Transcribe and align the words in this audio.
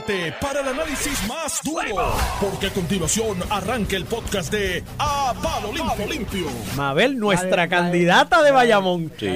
prepárate 0.00 0.32
para 0.40 0.60
el 0.60 0.68
análisis 0.68 1.26
más 1.28 1.60
duro, 1.62 2.14
porque 2.40 2.68
a 2.68 2.70
continuación 2.72 3.38
arranca 3.50 3.94
el 3.96 4.06
podcast 4.06 4.50
de 4.50 4.82
A 4.98 5.34
Palo 5.42 5.70
Limpio. 5.72 6.06
Limpio. 6.06 6.46
Mabel, 6.76 7.18
nuestra 7.18 7.62
de- 7.64 7.68
candidata 7.68 8.42
de 8.42 8.50
Bayamón. 8.52 9.12
Sí. 9.18 9.28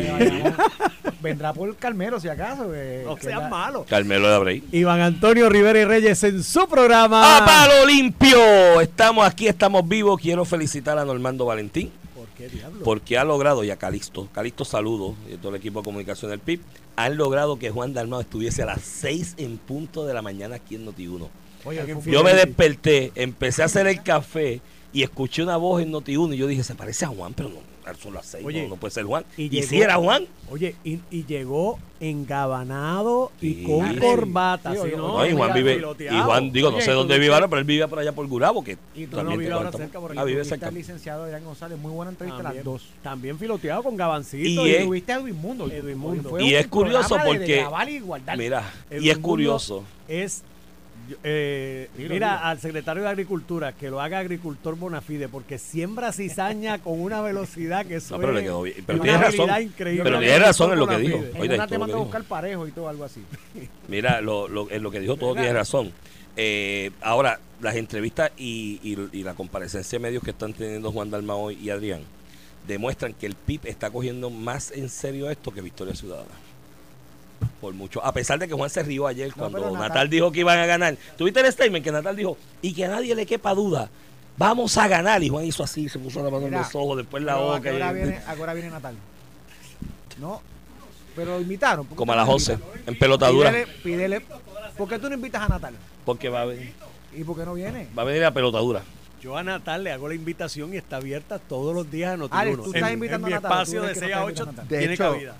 Vendrá 1.21 1.53
por 1.53 1.77
Calmero, 1.77 2.19
si 2.21 2.29
acaso. 2.29 2.71
que- 2.71 3.03
No 3.05 3.17
que 3.17 3.23
seas 3.23 3.43
la- 3.43 3.49
malo. 3.49 3.85
Carmelo 3.89 4.29
de 4.29 4.35
Abrey. 4.35 4.65
Iván 4.73 5.01
Antonio 5.01 5.49
Rivera 5.51 5.79
y 5.81 5.85
Reyes 5.85 6.23
en 6.25 6.43
su 6.43 6.67
programa. 6.69 7.37
¡A 7.39 7.45
palo 7.45 7.85
limpio! 7.87 8.81
Estamos 8.81 9.27
aquí, 9.27 9.49
estamos 9.49 9.87
vivos. 9.87 10.19
Quiero 10.21 10.45
felicitar 10.47 10.99
a 10.99 11.05
Normando 11.05 11.45
Valentín 11.45 11.91
¿Por 12.15 12.27
qué 12.29 12.49
diablo? 12.49 12.83
porque 12.83 13.19
ha 13.19 13.25
logrado, 13.25 13.63
y 13.65 13.71
a 13.71 13.77
Calixto, 13.77 14.29
Calixto 14.33 14.65
saludo, 14.65 15.15
y 15.31 15.37
todo 15.37 15.51
el 15.51 15.57
equipo 15.57 15.81
de 15.81 15.85
comunicación 15.85 16.31
del 16.31 16.41
PIB, 16.41 16.61
han 16.97 17.17
logrado 17.17 17.59
que 17.59 17.71
Juan 17.71 17.93
Dalmado 17.95 18.23
estuviese 18.23 18.63
a 18.63 18.67
las 18.67 18.81
6 18.83 19.35
en 19.39 19.59
punto 19.59 20.07
de 20.07 20.15
la 20.15 20.23
mañana 20.23 20.57
aquí 20.57 20.75
en 20.77 20.87
Noti1. 20.87 21.29
Oye, 21.65 21.81
Alguien 21.81 22.01
fue- 22.03 22.13
Yo 22.13 22.23
me 22.25 22.33
desperté, 22.35 23.13
empecé 23.15 23.63
a 23.63 23.67
hacer 23.67 23.87
el 23.87 24.03
café 24.03 24.61
y 24.93 25.03
escuché 25.03 25.43
una 25.43 25.57
voz 25.57 25.83
en 25.83 25.93
Noti1 25.93 26.35
y 26.35 26.39
yo 26.39 26.47
dije, 26.47 26.63
se 26.65 26.75
parece 26.75 27.05
a 27.05 27.09
Juan, 27.09 27.35
pero 27.35 27.51
no, 27.51 27.57
son 27.95 28.15
las 28.15 28.27
6, 28.27 28.45
Oye, 28.45 28.63
no, 28.65 28.71
no 28.71 28.77
puede 28.77 28.91
ser 28.93 29.05
Juan. 29.05 29.25
y 29.37 29.63
si 29.63 29.81
era 29.81 29.95
Juan, 29.97 30.27
Oye, 30.51 30.75
y, 30.85 31.01
y 31.11 31.25
llegó 31.27 31.79
engabanado 32.01 33.33
y 33.41 33.55
Sí. 33.55 33.63
con 33.65 33.97
corbata. 33.99 34.71
sí, 34.73 34.77
¿sí, 34.77 34.83
oye, 34.83 34.97
no? 34.97 35.09
no, 35.19 35.27
y 35.27 35.33
Juan 35.33 35.53
vive, 35.55 35.81
y. 35.99 36.19
Juan, 36.21 36.53
digo, 36.53 36.71
no 36.71 36.77
Oye, 36.77 36.85
sé 36.85 36.93
dónde 36.93 37.19
vive 37.19 37.33
ahora, 37.35 37.49
pero 37.49 37.61
él 37.61 37.65
vive 37.65 37.87
por 37.89 37.99
allá 37.99 38.13
por 38.13 38.27
Gurabo, 38.27 38.63
que 38.63 38.77
Y 38.95 39.07
tú 39.07 39.13
no 39.13 39.23
también 39.23 39.41
vive 39.41 39.53
ahora 39.53 39.73
cerca 39.73 40.01
por 40.01 40.13
ahí. 40.13 40.19
Ah, 40.19 40.25
vive 40.25 40.45
cerca. 40.45 40.71
licenciado 40.71 41.25
Adrián 41.25 41.45
González, 41.45 41.79
muy 41.79 41.93
buena 41.93 42.11
entrevista 42.11 42.43
También, 42.43 42.57
las 42.57 42.65
dos. 42.65 42.83
también 43.03 43.39
filoteado 43.39 43.83
con 43.83 43.97
Gabancito. 43.97 44.47
Y 44.47 44.69
y- 44.69 44.75
es- 44.75 44.85
tuviste 44.85 45.13
a 45.13 45.17
Edwin 45.17 45.37
Mundo. 45.37 45.69
Edwin 45.71 45.99
Mundo. 45.99 46.41
Y 46.41 46.55
es 46.55 46.67
curioso 46.67 47.17
porque-. 47.25 47.65
Mira, 48.37 48.73
y 49.01 49.09
es 49.11 49.19
curioso. 49.19 49.85
es 50.09 50.43
eh, 51.25 51.89
Dilo, 51.97 52.15
mira 52.15 52.35
dilo. 52.35 52.45
al 52.47 52.61
secretario 52.61 53.03
de 53.03 53.09
Agricultura 53.09 53.73
que 53.73 53.91
lo 53.91 54.01
haga 54.01 54.19
agricultor 54.19 54.77
Bonafide 54.77 55.29
porque 55.29 55.59
siembra 55.59 56.13
cizaña 56.13 56.79
con 56.83 57.01
una 57.01 57.21
velocidad 57.21 57.85
que 57.87 57.97
eso 57.97 58.15
No, 58.15 58.21
pero 58.21 58.33
le 58.33 58.41
es 58.41 58.45
quedó 58.47 58.63
bien. 58.63 58.77
Pero 58.87 58.97
una 59.01 59.03
tiene 59.05 59.19
habilidad 59.27 59.47
razón. 59.47 59.63
increíble. 59.63 60.03
Pero 60.05 60.19
tiene 60.19 60.39
razón 60.39 60.73
en 60.73 60.79
lo 60.79 60.87
que 60.87 60.99
dijo. 60.99 61.17
Bonafide. 61.19 61.37
En 61.37 61.41
Oye, 61.43 61.55
una 61.55 61.57
todo 61.59 61.69
te 61.69 61.75
lo 61.75 61.81
mandó 61.81 61.87
que 61.87 61.93
a 61.93 61.97
dijo. 61.97 62.05
buscar 62.05 62.25
parejo 62.25 62.67
y 62.67 62.71
todo, 62.73 62.89
algo 62.89 63.05
así. 63.05 63.23
Mira, 63.89 64.21
lo, 64.21 64.49
lo, 64.49 64.71
en 64.71 64.83
lo 64.83 64.91
que 64.91 65.01
dijo 65.01 65.17
todo 65.17 65.35
tiene 65.35 65.53
razón. 65.53 65.93
Eh, 66.37 66.91
ahora, 67.01 67.41
las 67.63 67.77
entrevistas 67.77 68.31
y, 68.37 68.79
y- 68.83 69.19
y 69.19 69.23
la 69.23 69.35
comparecencia 69.35 69.99
de 69.99 70.03
medios 70.03 70.23
que 70.23 70.31
están 70.33 70.53
teniendo 70.53 70.93
Juan 70.93 71.11
Dalmao 71.11 71.51
y 71.51 71.71
Adrián 71.71 72.03
demuestran 72.69 73.15
que 73.15 73.27
el 73.27 73.35
PIB 73.37 73.61
está 73.67 73.91
cogiendo 73.91 74.29
más 74.29 74.71
en 74.73 74.89
serio 74.89 75.31
esto 75.31 75.53
que 75.55 75.61
Victoria 75.63 75.95
Ciudadana. 75.95 76.29
Por 77.61 77.75
mucho. 77.75 78.05
A 78.05 78.13
pesar 78.13 78.39
de 78.39 78.47
que 78.49 78.55
Juan 78.55 78.69
se 78.71 78.83
rió 78.83 79.07
ayer 79.07 79.33
cuando 79.33 79.59
Natal, 79.61 79.79
Natal- 79.89 80.11
dijo 80.11 80.31
que 80.31 80.41
iban 80.41 80.59
a 80.59 80.67
ganar. 80.67 80.97
¿Tuviste 81.17 81.41
el 81.41 81.51
statement 81.53 81.85
que 81.85 81.91
Natal 81.93 82.15
dijo? 82.17 82.37
Y 82.63 82.73
que 82.75 82.85
a 82.85 82.89
nadie 82.89 83.15
le 83.15 83.25
quepa 83.27 83.55
duda. 83.55 83.89
Vamos 84.37 84.77
a 84.77 84.87
ganar. 84.89 85.23
Y 85.23 85.29
Juan 85.31 85.45
hizo 85.47 85.63
así, 85.65 85.89
se 85.89 85.99
puso 85.99 86.23
la 86.23 86.31
mano 86.31 86.47
en 86.47 86.53
los 86.53 86.75
ojos, 86.75 86.99
después 86.99 87.23
la 87.23 87.35
Pero, 87.35 87.53
¿a 87.53 87.57
boca. 87.57 87.73
y- 87.73 87.95
viene, 87.95 88.21
ahora 88.27 88.53
viene 88.55 88.71
Natal. 88.71 88.95
No, 90.21 90.41
pero 91.15 91.35
lo 91.37 91.41
invitaron. 91.41 91.87
¿Por 91.87 91.95
qué 91.95 91.97
como 91.97 92.13
a 92.13 92.17
las 92.17 92.27
no 92.27 92.33
11, 92.35 92.53
invitas? 92.55 92.81
en 92.89 92.99
pelotadura. 92.99 93.51
Pídele, 93.51 93.73
pídele. 93.83 94.27
¿Por 94.77 94.89
qué 94.89 94.99
tú 94.99 95.09
no 95.09 95.15
invitas 95.15 95.43
a 95.43 95.49
Natal? 95.49 95.75
Porque 96.05 96.29
va 96.29 96.43
a, 96.43 96.45
venir, 96.47 96.73
¿Y 97.15 97.25
por 97.25 97.37
qué 97.37 97.45
no 97.45 97.55
viene? 97.55 97.89
va 97.99 98.03
a 98.03 98.05
venir 98.07 98.25
a 98.25 98.31
pelotadura. 98.33 98.83
Yo 99.23 99.37
a 99.37 99.43
Natal 99.43 99.83
le 99.85 99.91
hago 99.93 100.09
la 100.09 100.15
invitación 100.15 100.73
y 100.75 100.77
está 100.77 100.97
abierta 100.97 101.39
todos 101.39 101.75
los 101.75 101.91
días 101.91 102.13
a 102.15 102.17
Notiuno. 102.17 102.41
Alex, 102.41 102.57
tú 102.59 102.75
estás 102.75 102.89
En- 102.91 102.95
invitando 102.95 103.27
en 103.27 103.31
mi 103.31 103.37
a 103.37 103.41
Natal, 103.41 103.51
¿o 103.53 103.55
tú 103.55 103.61
espacio 103.63 103.81
de 103.83 103.87
crees 103.89 103.99
que 103.99 104.05
6 104.07 104.11
no 104.15 104.17
a 104.17 104.31
estás 104.31 104.33
8 104.33 104.43
invitando 104.43 104.61
a 104.61 104.65
Natal? 104.65 104.79
tiene 104.79 104.95
hecho, 104.95 105.13
cabida. 105.13 105.37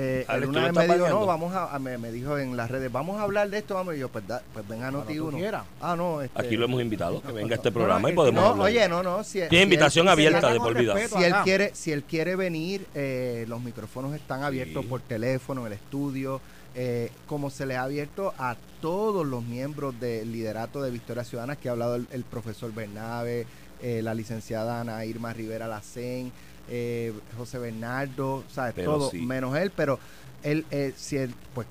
Eh, 0.00 0.24
Alex, 0.28 0.36
él 0.36 0.44
¿tú 0.44 0.50
una 0.50 0.60
vez 0.68 0.74
me 0.76 0.82
dijo, 0.84 0.94
pagando? 0.98 1.20
no, 1.20 1.26
vamos 1.26 1.54
a, 1.54 1.74
a- 1.74 1.78
me, 1.78 1.98
me 1.98 2.12
dijo 2.12 2.38
en 2.38 2.56
las 2.56 2.70
redes, 2.70 2.92
vamos 2.92 3.18
a 3.18 3.22
hablar 3.24 3.50
de 3.50 3.58
esto, 3.58 3.74
vamos, 3.74 3.96
y 3.96 3.98
yo, 3.98 4.08
pues, 4.08 4.26
da- 4.28 4.42
pues 4.52 4.66
ven 4.68 4.78
a 4.78 4.82
Cuando 4.90 4.98
Noti 5.00 5.16
tú 5.16 5.26
1. 5.28 5.38
quieras. 5.38 5.62
Ah, 5.80 5.96
no, 5.96 6.22
este, 6.22 6.40
Aquí 6.40 6.56
lo 6.56 6.66
hemos 6.66 6.80
invitado, 6.80 7.20
que 7.20 7.32
venga 7.32 7.54
a 7.54 7.56
este 7.56 7.72
programa 7.72 8.00
no, 8.00 8.08
y 8.08 8.12
podemos 8.12 8.42
No, 8.44 8.50
hablar. 8.50 8.66
oye, 8.66 8.88
no, 8.88 9.02
no, 9.02 9.24
si, 9.24 9.40
Tiene 9.48 9.62
invitación 9.64 10.06
él- 10.06 10.12
abierta 10.12 10.52
de 10.52 10.58
por 10.58 10.74
vida. 10.78 10.94
respeto. 10.94 11.18
Si 11.18 11.24
él 11.24 11.34
quiere, 11.42 11.70
si 11.74 11.92
él 11.92 12.04
quiere 12.04 12.36
venir, 12.36 12.86
eh, 12.94 13.44
los 13.48 13.60
micrófonos 13.60 14.14
están 14.14 14.42
abiertos 14.44 14.82
Sí. 14.84 14.88
por 14.88 15.00
teléfono 15.00 15.62
en 15.62 15.66
el 15.68 15.72
estudio, 15.72 16.40
eh, 16.76 17.10
como 17.26 17.50
se 17.50 17.66
le 17.66 17.76
ha 17.76 17.82
abierto 17.82 18.32
a 18.38 18.54
todos 18.80 19.26
los 19.26 19.42
miembros 19.42 19.98
del 19.98 20.30
liderato 20.30 20.80
de 20.80 20.90
Victoria 20.92 21.24
Ciudadana, 21.24 21.56
que 21.56 21.68
ha 21.68 21.72
hablado 21.72 21.96
el, 21.96 22.06
el 22.12 22.22
profesor 22.24 22.72
Bernabe, 22.72 23.46
eh, 23.82 24.00
la 24.02 24.14
licenciada 24.14 24.80
Ana 24.80 25.04
Irma 25.04 25.32
Rivera 25.32 25.66
Lacén, 25.66 26.30
eh, 26.70 27.12
José 27.36 27.58
Bernardo, 27.58 28.44
¿sabes? 28.52 28.74
Pero 28.76 28.92
Todo, 28.98 29.10
sí. 29.10 29.18
menos 29.18 29.56
él, 29.56 29.70
pero 29.74 29.98
él, 30.42 30.64
eh, 30.70 30.92
si 30.96 31.16
él, 31.16 31.34
pues, 31.54 31.66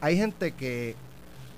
hay 0.00 0.16
gente 0.16 0.52
que 0.52 0.94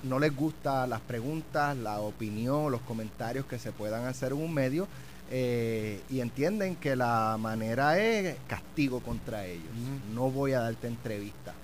no 0.03 0.19
les 0.19 0.35
gusta 0.35 0.87
las 0.87 1.01
preguntas, 1.01 1.77
la 1.77 2.01
opinión, 2.01 2.73
los 2.73 2.81
comentarios 2.83 3.47
que 3.47 3.59
se 3.59 3.71
puedan 3.73 4.05
hacer 4.07 4.33
en 4.33 4.39
un 4.39 4.53
medio 4.53 4.89
eh, 5.31 6.01
y 6.11 6.21
entienden 6.21 6.77
que 6.77 6.97
la 6.97 7.37
manera 7.39 7.99
es 7.99 8.37
castigo 8.49 9.01
contra 9.01 9.47
ellos. 9.47 9.65
No 10.13 10.31
voy 10.31 10.53
a 10.53 10.61
darte 10.61 10.89
entrevista. 10.89 11.55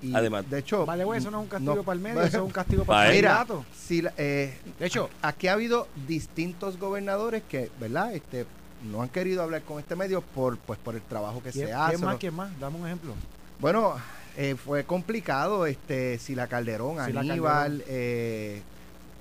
Y 0.00 0.14
Además- 0.14 0.48
de 0.48 0.60
hecho, 0.60 0.86
Vale, 0.86 1.02
güey, 1.02 1.18
eso 1.18 1.28
no 1.30 1.38
es 1.38 1.42
un 1.44 1.48
castigo 1.48 1.74
no- 1.74 1.82
para 1.82 1.96
el 1.96 2.00
medio, 2.00 2.22
eso 2.22 2.36
es 2.36 2.42
un 2.44 2.50
castigo 2.50 2.84
para 2.84 2.98
Para 3.00 3.14
el 3.16 3.22
candidato. 3.24 3.64
si 3.74 4.02
la- 4.02 4.12
eh, 4.16 4.56
De 4.78 4.86
hecho, 4.86 5.10
aquí 5.22 5.48
ha 5.48 5.54
habido 5.54 5.88
distintos 6.06 6.78
gobernadores 6.78 7.42
que, 7.48 7.70
¿verdad? 7.80 8.14
Este, 8.14 8.46
no 8.84 9.02
han 9.02 9.08
querido 9.08 9.42
hablar 9.42 9.62
con 9.62 9.78
este 9.78 9.96
medio 9.96 10.20
por, 10.22 10.56
pues, 10.58 10.78
por 10.78 10.94
el 10.94 11.02
trabajo 11.02 11.42
que 11.42 11.50
¿quién, 11.50 11.66
se 11.66 11.72
quién 11.72 11.76
hace. 11.80 11.98
más? 11.98 12.12
¿no? 12.14 12.18
¿Quién 12.18 12.34
más? 12.34 12.60
Dame 12.60 12.78
un 12.78 12.86
ejemplo. 12.86 13.14
Bueno, 13.60 13.94
eh, 14.36 14.54
fue 14.54 14.84
complicado, 14.84 15.66
este, 15.66 16.18
Sila 16.18 16.46
Calderón, 16.46 17.04
Sila 17.04 17.20
Aníbal, 17.20 17.82
eh, 17.88 18.62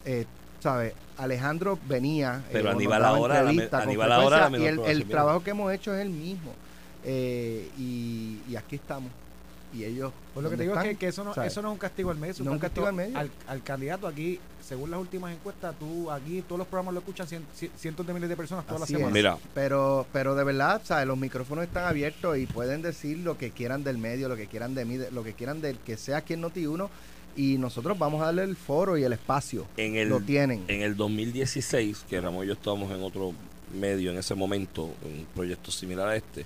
eh, 0.06 0.26
¿sabes? 0.60 0.94
Alejandro 1.18 1.80
venía. 1.88 2.44
eh, 2.48 2.50
Pero 2.54 2.70
Aníbal 2.72 3.04
ahora, 3.04 3.42
la 3.42 3.52
me- 3.52 3.68
Aníbal 3.72 4.12
ahora 4.12 4.50
la 4.50 4.58
Y 4.60 4.66
el, 4.68 4.80
el 4.80 5.08
trabajo 5.08 5.44
que 5.44 5.50
hemos 5.52 5.74
hecho 5.74 5.94
es 5.96 6.02
el 6.02 6.10
mismo. 6.12 6.54
Eh, 7.04 7.70
y, 7.78 8.40
y 8.48 8.56
aquí 8.56 8.76
estamos. 8.76 9.12
Y 9.74 9.84
ellos. 9.84 10.12
Pues 10.34 10.44
lo 10.44 10.50
que 10.50 10.56
¿dónde 10.56 10.58
te 10.58 10.64
digo 10.70 10.76
es 10.80 10.84
que, 10.90 10.96
que 10.98 11.08
eso, 11.08 11.24
no, 11.24 11.34
¿Sabes? 11.34 11.52
eso 11.52 11.62
no 11.62 11.70
es 11.70 11.74
un 11.74 11.80
castigo 11.80 12.12
al 12.12 12.18
medio, 12.18 12.32
es 12.34 12.40
No 12.42 12.52
es 12.52 12.54
un 12.56 12.60
castigo 12.60 12.86
al 12.88 12.94
medio. 12.94 13.18
Al, 13.18 13.32
al 13.48 13.64
candidato 13.64 14.08
aquí, 14.08 14.40
según 14.68 14.92
las 14.92 15.00
últimas 15.00 15.34
encuestas, 15.34 15.74
tú 15.80 16.12
aquí 16.12 16.42
todos 16.42 16.60
los 16.60 16.68
programas 16.68 16.94
lo 16.94 17.00
escuchan 17.00 17.26
cien- 17.28 17.44
cien- 17.58 17.72
cientos 17.78 18.06
de 18.06 18.14
miles 18.14 18.28
de 18.30 18.36
personas 18.36 18.66
todas 18.66 18.82
las 18.82 18.90
semanas. 18.90 19.14
Mira, 19.14 19.38
Pero, 19.54 20.06
pero 20.12 20.36
de 20.36 20.44
verdad, 20.44 20.82
¿sabes? 20.84 21.08
Los 21.08 21.18
micrófonos 21.18 21.64
están 21.66 21.86
abiertos 21.86 22.38
y 22.38 22.46
pueden 22.48 22.82
decir 22.82 23.20
lo 23.20 23.38
que 23.38 23.52
quieran 23.52 23.84
del 23.84 23.98
medio, 23.98 24.28
lo 24.28 24.36
que 24.36 24.48
quieran 24.48 24.76
de 24.76 24.84
mí, 24.86 24.98
de- 24.98 25.12
lo 25.12 25.24
que 25.24 25.34
quieran 25.34 25.62
del 25.62 25.78
que 25.80 25.96
sea 25.98 26.18
aquí 26.18 26.34
en 26.34 26.42
Noti1. 26.44 26.90
Y 27.36 27.58
nosotros 27.60 27.98
vamos 28.00 28.22
a 28.22 28.26
darle 28.26 28.44
el 28.44 28.56
foro 28.56 28.98
y 28.98 29.04
el 29.04 29.14
espacio. 29.14 29.68
en 29.78 29.96
el, 29.96 30.10
lo 30.10 30.20
tienen. 30.20 30.64
en 30.68 30.82
el 30.82 30.96
2016, 30.98 32.06
que 32.10 32.20
Ramón 32.20 32.44
y 32.46 32.48
yo 32.48 32.54
estábamos 32.54 32.92
en 32.92 33.02
otro 33.04 33.34
medio 33.80 34.12
en 34.12 34.18
ese 34.18 34.34
momento, 34.34 34.84
un 35.04 35.28
proyecto 35.36 35.70
similar 35.72 36.08
a 36.10 36.16
este, 36.16 36.46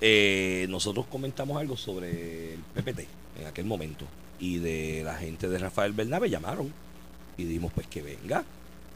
eh, 0.00 0.66
nosotros 0.68 1.06
comentamos 1.06 1.58
algo 1.60 1.76
sobre 1.76 2.54
el 2.54 2.60
PPT 2.74 3.06
en 3.40 3.46
aquel 3.46 3.64
momento. 3.66 4.04
Y 4.38 4.58
de 4.58 5.02
la 5.04 5.16
gente 5.16 5.48
de 5.48 5.58
Rafael 5.58 5.92
Bernabe 5.92 6.28
llamaron 6.30 6.72
y 7.36 7.44
dijimos 7.44 7.72
pues 7.74 7.86
que 7.86 8.02
venga. 8.02 8.44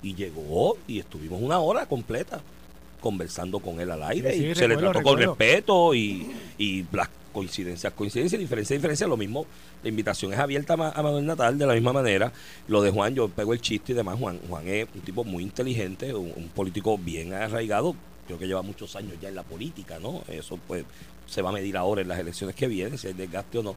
Y 0.02 0.14
llegó 0.14 0.78
y 0.88 0.98
estuvimos 0.98 1.42
una 1.42 1.58
hora 1.58 1.86
completa 1.86 2.40
conversando 3.00 3.60
con 3.60 3.80
él 3.80 3.90
al 3.90 4.02
aire. 4.04 4.32
Sí, 4.32 4.38
sí, 4.40 4.46
y 4.46 4.54
se 4.54 4.68
le 4.68 4.74
recuerdo, 4.74 4.92
trató 4.92 5.04
con 5.04 5.18
recuerdo. 5.18 5.34
respeto 5.38 5.94
y, 5.94 6.30
y 6.58 6.86
las 6.92 7.08
coincidencias, 7.32 7.92
coincidencias, 7.92 8.40
diferencia, 8.40 8.76
diferencia, 8.76 9.06
lo 9.06 9.16
mismo. 9.16 9.46
La 9.82 9.88
invitación 9.88 10.32
es 10.32 10.38
abierta 10.38 10.74
a 10.74 11.02
Manuel 11.02 11.26
Natal 11.26 11.58
de 11.58 11.66
la 11.66 11.74
misma 11.74 11.92
manera. 11.92 12.32
Lo 12.68 12.82
de 12.82 12.90
Juan, 12.90 13.14
yo 13.14 13.28
pego 13.28 13.52
el 13.52 13.60
chiste 13.60 13.92
y 13.92 13.94
demás. 13.94 14.18
Juan, 14.18 14.38
Juan 14.48 14.66
es 14.68 14.86
un 14.94 15.00
tipo 15.02 15.24
muy 15.24 15.42
inteligente, 15.42 16.14
un, 16.14 16.32
un 16.34 16.48
político 16.48 16.98
bien 16.98 17.32
arraigado. 17.32 17.94
Creo 18.26 18.38
que 18.38 18.46
lleva 18.46 18.62
muchos 18.62 18.94
años 18.96 19.14
ya 19.20 19.28
en 19.28 19.34
la 19.34 19.42
política, 19.42 19.98
¿no? 19.98 20.22
Eso 20.28 20.58
pues 20.66 20.84
se 21.26 21.42
va 21.42 21.50
a 21.50 21.52
medir 21.52 21.76
ahora 21.76 22.02
en 22.02 22.08
las 22.08 22.18
elecciones 22.18 22.56
que 22.56 22.68
vienen, 22.68 22.98
si 22.98 23.06
hay 23.06 23.12
desgaste 23.12 23.58
o 23.58 23.62
no. 23.62 23.76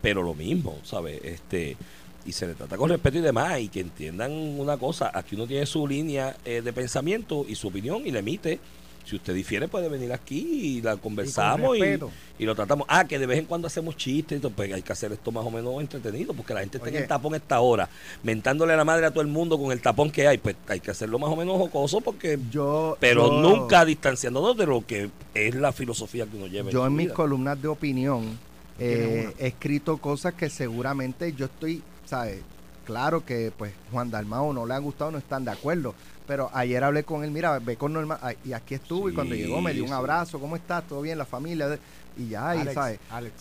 Pero 0.00 0.22
lo 0.22 0.34
mismo, 0.34 0.78
¿sabes? 0.82 1.20
Este, 1.22 1.76
y 2.24 2.32
se 2.32 2.46
le 2.46 2.54
trata 2.54 2.76
con 2.76 2.88
respeto 2.88 3.18
y 3.18 3.22
demás, 3.22 3.60
y 3.60 3.68
que 3.68 3.80
entiendan 3.80 4.32
una 4.32 4.76
cosa, 4.76 5.10
aquí 5.12 5.34
uno 5.34 5.46
tiene 5.46 5.66
su 5.66 5.86
línea 5.86 6.36
eh, 6.44 6.62
de 6.62 6.72
pensamiento 6.72 7.44
y 7.48 7.54
su 7.54 7.68
opinión 7.68 8.02
y 8.06 8.10
la 8.10 8.20
emite. 8.20 8.60
Si 9.04 9.16
usted 9.16 9.34
difiere 9.34 9.66
puede 9.66 9.88
venir 9.88 10.12
aquí 10.12 10.76
y 10.76 10.80
la 10.80 10.96
conversamos 10.96 11.76
y, 11.76 12.44
lo 12.44 12.54
tratamos. 12.54 12.86
Ah, 12.88 13.04
que 13.04 13.18
de 13.18 13.26
vez 13.26 13.40
en 13.40 13.46
cuando 13.46 13.66
hacemos 13.66 13.96
chistes, 13.96 14.40
pues 14.54 14.72
hay 14.72 14.82
que 14.82 14.92
hacer 14.92 15.10
esto 15.10 15.32
más 15.32 15.44
o 15.44 15.50
menos 15.50 15.80
entretenido, 15.80 16.32
porque 16.34 16.54
la 16.54 16.60
gente 16.60 16.78
está 16.78 16.88
en 16.88 16.96
el 16.96 17.08
tapón 17.08 17.34
a 17.34 17.38
esta 17.38 17.58
hora, 17.58 17.88
mentándole 18.22 18.72
a 18.74 18.76
la 18.76 18.84
madre 18.84 19.06
a 19.06 19.10
todo 19.10 19.22
el 19.22 19.26
mundo 19.26 19.58
con 19.58 19.72
el 19.72 19.80
tapón 19.80 20.10
que 20.10 20.28
hay, 20.28 20.38
pues 20.38 20.54
hay 20.68 20.78
que 20.78 20.92
hacerlo 20.92 21.18
más 21.18 21.30
o 21.30 21.36
menos 21.36 21.58
jocoso, 21.58 22.00
porque 22.00 22.38
Yo, 22.50 22.96
pero 23.00 23.26
yo- 23.28 23.40
nunca 23.40 23.84
distanciándonos 23.84 24.56
de 24.56 24.66
lo 24.66 24.86
que 24.86 25.10
es 25.34 25.54
la 25.56 25.72
filosofía 25.72 26.24
que 26.26 26.36
uno 26.36 26.46
lleva. 26.46 26.70
Yo 26.70 26.82
su 26.82 26.86
en 26.86 26.94
mis 26.94 27.10
columnas 27.10 27.60
de 27.60 27.66
opinión 27.66 28.38
eh, 28.78 29.32
he 29.38 29.48
escrito 29.48 29.98
cosas 29.98 30.34
que 30.34 30.50
seguramente 30.50 31.32
yo 31.32 31.46
estoy, 31.46 31.82
¿sabes? 32.12 32.42
Claro 32.84 33.24
que 33.24 33.50
pues 33.56 33.72
Juan 33.90 34.10
Dalmao 34.10 34.52
no 34.52 34.66
le 34.66 34.74
ha 34.74 34.78
gustado, 34.78 35.10
no 35.10 35.16
están 35.18 35.46
de 35.46 35.50
acuerdo. 35.50 35.94
Pero 36.26 36.50
ayer 36.52 36.84
hablé 36.84 37.04
con 37.04 37.24
él, 37.24 37.30
mira, 37.30 37.58
ve 37.58 37.76
con 37.76 37.92
Norma, 37.94 38.18
ay, 38.20 38.36
y 38.44 38.52
aquí 38.52 38.74
estuvo, 38.74 39.08
y 39.08 39.14
cuando 39.14 39.34
llegó 39.34 39.62
me 39.62 39.72
dio 39.72 39.84
un 39.84 39.92
abrazo, 39.92 40.38
¿cómo 40.38 40.56
estás? 40.56 40.86
¿Todo 40.86 41.00
bien? 41.00 41.16
La 41.16 41.24
familia, 41.24 41.78
y 42.18 42.28
ya, 42.28 42.54
y 42.54 42.60
Alex, 42.60 42.74
¿sabes? 42.74 43.00
Alex, 43.10 43.34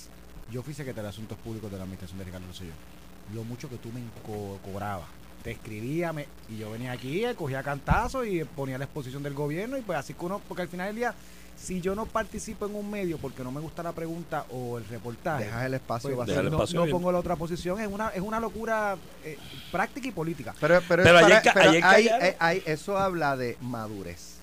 yo 0.50 0.64
fui 0.64 0.74
secretario 0.74 1.04
de 1.04 1.10
Asuntos 1.10 1.38
Públicos 1.40 1.70
de 1.70 1.78
la 1.78 1.84
Administración 1.84 2.18
de 2.20 2.26
Ricardo 2.26 2.48
Rosselló. 2.48 2.72
Lo 3.36 3.44
mucho 3.44 3.70
que 3.70 3.76
tú 3.78 3.90
me 3.92 4.02
co- 4.26 4.58
cobrabas 4.64 5.08
te 5.44 5.52
escribía 5.52 6.14
me- 6.14 6.28
y 6.50 6.58
yo 6.60 6.72
venía 6.72 6.92
aquí, 6.94 7.24
cogía 7.36 7.62
cantazo 7.64 8.24
y 8.24 8.44
ponía 8.46 8.78
la 8.78 8.86
exposición 8.86 9.22
del 9.24 9.34
gobierno 9.34 9.76
y 9.78 9.82
pues 9.82 9.98
así 9.98 10.14
que 10.14 10.24
uno, 10.26 10.40
porque 10.48 10.62
al 10.64 10.68
final 10.70 10.88
del 10.88 10.96
día, 10.96 11.14
si 11.62 11.80
yo 11.80 11.94
no 11.96 12.06
participo 12.08 12.66
en 12.66 12.76
un 12.76 12.90
medio 12.90 13.18
porque 13.20 13.44
no 13.44 13.52
me 13.52 13.62
gusta 13.62 13.84
la 13.84 13.92
pregunta 13.92 14.46
o 14.50 14.78
el 14.80 14.86
reportaje, 14.88 15.46
Dejas 15.46 15.66
el 15.66 15.74
espacio 15.76 16.10
pues, 16.10 16.18
vacío. 16.18 16.34
Deja 16.34 16.42
el 16.46 16.50
no, 16.52 16.58
espacio 16.58 16.76
no 16.76 16.82
abierto. 16.82 16.98
pongo 16.98 17.12
la 17.12 17.20
otra 17.20 17.36
posición, 17.36 17.80
es 17.80 17.88
una, 17.88 18.10
es 18.10 18.22
una 18.22 18.40
locura 18.40 18.98
eh, 19.24 19.38
práctica 19.72 20.08
y 20.08 20.12
política. 20.12 20.56
Pero, 20.60 20.82
pero, 20.88 21.04
Pero 21.04 21.18
ayer 21.20 21.42
pero 21.54 21.70
ayer 21.70 21.84
hay- 21.86 22.06
callaron. 22.06 22.22
hay- 22.28 22.36
hay- 22.40 22.64
eso 22.66 22.98
habla 22.98 23.38
de 23.38 23.58
madurez. 23.62 24.38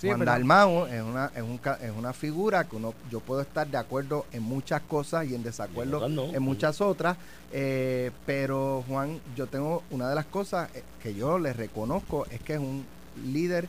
Sí, 0.00 0.06
Juan 0.06 0.20
pero- 0.20 0.30
Dalmau 0.30 0.86
es 0.86 1.02
una, 1.02 1.30
es, 1.34 1.42
un 1.42 1.58
ca- 1.58 1.78
es 1.82 1.90
una 1.94 2.12
figura 2.14 2.64
que 2.64 2.76
uno, 2.76 2.94
yo 3.10 3.20
puedo 3.20 3.42
estar 3.42 3.66
de 3.66 3.76
acuerdo 3.76 4.24
en 4.32 4.42
muchas 4.42 4.80
cosas 4.82 5.26
y 5.26 5.34
en 5.34 5.42
desacuerdo 5.42 6.08
no. 6.08 6.24
en 6.32 6.42
muchas 6.42 6.80
otras, 6.80 7.18
eh, 7.52 8.10
pero 8.24 8.82
Juan, 8.88 9.20
yo 9.36 9.46
tengo 9.46 9.82
una 9.90 10.08
de 10.08 10.14
las 10.14 10.24
cosas 10.24 10.70
eh, 10.74 10.82
que 11.02 11.14
yo 11.14 11.38
le 11.38 11.52
reconozco 11.52 12.24
es 12.30 12.40
que 12.40 12.54
es 12.54 12.58
un 12.60 12.86
líder 13.26 13.68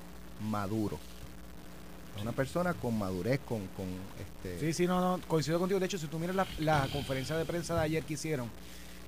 maduro. 0.49 0.99
Es 2.15 2.21
una 2.21 2.31
persona 2.33 2.73
con 2.73 2.97
madurez, 2.97 3.39
con, 3.47 3.59
con 3.67 3.85
este... 4.19 4.59
Sí, 4.59 4.73
sí, 4.73 4.87
no, 4.87 4.99
no, 5.17 5.23
coincido 5.27 5.59
contigo. 5.59 5.79
De 5.79 5.85
hecho, 5.85 5.97
si 5.97 6.07
tú 6.07 6.19
miras 6.19 6.35
la, 6.35 6.45
la 6.59 6.87
conferencia 6.91 7.35
de 7.37 7.45
prensa 7.45 7.73
de 7.75 7.81
ayer 7.81 8.03
que 8.03 8.13
hicieron, 8.15 8.49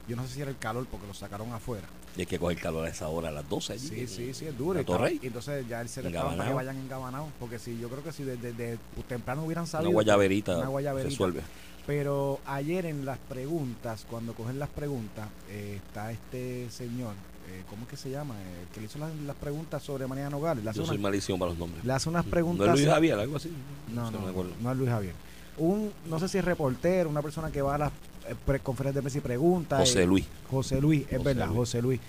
yo 0.08 0.16
no 0.16 0.26
sé 0.28 0.34
si 0.36 0.42
era 0.42 0.50
el 0.52 0.58
calor 0.58 0.86
porque 0.90 1.06
lo 1.08 1.14
sacaron 1.14 1.52
afuera. 1.54 1.88
Y 2.16 2.22
hay 2.22 2.26
que 2.26 2.38
coger 2.40 2.60
calor 2.60 2.86
a 2.86 2.90
esa 2.90 3.08
hora, 3.10 3.30
a 3.30 3.32
las 3.32 3.48
12 3.50 3.74
allí. 3.74 3.88
Sí, 3.88 4.08
sí, 4.08 4.34
sí, 4.34 4.46
es 4.46 4.58
duro. 4.58 4.82
La 4.82 5.12
Y, 5.12 5.20
y 5.24 5.28
entonces 5.28 5.68
ya 5.68 5.82
él 5.82 5.90
se 5.90 6.02
le 6.04 6.10
estaba 6.10 6.32
para 6.36 6.48
que 6.50 6.54
vayan 6.54 6.78
engabanados. 6.78 7.30
Porque 7.40 7.58
si 7.60 7.80
yo 7.80 7.90
creo 7.90 8.04
que 8.04 8.12
si 8.12 8.24
desde 8.24 8.78
temprano 9.08 9.44
hubieran 9.44 9.64
Una 9.64 9.72
sabido. 9.72 9.92
guayaberita, 9.92 10.58
Una 10.58 10.68
guayaberita. 10.68 11.10
resuelve. 11.10 11.42
Pero 11.86 12.40
ayer 12.46 12.86
en 12.86 13.04
las 13.06 13.18
preguntas, 13.18 14.06
cuando 14.10 14.34
cogen 14.34 14.58
las 14.60 14.70
preguntas, 14.70 15.28
eh, 15.50 15.80
está 15.86 16.12
este 16.12 16.70
señor, 16.70 17.16
eh, 17.50 17.64
¿cómo 17.70 17.84
es 17.84 17.90
que 17.90 17.98
se 17.98 18.10
llama? 18.10 18.36
Eh, 18.36 18.62
El 18.64 18.68
que 18.74 18.80
le 18.82 18.86
hizo 18.88 19.00
las, 19.00 19.14
las 19.26 19.36
preguntas 19.36 19.82
sobre 19.84 20.08
María 20.08 20.30
Nogales. 20.30 20.64
Le 20.64 20.70
hace, 20.70 20.80
Yo 20.80 20.86
soy 20.86 20.98
una- 20.98 21.04
malísimo 21.10 21.38
para 21.40 21.50
los 21.52 21.60
nombres. 21.60 21.84
le 21.84 21.94
hace 21.94 22.10
unas 22.10 22.26
preguntas. 22.26 22.68
¿No 22.68 22.74
es 22.74 22.80
Luis 22.80 22.92
Javier, 22.94 23.20
algo 23.20 23.36
así? 23.38 23.52
No, 23.94 24.10
no, 24.12 24.20
me 24.20 24.26
no, 24.26 24.32
acuerdo. 24.32 24.52
no 24.62 24.72
es 24.72 24.78
Luis 24.78 24.90
Javier. 24.90 25.14
Un, 25.58 25.92
no 26.10 26.20
sé 26.20 26.28
si 26.28 26.38
es 26.40 26.46
reportero, 26.46 27.10
una 27.10 27.22
persona 27.22 27.52
que 27.52 27.62
va 27.62 27.76
a 27.76 27.78
las 27.78 27.92
eh, 28.28 28.36
pre- 28.46 28.60
conferencias 28.60 28.96
de 28.96 29.02
prensa 29.02 29.18
y 29.20 29.22
pregunta. 29.22 29.78
José 29.78 30.04
eh, 30.04 30.08
Luis. 30.08 30.26
José 30.50 30.82
Luis, 30.82 31.02
es 31.04 31.18
José 31.18 31.24
verdad, 31.24 31.46
Luis. 31.48 31.58
José 31.58 31.82
Luis. 31.82 32.00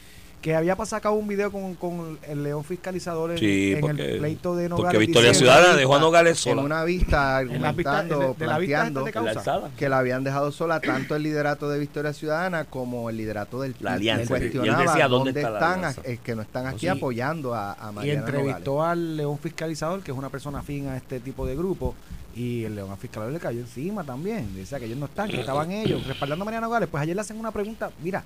Que 0.45 0.55
había 0.55 0.77
sacado 0.85 1.15
un 1.15 1.27
video 1.27 1.51
con, 1.51 1.75
con 1.75 2.19
el 2.29 2.43
león 2.43 2.65
fiscalizador 2.65 3.31
en, 3.31 3.39
Sí, 3.39 3.73
en 3.73 3.81
porque, 3.81 4.13
el 4.13 4.19
pleito 4.19 4.55
de 4.55 4.69
Nogales. 4.69 4.85
porque 4.85 4.99
Victoria 4.99 5.33
Ciudadana 5.33 5.75
dejó 5.75 5.97
a 5.97 6.01
Nogales 6.01 6.39
sola. 6.39 6.61
una 6.61 6.75
En 6.75 6.81
la 6.81 6.85
vista- 6.85 7.37
argumentando, 7.39 8.19
de- 8.19 8.35
de 8.35 8.47
la 8.47 8.59
vista 8.59 8.77
planteando 8.83 9.07
la 9.07 9.71
que 9.79 9.89
la 9.89 9.99
habían 10.01 10.23
dejado 10.23 10.53
sola 10.53 10.81
tanto 10.81 11.17
el 11.17 11.23
liderato 11.23 11.71
de 11.71 11.79
Victoria 11.79 12.13
Ciudadana 12.13 12.67
como 12.67 13.09
el 13.09 13.17
liderato 13.17 13.63
del 13.63 13.73
La 13.81 13.93
PIB. 13.93 13.97
alianza. 13.97 14.37
Él 14.37 14.43
Y 14.43 14.45
él 14.45 14.51
cuestionaba 14.53 14.83
decía, 14.83 15.09
¿dónde 15.09 15.31
dónde 15.33 15.41
está 15.41 15.51
la 15.51 15.59
están, 15.59 15.79
alianza? 15.79 16.01
eh, 16.05 16.19
que 16.23 16.35
no 16.37 16.43
están 16.43 16.67
aquí 16.67 16.81
Sí. 16.81 16.89
apoyando 16.89 17.55
a, 17.55 17.73
a 17.73 17.91
Y 17.91 17.95
Mariana 17.95 18.21
entrevistó 18.21 18.85
al 18.85 19.17
león 19.17 19.39
fiscalizador, 19.39 20.03
que 20.03 20.11
es 20.13 20.19
una 20.19 20.29
persona 20.29 20.59
afín 20.59 20.89
a 20.89 20.99
este 20.99 21.21
tipo 21.21 21.47
de 21.47 21.57
grupo, 21.57 21.95
y 22.37 22.65
el 22.65 22.75
león 22.75 22.91
fiscalizador 22.99 23.33
le 23.33 23.41
cayó 23.41 23.61
encima 23.61 24.05
también. 24.05 24.55
Decía 24.55 24.79
que 24.79 24.85
ellos 24.85 24.99
no 24.99 25.07
están, 25.07 25.31
que 25.31 25.41
estaban 25.41 25.71
ellos 25.73 26.07
respaldando 26.07 26.43
a 26.43 26.45
Mariana 26.45 26.67
Nogales. 26.67 26.91
Pues 26.91 27.03
ayer 27.03 27.15
le 27.17 27.23
hacen 27.23 27.39
una 27.41 27.51
pregunta. 27.51 27.91
Mira, 28.03 28.23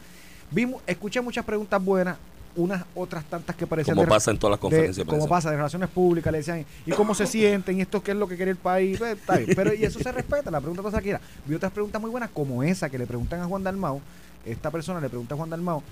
vimos, 0.50 0.82
escuché 0.86 1.20
muchas 1.20 1.44
preguntas 1.44 1.82
buenas, 1.84 2.16
unas 2.56 2.84
otras 2.94 3.24
tantas 3.24 3.54
que 3.54 3.66
parecían 3.66 3.94
Como 3.94 4.04
de- 4.06 4.10
pasa 4.10 4.30
en 4.30 4.38
todas 4.38 4.52
las 4.52 4.60
conferencias 4.60 5.06
de 5.06 5.10
como 5.10 5.28
pasa 5.28 5.50
de 5.50 5.56
relaciones 5.56 5.88
públicas, 5.90 6.32
le 6.32 6.38
decían, 6.38 6.64
¿y 6.86 6.90
cómo 6.92 7.14
se 7.14 7.26
sienten? 7.26 7.78
¿Y 7.78 7.82
esto 7.82 8.02
qué 8.02 8.10
es 8.12 8.16
lo 8.16 8.26
que 8.26 8.36
quiere 8.36 8.50
el 8.50 8.56
país? 8.56 8.98
Pues, 8.98 9.16
está 9.18 9.36
bien. 9.36 9.50
Pero 9.54 9.72
y 9.74 9.84
eso 9.84 9.98
se 10.00 10.10
respeta, 10.10 10.50
la 10.50 10.60
pregunta 10.60 10.82
cosa 10.82 11.00
quiera. 11.00 11.20
Vi 11.46 11.54
otras 11.54 11.70
preguntas 11.72 12.00
muy 12.00 12.10
buenas 12.10 12.30
como 12.30 12.62
esa 12.62 12.88
que 12.90 12.98
le 12.98 13.06
preguntan 13.06 13.40
a 13.40 13.44
Juan 13.44 13.62
Dalmau, 13.62 14.00
esta 14.44 14.70
persona 14.70 15.00
le 15.00 15.08
pregunta 15.08 15.34
a 15.34 15.36
Juan 15.38 15.50
Dalmau 15.50 15.82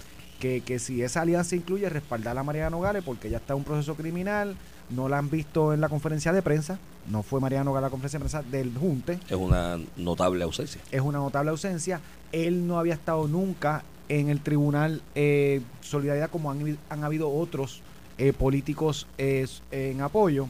que, 0.41 0.61
que 0.62 0.79
si 0.79 1.02
esa 1.02 1.20
alianza 1.23 1.55
incluye 1.56 1.88
respaldar 1.88 2.37
a 2.37 2.43
Mariana 2.43 2.70
Nogales 2.70 3.02
porque 3.05 3.31
ya 3.31 3.37
está 3.38 3.52
en 3.52 3.59
un 3.61 3.64
proceso 3.64 3.94
criminal, 3.94 4.56
no 4.91 5.09
la 5.09 5.19
han 5.19 5.31
visto 5.31 5.73
en 5.73 5.81
la 5.81 5.88
conferencia 5.88 6.32
de 6.32 6.43
prensa, 6.43 6.79
no 7.09 7.23
fue 7.23 7.41
Mariana 7.41 7.64
Nogales 7.64 7.85
a 7.85 7.87
la 7.87 7.91
conferencia 7.91 8.19
de 8.19 8.25
prensa 8.25 8.43
del 8.43 8.76
Junte, 8.76 9.19
Es 9.29 9.37
una 9.37 9.79
notable 9.97 10.43
ausencia. 10.44 10.81
es 10.91 11.00
una 11.00 11.19
notable 11.19 11.50
ausencia. 11.50 12.00
Él 12.32 12.67
no 12.67 12.79
había 12.79 12.94
estado 12.94 13.29
nunca 13.29 13.82
en 14.08 14.29
el 14.29 14.41
tribunal 14.41 15.03
eh, 15.14 15.61
Solidaridad 15.81 16.31
como 16.31 16.50
han, 16.50 16.79
han 16.88 17.05
habido 17.05 17.31
otros 17.31 17.82
eh, 18.19 18.32
políticos 18.32 19.06
eh, 19.19 19.47
en 19.70 20.00
apoyo. 20.00 20.49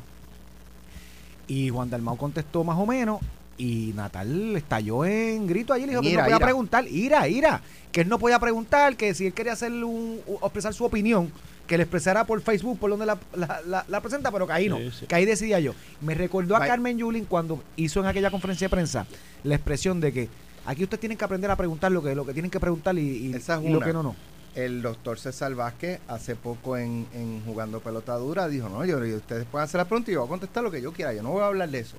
Y 1.49 1.69
Juan 1.70 1.91
Dalmau 1.91 2.17
contestó 2.17 2.64
más 2.64 2.79
o 2.79 2.87
menos. 2.87 3.20
Y 3.58 3.93
Natal 3.94 4.55
estalló 4.56 5.05
en 5.06 5.47
grito 5.47 5.73
allí. 5.73 5.87
Le 5.87 5.91
dijo 5.93 6.03
que 6.03 6.08
él 6.08 6.14
no 6.17 6.23
podía 6.25 6.37
ira. 6.37 6.44
preguntar. 6.47 6.87
Ira, 6.88 7.29
ira. 7.29 7.62
Que 7.91 8.03
él 8.03 8.08
no 8.08 8.19
podía 8.19 8.38
preguntar. 8.38 8.97
Que 8.97 9.14
si 9.14 9.26
él 9.26 9.32
quería 9.32 9.53
hacer 9.55 9.73
un, 9.73 10.20
expresar 10.43 10.75
su 10.75 10.85
opinión, 10.85 11.32
que 11.67 11.79
le 11.79 11.85
expresara 11.85 12.26
por 12.26 12.41
Facebook, 12.43 12.79
por 12.79 12.91
donde 12.91 13.06
la, 13.06 13.19
la- 13.35 13.62
la- 13.67 13.85
la 13.88 14.00
presenta, 14.02 14.31
pero 14.31 14.47
que 14.47 14.52
ahí 14.52 14.69
no. 14.69 14.76
Sí, 14.79 14.91
sí. 15.00 15.06
Que 15.06 15.14
ahí 15.14 15.25
decidía 15.25 15.59
yo. 15.61 15.73
Me 16.02 16.14
recordó 16.14 16.55
a. 16.55 16.67
Carmen 16.67 16.99
Yulín 16.99 17.25
cuando 17.25 17.62
hizo 17.76 18.00
en 18.00 18.06
aquella 18.06 18.31
conferencia 18.31 18.67
de 18.67 18.70
prensa 18.70 19.06
la 19.43 19.55
expresión 19.55 20.00
de 20.00 20.12
que 20.12 20.29
aquí 20.67 20.83
ustedes 20.85 21.01
tienen 21.01 21.17
que 21.19 21.25
aprender 21.25 21.51
a 21.51 21.57
preguntar 21.57 21.91
lo 21.93 22.03
que, 22.03 22.15
lo 22.15 22.25
que 22.27 22.33
tienen 22.33 22.51
que 22.51 22.61
preguntar 22.61 22.97
y, 22.99 23.01
y- 23.29 23.35
Esa 23.35 23.57
es 23.59 23.65
y 23.65 23.69
lo 23.71 23.81
que 23.81 23.93
no, 23.93 24.03
no. 24.03 24.15
El 24.55 24.81
doctor 24.81 25.19
César 25.19 25.55
Vázquez 25.55 26.01
hace 26.09 26.35
poco 26.35 26.77
en, 26.79 27.07
en 27.13 27.43
Jugando 27.45 27.81
Pelota 27.81 28.15
Dura 28.17 28.49
dijo, 28.49 28.69
no, 28.71 28.85
yo, 28.87 28.99
ustedes 28.99 29.45
pueden 29.45 29.65
hacer 29.65 29.79
la 29.79 29.85
pregunta 29.85 30.11
y 30.11 30.15
yo 30.15 30.21
voy 30.21 30.29
a 30.29 30.31
contestar 30.31 30.63
lo 30.65 30.71
que 30.71 30.81
yo 30.81 30.93
quiera, 30.93 31.13
yo 31.13 31.23
no 31.23 31.31
voy 31.31 31.43
a 31.43 31.47
hablar 31.47 31.69
de 31.69 31.81
eso. 31.81 31.97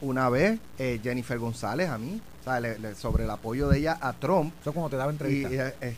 Una 0.00 0.28
vez 0.28 0.58
eh, 0.78 0.98
Jennifer 1.02 1.38
González 1.38 1.88
a 1.88 1.98
mí, 1.98 2.20
o 2.40 2.44
sea, 2.44 2.58
le- 2.60 2.78
le- 2.80 2.94
sobre 2.96 3.22
el 3.24 3.30
apoyo 3.30 3.68
de 3.68 3.78
ella 3.78 3.98
a 4.00 4.12
Trump, 4.14 4.52
Eso 4.60 4.72
como 4.72 4.90
te 4.90 4.96
daba 4.96 5.12
y, 5.12 5.14
entrevista. 5.14 5.68
eh, 5.68 5.74
eh, 5.80 5.96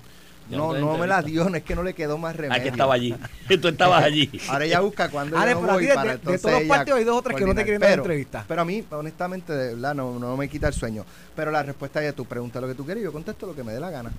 No, 0.51 0.75
no 0.75 0.99
me 0.99 1.07
la 1.07 1.17
entrevista. 1.19 1.43
dio, 1.43 1.51
no 1.51 1.57
es 1.57 1.63
que 1.65 1.75
no 1.75 1.83
le 1.83 1.95
quedó 1.95 2.19
más 2.19 2.37
remedio. 2.37 2.61
Ah, 2.61 2.63
que 2.63 2.69
estaba 2.69 2.95
allí. 2.95 3.15
Tú 3.61 3.69
estabas 3.69 4.05
allí. 4.05 4.31
Ahora 4.49 4.65
ella 4.67 4.81
busca 4.81 5.09
cuando 5.09 5.39
Ale, 5.39 5.53
yo 5.53 5.55
no 5.57 5.61
pero 5.63 5.73
a 5.73 5.75
voy 5.77 5.87
de- 5.87 5.95
para 5.95 6.03
de- 6.03 6.09
de 6.11 6.15
entonces 6.17 6.43
todos 6.43 6.59
los 6.61 6.69
partidos 6.69 6.99
hay 6.99 7.05
dos 7.05 7.17
o 7.19 7.23
tres 7.23 7.37
que 7.39 7.45
no 7.47 7.55
te 7.55 7.63
quieren 7.63 7.81
dar 7.81 7.91
Pero- 7.91 8.03
entrevista. 8.03 8.45
Pero 8.47 8.63
a 8.63 8.65
mí, 8.65 8.85
honestamente, 8.91 9.53
de 9.55 9.75
verdad, 9.75 9.95
no, 9.95 10.19
no 10.19 10.37
me 10.37 10.49
quita 10.49 10.69
el 10.69 10.75
sueño. 10.75 11.05
Pero 11.35 11.51
la 11.51 11.63
respuesta 11.63 12.05
es, 12.05 12.15
tú 12.15 12.25
preguntas 12.27 12.61
lo 12.61 12.69
que 12.69 12.75
tú 12.75 12.85
quieres 12.85 13.01
y 13.01 13.05
yo 13.05 13.13
contesto 13.13 13.47
lo 13.47 13.55
que 13.55 13.65
me 13.65 13.73
dé 13.73 13.81
la 13.81 13.91
gana. 13.91 14.11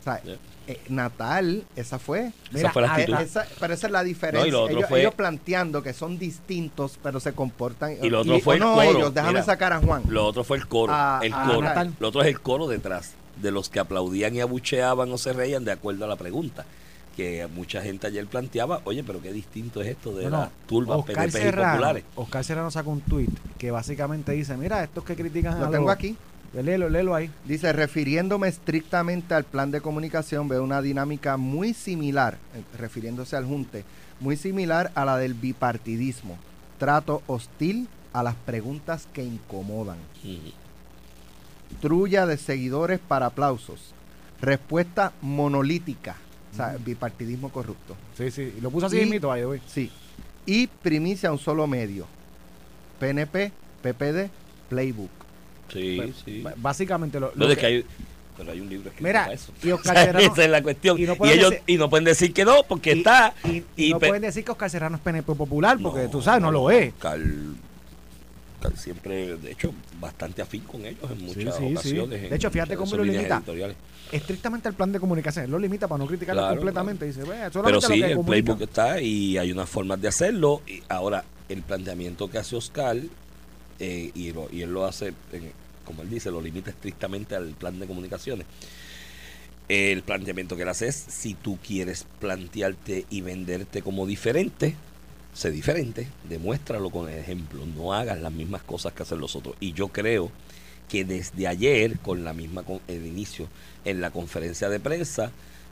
O 0.00 0.04
sea, 0.04 0.20
eh, 0.68 0.80
Natal, 0.88 1.64
esa 1.74 1.98
fue. 1.98 2.30
Esa 2.54 2.70
fue 2.70 2.82
la 2.82 2.92
actitud. 2.94 3.14
esa- 3.20 3.46
pero 3.58 3.74
esa 3.74 3.86
es 3.88 3.92
la 3.92 4.04
diferencia. 4.04 4.52
No, 4.52 4.68
y 4.70 4.74
ellos, 4.74 4.88
fue- 4.88 5.00
ellos 5.00 5.14
planteando 5.14 5.82
que 5.82 5.92
son 5.92 6.16
distintos, 6.18 6.98
pero 7.02 7.18
se 7.18 7.32
comportan. 7.32 7.96
Y 8.00 8.10
lo 8.10 8.20
otro 8.20 8.38
fue 8.38 8.54
el 8.54 8.60
no 8.60 8.74
coro. 8.74 8.82
ellos, 8.88 9.12
déjame 9.14 9.32
Mira, 9.32 9.44
sacar 9.44 9.72
a 9.72 9.78
Juan. 9.80 10.02
Lo 10.08 10.24
otro 10.24 10.44
fue 10.44 10.56
el 10.58 10.68
coro. 10.68 10.92
Ah, 10.94 11.18
el 11.22 11.32
ah, 11.34 11.42
coro. 11.46 11.62
Natal. 11.62 11.92
Lo 11.98 12.08
otro 12.08 12.22
es 12.22 12.28
el 12.28 12.40
coro 12.40 12.68
detrás 12.68 13.14
de 13.40 13.50
los 13.50 13.68
que 13.68 13.80
aplaudían 13.80 14.34
y 14.34 14.40
abucheaban 14.40 15.10
o 15.12 15.18
se 15.18 15.32
reían 15.32 15.64
de 15.64 15.72
acuerdo 15.72 16.04
a 16.04 16.08
la 16.08 16.16
pregunta. 16.16 16.64
Que 17.16 17.46
mucha 17.46 17.80
gente 17.82 18.06
ayer 18.06 18.26
planteaba, 18.26 18.82
oye, 18.84 19.02
pero 19.02 19.22
qué 19.22 19.32
distinto 19.32 19.80
es 19.80 19.88
esto 19.88 20.14
de 20.14 20.24
No, 20.24 20.30
las 20.30 20.50
turbas 20.66 20.98
Oscar 20.98 21.14
PNP 21.30 21.48
y 21.48 21.52
populares. 21.52 22.04
Oscar 22.14 22.44
Serrano 22.44 22.70
sacó 22.70 22.90
un 22.90 23.00
tweet 23.00 23.28
que 23.56 23.70
básicamente 23.70 24.32
dice, 24.32 24.54
mira, 24.58 24.84
estos 24.84 25.02
que 25.04 25.16
critican 25.16 25.58
Lo 25.58 25.66
a 25.66 25.70
tengo 25.70 25.84
los- 25.86 25.94
aquí. 25.94 26.16
Léelo, 26.54 26.88
léelo 26.88 27.14
ahí. 27.14 27.30
Dice, 27.44 27.72
refiriéndome 27.72 28.48
estrictamente 28.48 29.34
al 29.34 29.44
plan 29.44 29.70
de 29.70 29.80
comunicación, 29.80 30.48
veo 30.48 30.62
una 30.62 30.80
dinámica 30.80 31.36
muy 31.36 31.74
similar, 31.74 32.38
eh, 32.54 32.62
refiriéndose 32.78 33.36
al 33.36 33.44
junte, 33.46 33.84
muy 34.20 34.36
similar 34.36 34.90
a 34.94 35.04
la 35.04 35.16
del 35.18 35.34
bipartidismo. 35.34 36.38
Trato 36.78 37.22
hostil 37.26 37.88
a 38.12 38.22
las 38.22 38.34
preguntas 38.36 39.06
que 39.12 39.22
incomodan. 39.24 39.98
Trulla 41.80 42.26
de 42.26 42.36
seguidores 42.36 42.98
para 43.00 43.26
aplausos. 43.26 43.92
Respuesta 44.40 45.12
monolítica. 45.22 46.16
O 46.52 46.56
sea, 46.56 46.76
bipartidismo 46.84 47.50
corrupto. 47.50 47.96
Sí, 48.16 48.30
sí. 48.30 48.54
Y 48.56 48.60
lo 48.60 48.70
puso 48.70 48.86
así 48.86 48.96
Y- 48.96 49.00
mismito 49.00 49.30
ahí, 49.30 49.42
güey. 49.44 49.60
Sí. 49.66 49.90
Y 50.46 50.66
primicia 50.68 51.28
a 51.28 51.32
un 51.32 51.38
solo 51.38 51.66
medio. 51.66 52.06
PNP, 52.98 53.52
PPD, 53.82 54.30
Playbook. 54.68 55.10
Sí, 55.72 55.96
Pues, 55.96 56.16
sí. 56.24 56.44
Básicamente 56.56 57.20
lo, 57.20 57.32
lo 57.34 57.48
es 57.48 57.54
que- 57.56 57.60
que 57.60 57.66
hay, 57.66 57.84
pero 58.36 58.52
hay 58.52 58.60
un 58.60 58.68
libro 58.68 58.88
escrito 58.88 59.06
Mira, 59.06 59.22
para 59.24 59.34
eso. 59.34 59.52
y 59.62 59.70
Oscar 59.72 59.92
O 59.96 59.98
sea, 59.98 60.04
Serrano- 60.06 60.32
esa 60.32 60.44
es 60.44 60.50
la 60.50 60.62
cuestión. 60.62 60.98
y 60.98 61.02
no 61.02 61.16
pueden 61.16 61.38
ellos 61.38 61.50
decir- 61.50 61.62
y 61.66 61.76
no 61.76 61.90
pueden 61.90 62.04
decir 62.04 62.32
que 62.32 62.44
no, 62.44 62.62
porque 62.66 62.94
y- 62.94 62.98
está. 62.98 63.34
y, 63.44 63.48
y 63.50 63.64
y 63.76 63.90
no 63.90 63.98
pe- 63.98 64.06
pueden 64.08 64.22
decir 64.22 64.44
que 64.44 64.52
Oscar 64.52 64.70
Serrano 64.70 64.96
es 64.96 65.02
PNP 65.02 65.34
popular, 65.34 65.76
porque 65.82 66.08
tú 66.08 66.22
sabes, 66.22 66.40
no, 66.40 66.50
lo 66.52 66.70
es. 66.70 66.94
Oscar, 66.94 67.18
Siempre, 68.74 69.36
de 69.36 69.52
hecho, 69.52 69.72
bastante 70.00 70.42
afín 70.42 70.62
con 70.62 70.84
ellos 70.84 71.10
en 71.10 71.22
muchas 71.24 71.56
sí, 71.56 71.60
sí. 71.66 71.72
ocasiones. 71.72 72.30
De 72.30 72.36
hecho, 72.36 72.50
fíjate 72.50 72.76
cómo 72.76 72.96
lo 72.96 73.04
limita. 73.04 73.42
Estrictamente 74.12 74.68
al 74.68 74.74
plan 74.74 74.92
de 74.92 75.00
comunicación. 75.00 75.44
Él 75.46 75.50
lo 75.50 75.58
limita 75.58 75.88
para 75.88 75.98
no 75.98 76.06
criticarlo 76.06 76.40
Claro, 76.42 76.56
completamente. 76.56 77.04
Dice, 77.06 77.22
"Ve, 77.24 77.36
Pero 77.52 77.80
sí, 77.80 77.88
lo 77.88 78.06
que 78.06 78.12
el 78.12 78.16
comunican". 78.16 78.24
playbook 78.26 78.62
está 78.62 79.00
y 79.00 79.36
hay 79.38 79.52
unas 79.52 79.68
formas 79.68 80.00
de 80.00 80.08
hacerlo. 80.08 80.62
Y 80.66 80.82
ahora, 80.88 81.24
el 81.48 81.62
planteamiento 81.62 82.30
que 82.30 82.38
hace 82.38 82.56
Oscar, 82.56 82.96
eh, 83.78 84.10
y, 84.14 84.32
lo- 84.32 84.48
y 84.52 84.62
él 84.62 84.72
lo 84.72 84.84
hace, 84.86 85.08
eh, 85.32 85.52
como 85.84 86.02
él 86.02 86.10
dice, 86.10 86.30
lo 86.30 86.40
limita 86.40 86.70
estrictamente 86.70 87.34
al 87.36 87.48
plan 87.50 87.78
de 87.78 87.86
comunicaciones. 87.86 88.46
El 89.68 90.02
planteamiento 90.02 90.54
que 90.56 90.62
él 90.62 90.68
hace 90.68 90.86
es, 90.86 90.94
si 90.94 91.34
tú 91.34 91.58
quieres 91.64 92.06
plantearte 92.20 93.04
y 93.10 93.20
venderte 93.20 93.82
como 93.82 94.06
diferente, 94.06 94.76
sé 95.36 95.50
diferente, 95.50 96.08
demuéstralo 96.28 96.88
con 96.90 97.10
el 97.10 97.18
ejemplo, 97.18 97.64
no 97.76 97.92
hagas 97.92 98.20
las 98.20 98.32
mismas 98.32 98.62
cosas 98.62 98.94
que 98.94 99.02
hacen 99.02 99.20
los 99.20 99.36
otros. 99.36 99.54
Y 99.60 99.74
yo 99.74 99.88
creo 99.88 100.30
que 100.88 101.04
desde 101.04 101.46
ayer, 101.46 101.98
con 101.98 102.24
la 102.24 102.32
misma 102.32 102.62
con 102.62 102.80
el 102.88 103.06
inicio 103.06 103.48
en 103.84 104.00
la 104.00 104.10
conferencia 104.10 104.70
de 104.70 104.80
prensa, 104.80 105.30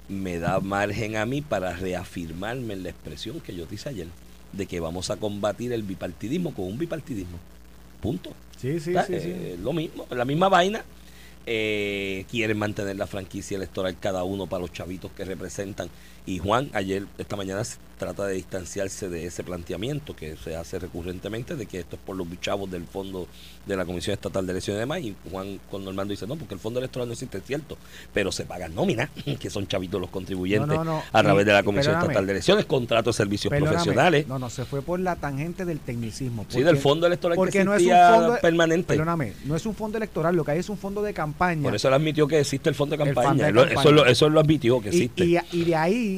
me 0.08 0.38
da 0.38 0.60
margen 0.60 1.16
a 1.16 1.24
mí 1.24 1.40
para 1.40 1.74
reafirmarme 1.74 2.74
en 2.74 2.82
la 2.82 2.90
expresión 2.90 3.40
que 3.40 3.54
yo 3.54 3.64
te 3.64 3.76
hice 3.76 3.88
ayer, 3.88 4.08
de 4.52 4.66
que 4.66 4.80
vamos 4.80 5.10
a 5.10 5.16
combatir 5.16 5.72
el 5.72 5.82
bipartidismo 5.82 6.52
con 6.52 6.66
un 6.66 6.76
bipartidismo. 6.78 7.38
Punto. 8.02 8.30
Sí, 8.60 8.80
sí, 8.80 8.92
sí. 9.06 9.12
eh, 9.14 9.56
Lo 9.62 9.72
mismo, 9.72 10.06
la 10.10 10.26
misma 10.26 10.48
vaina. 10.50 10.84
Eh, 11.46 12.24
quieren 12.30 12.56
mantener 12.56 12.96
la 12.96 13.06
franquicia 13.06 13.56
electoral 13.58 13.98
cada 14.00 14.24
uno 14.24 14.46
para 14.46 14.62
los 14.62 14.72
chavitos 14.72 15.10
que 15.12 15.24
representan. 15.26 15.88
Y 16.26 16.38
Juan, 16.38 16.70
ayer, 16.72 17.04
esta 17.18 17.36
mañana, 17.36 17.62
trata 17.98 18.26
de 18.26 18.34
distanciarse 18.34 19.08
de 19.08 19.24
ese 19.26 19.44
planteamiento 19.44 20.16
que 20.16 20.36
se 20.36 20.56
hace 20.56 20.78
recurrentemente 20.80 21.54
de 21.54 21.66
que 21.66 21.78
esto 21.78 21.94
es 21.96 22.02
por 22.02 22.16
los 22.16 22.26
chavos 22.40 22.68
del 22.70 22.84
fondo 22.84 23.28
de 23.66 23.76
la 23.76 23.84
Comisión 23.84 24.14
Estatal 24.14 24.44
de 24.46 24.52
Elecciones 24.52 24.78
y 24.78 24.80
demás. 24.80 25.00
Y 25.00 25.14
Juan 25.30 25.60
con 25.70 25.84
Normando 25.84 26.10
dice, 26.10 26.26
no, 26.26 26.34
porque 26.36 26.54
el 26.54 26.60
fondo 26.60 26.80
electoral 26.80 27.06
no 27.08 27.12
existe, 27.12 27.38
es 27.38 27.44
cierto, 27.44 27.76
pero 28.12 28.32
se 28.32 28.46
pagan 28.46 28.74
nóminas, 28.74 29.10
que 29.38 29.48
son 29.48 29.66
chavitos 29.68 30.00
los 30.00 30.10
contribuyentes 30.10 30.66
No, 30.68 30.82
no, 30.82 30.84
no. 30.96 31.02
a 31.12 31.22
través 31.22 31.44
Y- 31.44 31.46
de 31.46 31.52
la 31.52 31.60
y 31.60 31.64
Comisión 31.64 31.92
perdóname. 31.94 32.12
Estatal 32.12 32.26
de 32.26 32.32
Elecciones, 32.32 32.64
contratos 32.66 33.16
de 33.16 33.22
servicios 33.22 33.50
Perdóname, 33.50 33.74
profesionales. 33.76 34.26
No, 34.26 34.38
no, 34.38 34.50
se 34.50 34.64
fue 34.64 34.82
por 34.82 34.98
la 34.98 35.16
tangente 35.16 35.64
del 35.64 35.78
tecnicismo. 35.78 36.46
Sí, 36.48 36.62
del 36.62 36.78
fondo 36.78 37.06
electoral 37.06 37.36
que 37.36 37.38
porque 37.38 37.64
no 37.64 37.74
es 37.74 37.82
un 37.84 37.90
fondo 37.90 38.38
permanente. 38.42 38.88
Perdóname, 38.88 39.34
no 39.44 39.54
es 39.56 39.64
un 39.66 39.74
fondo 39.74 39.98
electoral, 39.98 40.34
lo 40.34 40.44
que 40.44 40.50
hay 40.52 40.58
es 40.58 40.68
un 40.68 40.78
fondo 40.78 41.02
de 41.02 41.14
campaña. 41.14 41.62
Por 41.62 41.74
eso 41.76 41.88
él 41.88 41.94
admitió 41.94 42.26
que 42.26 42.40
existe 42.40 42.68
el 42.70 42.74
fondo 42.74 42.96
de 42.96 43.04
campaña. 43.04 43.28
fondo 43.28 43.44
de 43.44 43.52
campaña. 43.52 43.80
Eso, 43.80 43.92
lo, 43.92 44.06
eso 44.06 44.28
lo 44.28 44.40
admitió 44.40 44.80
que 44.80 44.88
y, 44.88 45.02
existe. 45.04 45.24
y, 45.24 45.38
y 45.52 45.64
de 45.64 45.76
ahí 45.76 46.13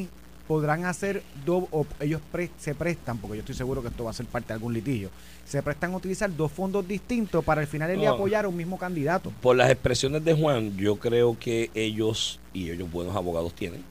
podrán 0.46 0.84
hacer 0.84 1.22
do- 1.44 1.68
o 1.70 1.86
ellos 2.00 2.20
pre- 2.32 2.50
se 2.58 2.74
prestan, 2.74 3.18
porque 3.18 3.36
yo 3.36 3.40
estoy 3.40 3.54
seguro 3.54 3.82
que 3.82 3.88
esto 3.88 4.04
va 4.04 4.10
a 4.10 4.14
ser 4.14 4.26
parte 4.26 4.48
de 4.48 4.54
algún 4.54 4.72
litigio, 4.72 5.10
se 5.44 5.62
prestan 5.62 5.92
a 5.92 5.96
utilizar 5.96 6.34
dos 6.34 6.50
fondos 6.52 6.86
distintos 6.86 7.44
para 7.44 7.60
al 7.60 7.66
final 7.66 7.90
el 7.90 7.98
día 8.00 8.08
No. 8.10 8.14
apoyar 8.16 8.44
a 8.44 8.48
un 8.48 8.56
mismo 8.56 8.78
candidato. 8.78 9.32
Por 9.42 9.56
las 9.56 9.70
expresiones 9.70 10.24
de 10.24 10.34
Juan, 10.34 10.76
yo 10.76 10.96
creo 10.96 11.38
que 11.38 11.70
ellos, 11.74 12.40
y 12.52 12.70
ellos 12.70 12.90
buenos 12.90 13.14
abogados 13.16 13.54
tienen, 13.54 13.82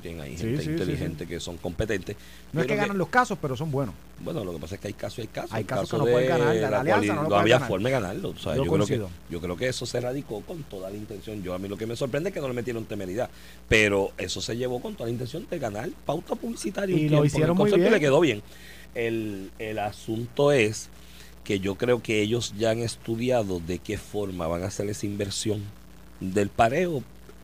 que 0.00 0.20
ahí 0.20 0.36
Sí, 0.36 0.44
gente 0.44 0.58
sí, 0.58 0.64
sí, 0.64 0.70
inteligente 0.70 1.26
que 1.26 1.40
son 1.40 1.56
competentes. 1.58 2.16
No 2.52 2.60
es 2.60 2.66
que 2.66 2.76
ganan 2.76 2.96
los 2.98 3.08
casos, 3.08 3.38
pero 3.40 3.56
son 3.56 3.70
buenos. 3.70 3.94
Bueno, 4.20 4.44
lo 4.44 4.52
que 4.52 4.58
pasa 4.58 4.76
es 4.76 4.80
que 4.80 4.88
hay 4.88 4.94
casos 4.94 5.18
y 5.18 5.22
hay 5.22 5.26
casos. 5.28 5.52
Hay 5.52 5.64
casos 5.64 5.84
que 5.84 5.90
caso 5.90 5.98
no 5.98 6.04
pueden 6.04 6.20
de 6.22 6.60
ganar, 6.60 6.70
la 6.70 6.80
alianza 6.80 7.14
no 7.14 7.36
había 7.36 7.56
ganar. 7.56 7.68
forma 7.68 7.88
de 7.88 7.92
ganarlo. 7.92 8.28
O 8.30 8.36
sea, 8.38 8.56
Yo 8.56 8.64
yo, 8.64 8.72
creo 8.72 8.86
que, 8.86 9.02
yo 9.30 9.40
creo 9.40 9.56
que 9.56 9.68
eso 9.68 9.86
se 9.86 10.00
radicó 10.00 10.40
con 10.42 10.62
toda 10.64 10.90
la 10.90 10.96
intención. 10.96 11.42
Yo 11.42 11.54
a 11.54 11.58
mí 11.58 11.68
lo 11.68 11.76
que 11.76 11.86
me 11.86 11.96
sorprende 11.96 12.30
es 12.30 12.34
que 12.34 12.40
no 12.40 12.48
le 12.48 12.54
metieron 12.54 12.84
temeridad. 12.84 13.30
Pero 13.68 14.12
eso 14.16 14.40
se 14.40 14.56
llevó 14.56 14.80
con 14.80 14.94
toda 14.94 15.06
la 15.06 15.12
intención 15.12 15.46
de 15.50 15.58
ganar 15.58 15.88
pauta 16.06 16.34
publicitaria. 16.34 16.96
Y 16.96 17.00
un 17.00 17.04
lo 17.04 17.08
tiempo. 17.08 17.26
hicieron 17.26 17.56
El 17.56 17.62
muy 17.70 17.72
bien. 17.80 17.92
le 17.92 18.00
quedó 18.00 18.20
bien. 18.20 18.42
El, 18.94 19.50
el 19.58 19.78
asunto 19.78 20.52
es 20.52 20.88
que 21.44 21.58
yo 21.60 21.74
creo 21.74 22.02
que 22.02 22.20
ellos 22.22 22.54
ya 22.56 22.70
han 22.70 22.78
estudiado 22.78 23.60
de 23.60 23.78
qué 23.78 23.98
forma 23.98 24.46
van 24.46 24.62
a 24.62 24.66
hacer 24.66 24.88
esa 24.88 25.06
inversión 25.06 25.62
del 26.20 26.48
pareo 26.50 27.02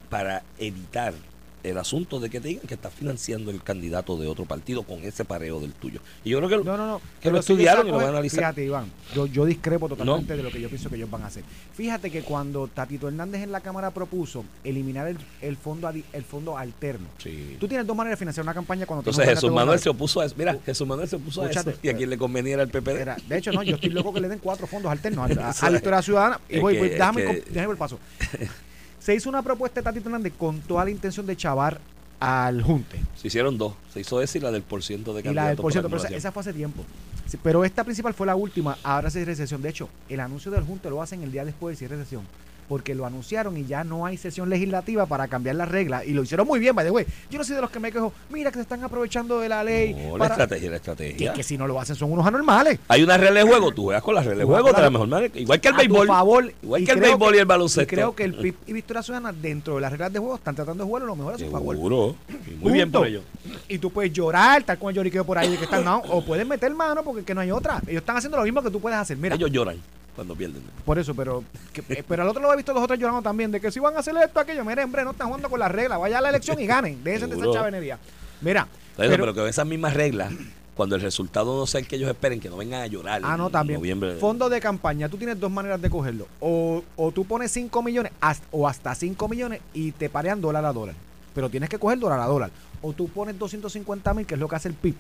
para 0.09 0.45
evitar 0.59 1.15
el 1.63 1.77
asunto 1.79 2.21
de 2.21 2.31
que 2.31 2.41
te 2.41 2.49
digan 2.49 2.67
que 2.67 2.75
estás 2.75 2.93
financiando 2.93 3.51
el 3.51 3.63
candidato 3.63 4.17
de 4.17 4.27
otro 4.27 4.45
partido 4.45 4.83
con 4.83 5.03
ese 5.05 5.25
pareo 5.25 5.61
del 5.61 5.73
tuyo. 5.73 6.01
Y 6.25 6.31
yo 6.31 6.39
creo 6.39 6.49
que 6.49 6.57
No, 6.65 6.77
no, 6.77 6.87
no. 6.87 7.01
que 7.21 7.31
lo 7.31 7.39
estudiaron 7.41 7.87
y 7.87 7.91
lo 7.91 7.97
van 7.97 8.07
a 8.07 8.09
analizar. 8.11 8.39
Fíjate, 8.41 8.65
Iván, 8.65 8.87
yo, 9.15 9.27
yo 9.27 9.45
discrepo 9.45 9.89
totalmente 9.89 10.37
de 10.37 10.43
lo 10.43 10.51
que 10.51 10.61
yo 10.61 10.69
pienso 10.69 10.89
que 10.89 10.97
ellos 10.97 11.11
van 11.11 11.23
a 11.23 11.27
hacer. 11.27 11.45
Fíjate 11.75 12.11
que 12.11 12.23
cuando 12.23 12.67
Tatito 12.69 13.09
Hernández 13.09 13.43
en 13.43 13.53
la 13.53 13.61
Cámara 13.61 13.91
propuso 13.91 14.45
eliminar 14.65 15.09
el, 15.09 15.19
el 15.41 15.57
fondo 15.57 15.89
el 16.13 16.25
fondo 16.25 16.57
alterno, 16.59 17.07
Sí. 17.19 17.57
tú 17.59 17.67
tienes 17.69 17.87
dos 17.87 17.97
maneras 17.97 18.19
de 18.19 18.21
financiar 18.21 18.45
una 18.45 18.55
campaña 18.55 18.85
cuando 18.87 19.01
Entonces 19.03 19.25
Jesús 19.35 19.51
Manuel 19.53 19.79
se 19.79 19.89
opuso 19.89 20.21
a 20.21 20.27
eso. 20.27 20.35
Mira, 20.39 20.59
Jesús 20.65 20.87
Manuel 20.87 21.09
se 21.09 21.17
opuso 21.17 21.43
a 21.43 21.51
eso. 21.51 21.73
Y 21.83 21.89
a 21.89 21.97
quien 21.97 22.11
le 22.11 22.19
convenía 22.19 22.55
era 22.55 22.63
el 22.63 22.69
PPD. 22.69 23.01
Era- 23.01 23.17
de 23.29 23.39
hecho, 23.39 23.53
no, 23.53 23.63
yo 23.63 23.75
estoy 23.77 23.91
loco 23.91 24.13
que 24.13 24.21
le 24.21 24.29
den 24.29 24.39
cuatro 24.39 24.67
fondos 24.67 24.91
alternos 24.91 25.31
a, 25.39 25.49
a- 25.51 25.97
a 25.99 26.03
Ciudadana. 26.03 26.41
Y 26.49 26.59
voy, 26.59 26.77
déjame, 26.77 27.25
que- 27.25 27.45
déjame 27.51 27.73
el 27.73 27.79
paso. 27.79 27.99
Se 29.01 29.15
hizo 29.15 29.29
una 29.29 29.43
propuesta 29.43 29.81
de 29.81 29.85
Tatito 29.85 30.09
Hernández 30.09 30.33
con 30.37 30.61
toda 30.61 30.85
la 30.85 30.91
intención 30.91 31.27
de 31.27 31.37
chavar 31.37 31.81
al 32.21 32.63
Junte. 32.63 33.01
Se 33.17 33.29
hicieron 33.29 33.57
dos. 33.57 33.75
Se 33.93 34.01
hizo 34.01 34.21
esa 34.21 34.39
y 34.39 34.41
la 34.41 34.51
del 34.51 34.63
porciento 34.63 35.15
de 35.15 35.29
Y 35.29 35.35
la 35.35 35.49
del 35.49 35.57
por 35.57 35.73
ciento, 35.73 35.89
por 35.89 36.01
pero 36.01 36.15
esa, 36.17 36.33
fue 36.33 36.41
hace 36.41 36.53
tiempo. 36.53 36.85
Sí, 37.27 37.39
pero 37.43 37.65
esta 37.65 37.85
principal 37.85 38.15
fue 38.15 38.27
la 38.27 38.35
última, 38.35 38.79
ahora 38.83 39.11
sí 39.11 39.19
es 39.19 39.27
recesión. 39.27 39.63
De 39.63 39.69
hecho, 39.69 39.89
el 40.09 40.21
anuncio 40.21 40.51
del 40.51 40.65
Junte 40.65 40.91
lo 40.91 41.03
hacen 41.03 41.23
el 41.23 41.31
día 41.31 41.45
después 41.45 41.73
del 41.73 41.79
cierre 41.79 41.97
de 41.97 42.05
sesión. 42.05 42.23
Porque 42.69 42.95
lo 42.95 43.07
anunciaron 43.07 43.57
y 43.57 43.65
ya 43.65 43.83
no 43.85 44.05
hay 44.05 44.17
sesión 44.19 44.51
legislativa 44.51 45.07
para 45.07 45.27
cambiar 45.29 45.57
las 45.57 45.69
reglas. 45.69 46.07
Y 46.07 46.13
lo 46.13 46.23
hicieron 46.23 46.47
muy 46.47 46.61
bien, 46.61 46.75
by 46.75 46.85
the 46.85 46.91
way. 46.91 47.07
Yo 47.31 47.39
no 47.39 47.45
soy 47.45 47.55
de 47.57 47.63
los 47.63 47.71
que 47.71 47.81
me 47.81 47.91
quejo, 47.91 48.13
mira 48.31 48.51
que 48.51 48.57
se 48.57 48.63
están 48.63 48.85
aprovechando 48.85 49.41
de 49.41 49.49
la 49.49 49.65
ley. 49.65 49.95
No, 49.95 50.19
la 50.19 50.27
estrategia, 50.27 50.67
la 50.71 50.73
que, 50.73 50.77
estrategia. 50.77 51.33
que 51.33 51.43
si 51.43 51.57
no 51.57 51.67
lo 51.67 51.81
hacen 51.81 51.97
son 51.97 52.13
unos 52.13 52.27
anormales. 52.27 52.79
Hay 52.89 53.03
una 53.03 53.17
regla 53.17 53.41
de 53.41 53.47
juego, 53.49 53.73
tú 53.73 53.85
juegas 53.85 54.03
con 54.03 54.15
las 54.15 54.25
reglas 54.27 54.41
de 54.47 54.53
juego 54.53 54.73
de 54.73 54.83
la- 54.83 54.91
mejor 54.91 55.09
manera. 55.09 55.39
Igual 55.39 55.61
que 55.61 55.69
el 55.69 55.75
a 55.75 55.79
béisbol. 55.79 56.07
favor. 56.07 56.53
Igual 56.63 56.83
Y 56.83 56.85
que 56.85 56.93
el 56.93 57.01
béisbol 57.01 57.35
y 57.35 57.39
el 57.39 57.43
Y 57.45 57.47
baloncesto. 57.47 57.95
creo 57.95 58.15
que 58.15 58.25
el 58.25 58.35
PIB 58.35 58.55
y 58.67 58.73
Victoria 58.75 59.03
Ciudadana, 59.03 59.33
dentro 59.33 59.77
de 59.77 59.81
las 59.81 59.91
reglas 59.91 60.13
de 60.13 60.19
juego, 60.19 60.35
están 60.37 60.55
tratando 60.55 60.85
de 60.85 60.89
jugar 60.89 61.03
lo 61.05 61.17
mejor 61.17 61.35
a 61.35 61.39
su 61.39 61.51
favor. 61.51 61.75
Seguro. 61.75 62.17
Y 62.47 62.51
Muy 62.63 62.73
bien 62.73 62.93
por 62.93 63.07
ello. 63.07 63.23
Y 63.69 63.79
tú 63.79 63.91
puedes 63.91 64.13
llorar, 64.13 64.63
tal 64.63 64.77
como 64.79 64.91
el 64.91 64.97
lloriqueo 64.97 65.25
por 65.25 65.39
ahí 65.39 65.51
de 65.51 65.57
que 65.57 65.65
están 65.65 65.85
no, 65.85 65.99
o 66.11 66.23
puedes 66.23 66.47
meter 66.47 66.73
mano 66.75 67.03
porque 67.03 67.25
que 67.25 67.35
no 67.35 67.41
hay 67.41 67.51
otra. 67.51 67.81
Ellos 67.87 68.01
están 68.03 68.17
haciendo 68.19 68.37
lo 68.37 68.45
mismo 68.45 68.63
que 68.63 68.71
tú 68.71 68.79
puedes 68.81 68.99
hacer. 68.99 69.17
Mira, 69.17 69.35
Ellos 69.37 69.51
lloran 69.51 69.77
cuando 70.19 70.35
pierden. 70.35 70.63
por 70.85 70.99
eso, 70.99 71.15
pero 71.15 71.45
que- 71.73 71.85
eh, 71.89 72.03
pero 72.09 72.23
al 72.25 72.29
otro 72.29 72.43
lo 72.43 72.53
he 72.53 72.57
visto 72.57 72.73
los 72.75 72.83
otros 72.83 72.99
llorando 72.99 73.23
también, 73.23 73.53
de 73.53 73.61
que 73.61 73.71
si 73.71 73.79
van 73.79 73.95
a 73.95 74.01
hacer 74.01 74.17
esto, 74.17 74.41
aquello, 74.41 74.65
mire, 74.65 74.83
hombre, 74.83 75.05
no 75.05 75.13
están 75.13 75.29
jugando 75.29 75.49
con 75.49 75.61
las 75.61 75.71
reglas, 75.71 76.01
vaya 76.01 76.19
a 76.19 76.21
la 76.21 76.31
elección 76.31 76.59
y 76.61 76.67
ganen, 76.67 76.99
déjense 77.05 77.29
de 77.29 77.37
esa 77.41 77.53
chavenería. 77.53 77.99
Mira, 78.41 78.67
Pero, 78.97 79.11
pero- 79.11 79.23
pero 79.33 79.35
que 79.45 79.49
esas 79.49 79.65
mismas 79.65 79.95
reglas, 79.95 80.33
cuando 80.75 80.97
el 80.97 81.03
resultado 81.03 81.57
no 81.57 81.67
sea 81.69 81.81
el 81.81 81.87
que 81.87 81.95
ellos 81.95 82.09
esperen, 82.11 82.41
que 82.41 82.49
no 82.51 82.57
vengan 82.57 82.83
a 82.83 82.87
llorar. 82.89 83.21
ah, 83.25 83.37
no, 83.37 83.49
también, 83.49 83.79
noviembre. 83.79 84.17
fondo 84.17 84.49
de 84.49 84.61
campaña, 84.61 85.09
tú 85.09 85.17
tienes 85.19 85.39
dos 85.39 85.53
maneras 85.53 85.81
de 85.81 85.89
cogerlo, 85.89 86.27
o, 86.41 86.83
o 86.97 87.13
tú 87.13 87.25
pones 87.25 87.53
5 87.53 87.81
millones, 87.81 88.11
o 88.51 88.67
hasta 88.67 88.93
5 88.97 89.29
millones 89.29 89.61
y 89.73 89.93
te 89.93 90.09
parean 90.11 90.41
dólar 90.41 90.65
a 90.65 90.73
dólar, 90.73 90.97
pero 91.33 91.49
tienes 91.49 91.69
que 91.69 91.79
coger 91.79 92.01
dólar 92.01 92.19
a 92.19 92.27
dólar, 92.27 92.51
o 92.83 92.93
tú 92.93 93.09
pones 93.09 93.39
250 93.39 94.15
mil, 94.15 94.27
que 94.27 94.35
es 94.35 94.41
lo 94.41 94.49
que 94.49 94.57
hace 94.57 94.67
el 94.69 94.75
PIB 94.75 94.97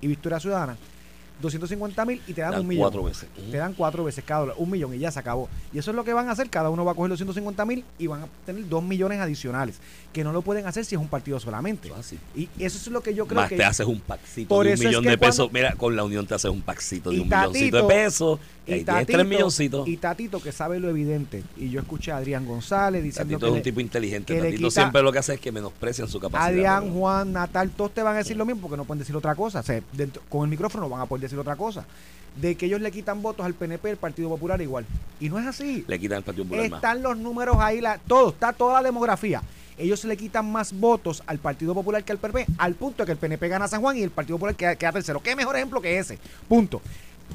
y 0.00 0.06
Victoria 0.06 0.38
Ciudadana, 0.40 0.76
250 1.40 2.04
mil 2.04 2.20
y 2.26 2.32
te 2.32 2.40
dan, 2.42 2.52
Dan 2.52 2.60
un 2.62 2.66
millón. 2.68 2.82
cuatro 2.84 3.02
veces. 3.04 3.28
Te 3.50 3.56
dan 3.56 3.74
cuatro 3.74 4.04
veces 4.04 4.24
cada 4.24 4.40
dólar, 4.40 4.56
un 4.58 4.70
millón 4.70 4.94
y 4.94 4.98
ya 4.98 5.10
se 5.10 5.18
acabó. 5.18 5.48
Y 5.72 5.78
eso 5.78 5.90
es 5.90 5.96
lo 5.96 6.04
que 6.04 6.12
van 6.12 6.28
a 6.28 6.32
hacer. 6.32 6.50
Cada 6.50 6.70
uno 6.70 6.84
va 6.84 6.92
a 6.92 6.94
coger 6.94 7.10
los 7.10 7.18
150 7.18 7.64
mil 7.64 7.84
y 7.98 8.06
van 8.06 8.22
a 8.22 8.26
tener 8.46 8.68
dos 8.68 8.82
millones 8.82 9.20
adicionales. 9.20 9.76
Que 10.12 10.24
no 10.24 10.32
lo 10.32 10.42
pueden 10.42 10.66
hacer 10.66 10.84
si 10.84 10.94
es 10.96 11.00
un 11.00 11.08
partido 11.08 11.38
solamente. 11.40 11.88
Eso 11.88 11.96
así. 11.96 12.18
Y 12.34 12.48
eso 12.58 12.78
es 12.78 12.86
lo 12.88 13.00
que 13.02 13.14
yo 13.14 13.26
creo 13.26 13.40
Más 13.40 13.48
que. 13.48 13.56
te 13.56 13.64
haces 13.64 13.86
un 13.86 14.00
paxito 14.00 14.48
Por 14.48 14.66
de 14.66 14.72
un 14.72 14.74
es 14.74 14.84
millón 14.84 15.02
que 15.04 15.10
de 15.10 15.18
pesos. 15.18 15.48
cuando- 15.48 15.52
Mira, 15.52 15.74
con 15.76 15.94
la 15.96 16.04
unión 16.04 16.26
te 16.26 16.34
haces 16.34 16.50
un 16.50 16.62
paxito 16.62 17.10
de 17.10 17.20
un 17.20 17.28
milloncito 17.28 17.76
de 17.76 17.82
Tatito- 17.82 17.86
pesos. 17.88 18.40
Y 18.66 18.72
ahí 18.74 18.84
tienes 18.84 19.06
tres 19.06 19.26
milloncitos. 19.26 19.88
y 19.88 19.96
Tatito, 19.96 20.40
que 20.40 20.52
sabe 20.52 20.78
lo 20.78 20.88
evidente. 20.88 21.42
Y 21.56 21.70
yo 21.70 21.80
escuché 21.80 22.12
a 22.12 22.18
Adrián 22.18 22.46
González 22.46 23.02
diciendo 23.02 23.32
Tatito 23.32 23.46
que 23.46 23.50
es 23.52 23.56
un 23.56 23.62
tipo 23.62 23.80
inteligente. 23.80 24.36
Tatito 24.38 24.56
quita- 24.58 24.70
siempre 24.70 25.02
lo 25.02 25.10
que 25.10 25.18
hace 25.18 25.34
es 25.34 25.40
que 25.40 25.50
menosprecian 25.50 26.06
su 26.08 26.20
capacidad. 26.20 26.48
Adrián, 26.50 26.92
Juan, 26.92 27.32
Natal, 27.32 27.70
todos 27.70 27.92
te 27.92 28.02
van 28.02 28.14
a 28.14 28.18
decir 28.18 28.36
lo 28.36 28.44
mismo 28.44 28.60
porque 28.62 28.76
no 28.76 28.84
pueden 28.84 29.00
decir 29.00 29.16
otra 29.16 29.34
cosa. 29.34 29.60
O 29.60 29.62
sea, 29.62 29.80
dentro- 29.92 30.22
con 30.28 30.42
el 30.44 30.50
micrófono 30.50 30.84
no 30.84 30.90
van 30.90 31.00
a 31.00 31.06
poder 31.06 31.22
decir 31.22 31.29
otra 31.38 31.56
cosa. 31.56 31.84
De 32.40 32.54
que 32.54 32.66
ellos 32.66 32.80
le 32.80 32.90
quitan 32.92 33.22
votos 33.22 33.44
al 33.44 33.54
PNP, 33.54 33.90
el 33.90 33.96
Partido 33.96 34.28
Popular 34.28 34.60
igual. 34.62 34.84
Y 35.18 35.28
no 35.28 35.38
es 35.38 35.46
así. 35.46 35.84
Le 35.88 35.98
quitan 35.98 36.18
el 36.18 36.24
Partido 36.24 36.44
Popular 36.44 36.70
más. 36.70 36.78
Están 36.78 37.02
los 37.02 37.16
números 37.18 37.56
ahí, 37.58 37.80
la, 37.80 37.98
todo, 37.98 38.30
está 38.30 38.52
toda 38.52 38.74
la 38.80 38.86
demografía. 38.86 39.42
Ellos 39.76 40.04
le 40.04 40.16
quitan 40.16 40.50
más 40.50 40.72
votos 40.78 41.22
al 41.26 41.38
Partido 41.38 41.74
Popular 41.74 42.04
que 42.04 42.12
al 42.12 42.18
PNP, 42.18 42.46
al 42.58 42.74
punto 42.74 43.02
de 43.02 43.06
que 43.06 43.12
el 43.12 43.18
PNP 43.18 43.48
gana 43.48 43.66
San 43.66 43.80
Juan 43.80 43.96
y 43.96 44.02
el 44.02 44.10
Partido 44.10 44.36
Popular 44.36 44.54
queda, 44.54 44.76
queda 44.76 44.92
tercero. 44.92 45.20
¿Qué 45.20 45.34
mejor 45.34 45.56
ejemplo 45.56 45.80
que 45.80 45.98
ese? 45.98 46.18
Punto. 46.48 46.80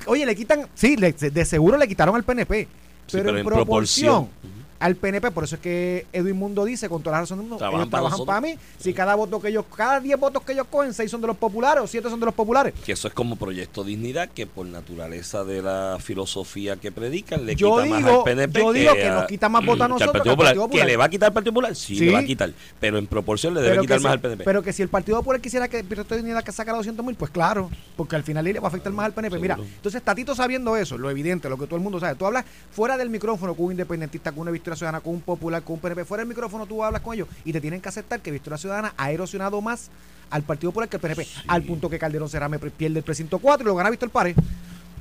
Oye, 0.07 0.25
le 0.25 0.35
quitan, 0.35 0.67
sí, 0.75 0.95
le- 0.95 1.11
de 1.13 1.45
seguro 1.45 1.77
le 1.77 1.87
quitaron 1.87 2.15
al 2.15 2.23
PNP, 2.23 2.63
Sí, 3.07 3.17
pero, 3.17 3.23
pero 3.23 3.29
en, 3.31 3.37
en 3.39 3.45
proporción, 3.45 4.25
proporción. 4.27 4.64
Al 4.79 4.95
PNP, 4.95 5.31
por 5.31 5.45
eso 5.45 5.55
es 5.55 5.61
que 5.61 6.05
Edwin 6.11 6.35
Mundo 6.35 6.65
dice, 6.65 6.89
con 6.89 7.01
toda 7.01 7.15
la 7.15 7.21
razón 7.21 7.37
del 7.37 7.43
mundo, 7.47 7.57
Trabajan 7.57 7.79
ellos 7.81 7.89
para 7.91 8.01
trabajan 8.01 8.19
nosotros. 8.19 8.35
para 8.35 8.41
mí. 8.41 8.59
Si 8.77 8.93
cada 8.93 9.15
voto 9.15 9.39
que 9.41 9.47
ellos, 9.47 9.65
cada 9.75 9.99
10 10.01 10.19
votos 10.19 10.43
que 10.43 10.51
ellos 10.51 10.67
cogen, 10.69 10.93
6 10.93 11.09
son 11.09 11.21
de 11.21 11.27
los 11.27 11.37
populares 11.37 11.83
o 11.83 11.87
7 11.87 12.09
son 12.09 12.19
de 12.19 12.25
los 12.25 12.35
populares. 12.35 12.73
Que 12.85 12.91
eso 12.91 13.07
es 13.07 13.13
como 13.13 13.35
Proyecto 13.37 13.83
Dignidad, 13.83 14.29
que 14.29 14.45
por 14.47 14.65
naturaleza 14.65 15.43
de 15.45 15.61
la 15.61 15.97
filosofía 15.99 16.75
que 16.75 16.91
predican, 16.91 17.45
le 17.45 17.55
Yo 17.55 17.77
quita 17.77 17.89
más 17.89 17.97
digo- 18.05 18.17
al 18.19 18.23
PNP. 18.23 18.59
yo 18.59 18.73
digo 18.73 18.93
que 18.93 19.09
nos 19.09 19.25
quita 19.27 19.49
más 19.49 19.65
votos 19.65 19.81
a 19.81 19.85
que 19.87 19.93
al 19.93 19.99
nosotros 19.99 20.11
Partido 20.11 20.23
que 20.23 20.29
al 20.29 20.35
Popular. 20.35 20.47
Partido 20.51 20.63
Popular. 20.65 20.85
¿Que 20.85 20.91
le 20.91 20.97
va 20.97 21.05
a 21.05 21.09
quitar 21.09 21.27
al 21.27 21.33
Partido 21.33 21.53
Popular? 21.53 21.75
Sí, 21.75 21.95
Sí. 21.95 22.05
le 22.05 22.11
va 22.11 22.19
a 22.19 22.23
quitar. 22.25 22.53
Pero 22.79 22.97
en 22.97 23.07
proporción 23.07 23.53
le 23.53 23.61
debe 23.61 23.71
Pero 23.73 23.81
quitar 23.83 23.97
más 24.01 24.09
si, 24.11 24.13
al 24.13 24.19
PNP. 24.19 24.43
pero 24.43 24.61
que 24.63 24.73
si 24.73 24.81
el 24.81 24.89
Partido 24.89 25.17
Popular 25.19 25.39
quisiera 25.41 25.67
que 25.67 25.79
el 25.79 25.85
Proyecto 25.85 26.15
Dignidad 26.15 26.43
que 26.43 26.51
sacara 26.51 26.77
200 26.77 27.05
mil, 27.05 27.15
pues 27.15 27.31
claro, 27.31 27.69
porque 27.95 28.15
al 28.15 28.23
final 28.23 28.43
le 28.43 28.59
va 28.59 28.67
a 28.67 28.69
afectar 28.69 28.91
más 28.91 29.05
al 29.05 29.13
PNP. 29.13 29.39
Mira, 29.39 29.57
entonces 29.57 30.01
Tatito 30.03 30.35
sabiendo 30.35 30.75
eso, 30.77 30.97
lo 30.97 31.09
evidente, 31.09 31.49
lo 31.49 31.57
que 31.57 31.65
todo 31.65 31.77
el 31.77 31.81
mundo 31.83 31.99
sabe, 31.99 32.15
tú 32.15 32.25
hablas 32.25 32.45
fuera 32.71 32.97
del 32.97 33.09
micrófono 33.09 33.53
con 33.55 33.67
un 33.67 33.71
independentista, 33.71 34.31
con 34.31 34.41
una 34.41 34.51
Victoria 34.51 34.74
Ciudadana, 34.75 35.01
con 35.01 35.13
un 35.13 35.21
popular, 35.21 35.63
con 35.63 35.75
un 35.75 35.79
PNP, 35.79 36.05
fuera 36.05 36.21
del 36.21 36.29
micrófono 36.29 36.65
tú 36.65 36.83
hablas 36.83 37.01
con 37.01 37.13
ellos 37.13 37.27
y 37.43 37.53
te 37.53 37.61
tienen 37.61 37.81
que 37.81 37.89
aceptar 37.89 38.19
que 38.21 38.31
Victoria 38.31 38.57
Ciudadana 38.57 38.93
ha 38.97 39.11
erosionado 39.11 39.61
más 39.61 39.89
al 40.29 40.43
Partido 40.43 40.71
Popular 40.71 40.89
que 40.89 40.97
el 40.97 41.01
PNP, 41.01 41.27
al 41.47 41.63
punto 41.63 41.89
que 41.89 41.99
Calderón 41.99 42.29
Cerame 42.29 42.59
pierde 42.59 42.99
el 42.99 43.03
precinto 43.03 43.39
4 43.39 43.63
y 43.63 43.67
lo 43.67 43.75
gana 43.75 43.89
Víctor 43.89 44.09
Párez. 44.09 44.35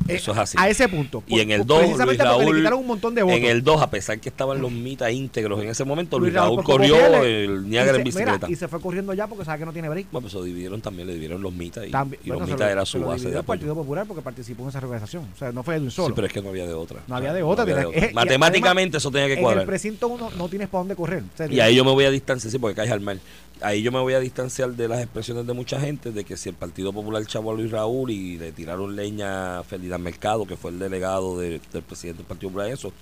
Eh, 0.06 0.16
Eso 0.16 0.32
es 0.32 0.38
así. 0.38 0.56
A 0.60 0.68
ese 0.68 0.88
punto. 0.88 1.22
Y 1.26 1.40
en 1.40 1.50
el 1.50 1.58
Por- 1.60 1.66
2, 1.68 1.78
Luis 1.78 1.96
precisamente 1.96 2.22
le 2.24 2.28
Raúl, 2.44 2.56
quitaron 2.58 2.78
un 2.80 2.86
montón 2.86 3.14
de 3.14 3.22
votos. 3.22 3.38
en 3.38 3.44
el 3.46 3.64
2, 3.64 3.80
a 3.82 3.90
pesar 3.90 4.18
que 4.20 4.28
estaban 4.28 4.60
los 4.60 4.70
mitas 4.70 5.10
íntegros 5.10 5.62
en 5.62 5.68
ese 5.70 5.84
momento, 5.84 6.18
Luis, 6.18 6.32
Luis 6.32 6.42
Raúl 6.42 6.56
Raúl 6.56 6.64
corrió 6.64 6.94
pierde. 6.96 7.44
el 7.44 7.70
se- 7.70 7.90
en 7.96 8.04
bicicleta. 8.04 8.32
mira, 8.34 8.50
y 8.50 8.56
se 8.56 8.68
fue 8.68 8.80
corriendo 8.80 9.14
ya 9.14 9.26
porque 9.26 9.44
sabe 9.44 9.60
que 9.60 9.64
no 9.66 9.72
tiene 9.72 9.88
break. 9.88 10.06
Bueno, 10.12 10.24
pues 10.24 10.34
lo 10.34 10.42
dividieron 10.42 10.80
también, 10.80 11.06
le 11.06 11.14
dividieron 11.14 11.40
los 11.42 11.52
mitas 11.52 11.86
y, 11.86 11.90
También, 11.90 12.20
y 12.22 12.28
bueno, 12.28 12.40
los 12.40 12.48
mitas 12.50 12.66
lo- 12.66 12.72
era 12.72 12.84
su 12.86 13.00
base 13.00 13.30
de 13.30 13.38
el 13.38 13.44
Partido 13.44 13.72
apoyo. 13.72 13.82
Popular 13.84 14.06
porque 14.06 14.22
participó 14.22 14.62
en 14.64 14.68
esa 14.68 14.78
organización. 14.78 15.26
O 15.34 15.38
sea, 15.38 15.52
no 15.52 15.62
fue 15.62 15.74
de 15.76 15.80
un 15.80 15.90
solo. 15.90 16.08
Sí, 16.08 16.12
pero 16.14 16.26
es 16.26 16.32
que 16.32 16.42
no 16.42 16.50
había 16.50 16.66
de 16.66 16.74
otra. 16.74 17.00
No 17.06 17.16
había 17.16 17.32
de 17.32 17.40
No 17.40 17.48
otra, 17.48 17.62
había 17.62 17.74
tenía- 17.76 17.90
de 17.90 17.96
otra. 17.96 18.08
eh, 18.10 18.12
Matemáticamente 18.14 18.96
además, 18.96 19.02
eso 19.02 19.10
tenía 19.10 19.26
que 19.26 19.32
en 19.32 19.38
el 19.38 19.44
cuadrar. 19.44 19.66
precinto 19.66 20.08
uno 20.08 20.30
no 20.36 20.48
tienes 20.48 20.68
para 20.68 20.80
dónde 20.80 20.96
correr. 20.96 21.22
O 21.22 21.36
sea, 21.36 21.50
Y 21.50 21.60
ahí 21.60 21.74
yo 21.76 21.84
me 21.84 21.92
voy 21.92 22.04
a 22.04 22.10
distancia, 22.10 22.50
sí, 22.50 22.58
porque 22.58 22.74
caes 22.76 22.90
al 22.90 23.00
mar. 23.00 23.16
Ahí 23.64 23.82
yo 23.82 23.90
me 23.92 23.98
voy 24.00 24.14
a 24.14 24.20
distanciar 24.20 24.70
de 24.72 24.88
las 24.88 25.00
expresiones 25.00 25.46
de 25.46 25.52
mucha 25.52 25.80
gente 25.80 26.12
de 26.12 26.24
que 26.24 26.36
si 26.36 26.48
el 26.48 26.54
Partido 26.54 26.92
Popular 26.92 27.22
echaba 27.22 27.52
a 27.52 27.54
Luis 27.54 27.70
Raúl 27.70 28.10
y 28.10 28.38
le 28.38 28.52
tiraron 28.52 28.94
leña 28.94 29.58
a 29.58 29.64
Ferdinand 29.64 30.02
Mercado, 30.02 30.46
que 30.46 30.56
fue 30.56 30.70
el 30.70 30.78
delegado 30.78 31.38
de- 31.38 31.60
del 31.72 31.82
presidente 31.82 32.18
del 32.18 32.26
Partido 32.26 32.50
Popular, 32.50 32.68
eso. 32.70 32.92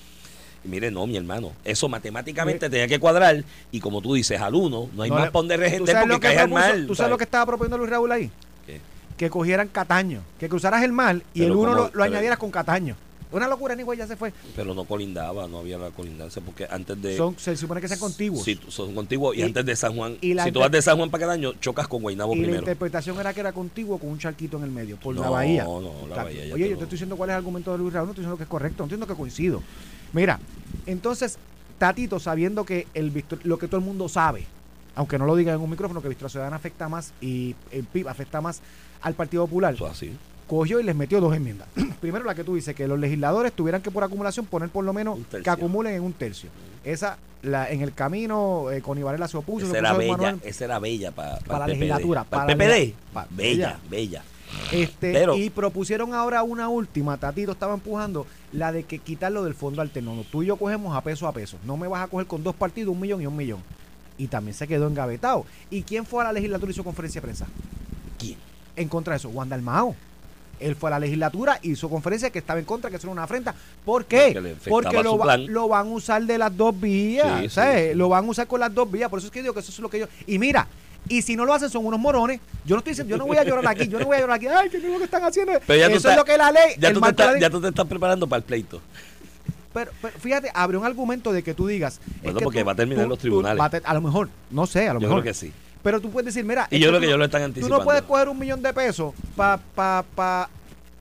Y 0.64 0.68
mire, 0.68 0.90
no, 0.92 1.06
mi 1.06 1.16
hermano, 1.16 1.52
eso 1.64 1.88
matemáticamente 1.88 2.70
tenía 2.70 2.86
que 2.86 3.00
cuadrar 3.00 3.42
y 3.72 3.80
como 3.80 4.00
tú 4.00 4.14
dices, 4.14 4.40
al 4.40 4.54
uno, 4.54 4.88
no 4.94 5.02
hay 5.02 5.10
No 5.10 5.16
más 5.16 5.24
para 5.30 5.40
donde 5.40 5.54
¿Tú 5.56 5.60
regender 5.60 5.96
porque 6.00 6.14
que 6.14 6.20
cae 6.20 6.38
al 6.38 6.50
mal. 6.50 6.86
¿Tú 6.86 6.94
sabes 6.94 6.96
¿sabes? 6.98 7.10
lo 7.10 7.18
que 7.18 7.24
estaba 7.24 7.46
proponiendo 7.46 7.78
Luis 7.78 7.90
Raúl 7.90 8.12
ahí? 8.12 8.30
¿Qué? 8.64 8.80
Que 9.16 9.28
cogieran 9.28 9.66
Cataño, 9.68 10.22
que 10.38 10.48
cruzaras 10.48 10.82
el 10.84 10.92
mar 10.92 11.16
y 11.34 11.40
Pero 11.40 11.46
el 11.46 11.58
uno 11.58 11.62
como- 11.70 11.74
lo, 11.74 11.82
lo 11.86 11.90
pero- 11.90 12.04
añadieras 12.04 12.38
con 12.38 12.50
Cataño. 12.52 12.94
Una 13.32 13.48
locura, 13.48 13.74
ni 13.74 13.82
güey, 13.82 13.98
ya 13.98 14.06
se 14.06 14.14
fue. 14.16 14.32
Pero 14.54 14.74
no 14.74 14.84
colindaba, 14.84 15.48
no 15.48 15.58
había 15.58 15.78
la 15.78 15.90
colindancia, 15.90 16.42
porque 16.44 16.66
antes 16.70 17.00
de... 17.00 17.16
Son, 17.16 17.34
se 17.38 17.56
supone 17.56 17.80
que 17.80 17.88
sean 17.88 17.98
contiguos. 18.00 18.44
Sí, 18.44 18.60
son 18.68 18.94
contiguos 18.94 19.34
y, 19.36 19.40
Y- 19.40 19.42
antes 19.42 19.64
de 19.64 19.74
San 19.74 19.96
Juan. 19.96 20.16
y 20.20 20.34
la 20.34 20.44
si 20.44 20.52
tú 20.52 20.60
vas 20.60 20.70
de 20.70 20.82
San 20.82 20.96
Juan 20.98 21.10
para 21.10 21.22
Cadaño, 21.26 21.54
chocas 21.54 21.88
con 21.88 22.02
Guaynabo 22.02 22.34
y 22.34 22.36
la 22.36 22.42
primero. 22.42 22.62
interpretación 22.62 23.18
era 23.18 23.32
que 23.32 23.40
era 23.40 23.52
contiguo 23.52 23.98
con 23.98 24.10
un 24.10 24.18
charquito 24.18 24.58
en 24.58 24.64
el 24.64 24.70
medio, 24.70 24.96
por 24.98 25.14
la 25.14 25.22
No, 25.22 25.30
bahía. 25.32 25.64
no, 25.64 25.80
la 25.80 26.08
Está- 26.08 26.24
bahía 26.24 26.46
ya 26.46 26.54
Oye, 26.54 26.64
te 26.64 26.70
yo 26.70 26.76
te 26.76 26.82
estoy 26.84 26.96
diciendo 26.96 27.16
cuál 27.16 27.30
es 27.30 27.34
el 27.34 27.38
argumento 27.38 27.72
de 27.72 27.78
Luis 27.78 27.92
Raúl, 27.92 28.06
no 28.06 28.12
estoy 28.12 28.22
diciendo 28.22 28.36
que 28.36 28.42
es 28.44 28.48
correcto, 28.50 28.78
no 28.82 28.84
entiendo 28.84 29.06
que 29.06 29.14
coincido. 29.14 29.62
Mira, 30.12 30.38
entonces, 30.86 31.38
Tatito, 31.78 32.20
sabiendo 32.20 32.64
que 32.64 32.86
el 32.94 33.10
Victor- 33.10 33.40
lo 33.44 33.58
que 33.58 33.66
todo 33.66 33.78
el 33.78 33.84
mundo 33.86 34.08
sabe, 34.08 34.44
aunque 34.94 35.18
no 35.18 35.24
lo 35.26 35.34
diga 35.36 35.52
en 35.54 35.60
un 35.60 35.70
micrófono, 35.70 36.02
que 36.02 36.08
Victoria 36.08 36.28
Ciudadana 36.28 36.56
afecta 36.56 36.88
más 36.88 37.12
y 37.20 37.54
el 37.70 37.84
PIB 37.84 38.08
afecta 38.08 38.40
más 38.42 38.60
al 39.00 39.14
Partido 39.14 39.46
Popular, 39.46 39.74
Eso 39.74 39.86
así. 39.86 40.12
Cogió 40.46 40.80
y 40.80 40.82
les 40.82 40.94
metió 40.96 41.20
dos 41.20 41.34
enmiendas. 41.34 41.68
Primero 42.00 42.24
la 42.24 42.34
que 42.34 42.44
tú 42.44 42.54
dices, 42.54 42.74
que 42.74 42.86
los 42.88 42.98
legisladores 42.98 43.52
tuvieran 43.52 43.82
que 43.82 43.90
por 43.90 44.04
acumulación 44.04 44.46
poner 44.46 44.68
por 44.68 44.84
lo 44.84 44.92
menos 44.92 45.18
que 45.42 45.48
acumulen 45.50 45.94
en 45.94 46.02
un 46.02 46.12
tercio. 46.12 46.50
Esa, 46.84 47.16
la, 47.42 47.70
en 47.70 47.80
el 47.80 47.92
camino, 47.94 48.70
eh, 48.70 48.80
con 48.82 48.98
Ibarela 48.98 49.28
se 49.28 49.36
opuso. 49.36 49.64
Esa 49.66 49.72
se 49.72 49.78
era 49.78 49.92
bella, 49.92 50.12
Manuel, 50.12 50.40
esa 50.44 50.64
era 50.64 50.78
bella 50.78 51.10
para, 51.12 51.38
Para 51.38 51.58
la 51.60 51.64
PPD. 51.66 51.70
legislatura, 51.78 52.24
Para, 52.24 52.46
para 52.46 52.52
el 52.52 52.58
la 52.58 52.64
PPD. 53.24 53.36
bella, 53.36 53.78
bella. 53.88 54.24
Este, 54.70 55.12
Pero- 55.12 55.34
y 55.36 55.48
propusieron 55.50 56.12
ahora 56.12 56.42
una 56.42 56.68
última, 56.68 57.16
Tatito 57.16 57.52
estaba 57.52 57.72
empujando, 57.74 58.26
la 58.52 58.70
de 58.72 58.82
que 58.84 58.98
quitarlo 58.98 59.44
del 59.44 59.54
fondo 59.54 59.80
alternado. 59.80 60.24
Tú 60.30 60.42
y 60.42 60.46
yo 60.46 60.56
cogemos 60.56 60.94
a 60.94 61.00
peso 61.02 61.26
a 61.26 61.32
peso. 61.32 61.56
No 61.64 61.76
me 61.78 61.88
vas 61.88 62.02
a 62.02 62.08
coger 62.08 62.26
con 62.26 62.42
dos 62.42 62.54
partidos, 62.54 62.92
un 62.92 63.00
millón 63.00 63.22
y 63.22 63.26
un 63.26 63.36
millón. 63.36 63.60
Y 64.18 64.26
también 64.26 64.54
se 64.54 64.68
quedó 64.68 64.88
engavetado. 64.88 65.46
¿Y 65.70 65.82
quién 65.82 66.04
fue 66.04 66.20
a 66.22 66.24
la 66.26 66.32
legislatura 66.34 66.70
y 66.70 66.74
hizo 66.74 66.84
conferencia 66.84 67.20
de 67.20 67.26
prensa? 67.26 67.46
¿Quién? 68.18 68.36
En 68.76 68.88
contra 68.88 69.12
de 69.14 69.18
eso, 69.18 69.30
Juan 69.30 69.48
Dalmao. 69.48 69.96
Él 70.62 70.76
fue 70.76 70.88
a 70.90 70.92
la 70.92 70.98
legislatura 71.00 71.58
y 71.62 71.72
hizo 71.72 71.88
conferencia 71.90 72.30
que 72.30 72.38
estaba 72.38 72.58
en 72.58 72.64
contra, 72.64 72.88
que 72.90 72.96
eso 72.96 73.06
era 73.06 73.12
una 73.12 73.24
afrenta. 73.24 73.54
¿Por 73.84 74.04
qué? 74.04 74.56
Porque 74.68 75.02
lo, 75.02 75.18
va- 75.18 75.36
van 75.68 75.86
a 75.86 75.90
usar 75.90 76.22
de 76.24 76.38
las 76.38 76.56
dos 76.56 76.78
vías. 76.80 77.40
Sí, 77.40 77.48
sí, 77.48 77.54
¿sabes? 77.54 77.90
sí. 77.92 77.96
Lo 77.98 78.08
van 78.08 78.24
a 78.24 78.28
usar 78.28 78.46
con 78.46 78.60
las 78.60 78.72
dos 78.72 78.90
vías. 78.90 79.08
Por 79.10 79.18
eso 79.18 79.26
es 79.28 79.32
que 79.32 79.42
digo 79.42 79.52
que 79.54 79.60
eso 79.60 79.72
es 79.72 79.78
lo 79.78 79.88
que 79.88 79.98
yo. 80.00 80.06
Y 80.26 80.38
mira, 80.38 80.66
y 81.08 81.22
si 81.22 81.34
no 81.36 81.44
lo 81.44 81.52
hacen 81.52 81.68
son 81.68 81.84
unos 81.84 81.98
morones. 81.98 82.40
Yo 82.64 82.76
no 82.76 82.78
estoy 82.78 82.92
diciendo, 82.92 83.10
yo 83.10 83.16
no 83.18 83.26
voy 83.26 83.36
a 83.36 83.42
llorar 83.44 83.66
aquí, 83.66 83.88
yo 83.88 83.98
no 83.98 84.06
voy 84.06 84.16
a 84.16 84.20
llorar 84.20 84.36
aquí. 84.36 84.46
Ay, 84.46 84.68
no 84.72 84.78
es 84.78 84.84
lo 84.84 84.98
que 84.98 85.04
están 85.04 85.24
haciendo. 85.24 85.52
Pero 85.66 85.78
ya 85.80 85.88
tú 85.90 85.96
eso 85.96 86.10
es 86.10 86.16
lo 86.16 86.24
que 86.24 86.36
la 86.38 86.52
ley. 86.52 86.74
Ya 86.78 86.92
tú, 86.92 87.00
te 87.00 87.08
estás, 87.10 87.32
ley- 87.32 87.40
ya 87.40 87.50
tú 87.50 87.60
te 87.60 87.68
estás 87.68 87.86
preparando 87.86 88.26
para 88.28 88.38
el 88.38 88.44
pleito. 88.44 88.80
pero, 89.72 89.90
pero 90.00 90.18
fíjate, 90.18 90.50
abre 90.54 90.76
un 90.76 90.84
argumento 90.84 91.32
de 91.32 91.42
que 91.42 91.54
tú 91.54 91.66
digas. 91.66 92.00
es 92.16 92.22
Bueno, 92.22 92.38
que 92.38 92.44
porque 92.44 92.60
tú- 92.60 92.66
va 92.66 92.72
a 92.72 92.76
terminar 92.76 93.02
en 93.04 93.08
los 93.08 93.18
tribunales. 93.18 93.60
a 93.62 93.70
te- 93.70 93.82
a 93.84 93.94
lo 93.94 94.00
mejor, 94.00 94.28
no 94.50 94.66
sé, 94.66 94.88
a 94.88 94.94
lo 94.94 95.00
Yo 95.00 95.08
mejor. 95.08 95.22
creo 95.22 95.32
que 95.32 95.38
sí. 95.38 95.52
Pero 95.82 96.00
tú 96.00 96.10
puedes 96.10 96.26
decir, 96.34 96.44
mira. 96.44 96.68
Y 96.70 96.78
yo 96.78 96.88
creo 96.88 97.00
que 97.00 97.06
tú 97.06 97.10
ellos 97.10 97.14
no- 97.14 97.18
lo 97.18 97.24
están 97.24 97.40
Tú 97.40 97.44
anticipando. 97.46 97.78
no 97.78 97.84
puedes 97.84 98.02
coger 98.02 98.28
un 98.28 98.38
millón 98.38 98.62
de 98.62 98.72
pesos 98.72 99.14
para 99.36 99.58
pa, 99.58 100.04
pa, 100.14 100.48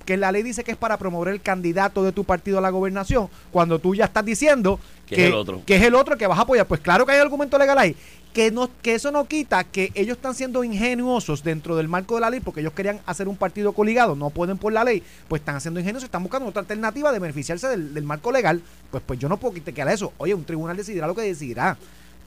que 0.06 0.18
la 0.18 0.32
ley 0.32 0.42
dice 0.44 0.64
que 0.64 0.72
es 0.72 0.78
para 0.78 0.98
promover 0.98 1.34
el 1.34 1.42
candidato 1.42 2.04
de 2.04 2.12
tu 2.12 2.24
partido 2.24 2.58
a 2.58 2.62
la 2.62 2.70
gobernación, 2.72 3.30
cuando 3.52 3.78
tú 3.80 3.94
ya 3.94 4.06
estás 4.06 4.26
diciendo 4.26 4.80
Que 5.08 5.16
es 5.16 5.28
el 5.28 5.34
otro. 5.36 5.62
que 5.66 5.76
es 5.76 5.84
el 5.84 5.94
otro 5.96 6.18
que 6.18 6.26
vas 6.26 6.40
a 6.40 6.42
apoyar. 6.42 6.66
Pues 6.66 6.82
claro 6.82 7.06
que 7.06 7.12
hay 7.12 7.20
argumento 7.20 7.58
legal 7.60 7.78
ahí. 7.78 7.96
Que, 8.34 8.50
no, 8.50 8.70
que 8.82 8.96
eso 8.96 9.12
no 9.12 9.26
quita 9.28 9.66
que 9.66 9.92
ellos 9.94 10.16
están 10.16 10.34
siendo 10.34 10.64
ingenuosos 10.64 11.44
dentro 11.44 11.76
del 11.76 11.90
marco 11.90 12.16
de 12.16 12.22
la 12.22 12.30
ley 12.30 12.40
porque 12.40 12.62
ellos 12.62 12.72
querían 12.72 13.02
hacer 13.06 13.28
un 13.28 13.36
partido 13.36 13.74
coligado, 13.74 14.16
no 14.16 14.30
pueden 14.30 14.58
por 14.58 14.72
la 14.72 14.86
ley, 14.86 15.04
pues 15.28 15.42
están 15.42 15.58
haciendo 15.58 15.82
ingenuos, 15.82 16.02
están 16.06 16.24
buscando 16.24 16.48
otra 16.48 16.62
alternativa 16.62 17.12
de 17.12 17.20
beneficiarse 17.20 17.68
del, 17.68 17.94
del 17.94 18.06
marco 18.06 18.32
legal. 18.32 18.62
Pues 18.90 19.04
pues 19.06 19.20
yo 19.20 19.28
no 19.28 19.36
puedo 19.36 19.54
quitar 19.54 19.88
eso. 19.90 20.14
Oye, 20.18 20.34
un 20.34 20.46
tribunal 20.46 20.78
decidirá 20.78 21.08
lo 21.08 21.14
que 21.14 21.22
decidirá. 21.24 21.78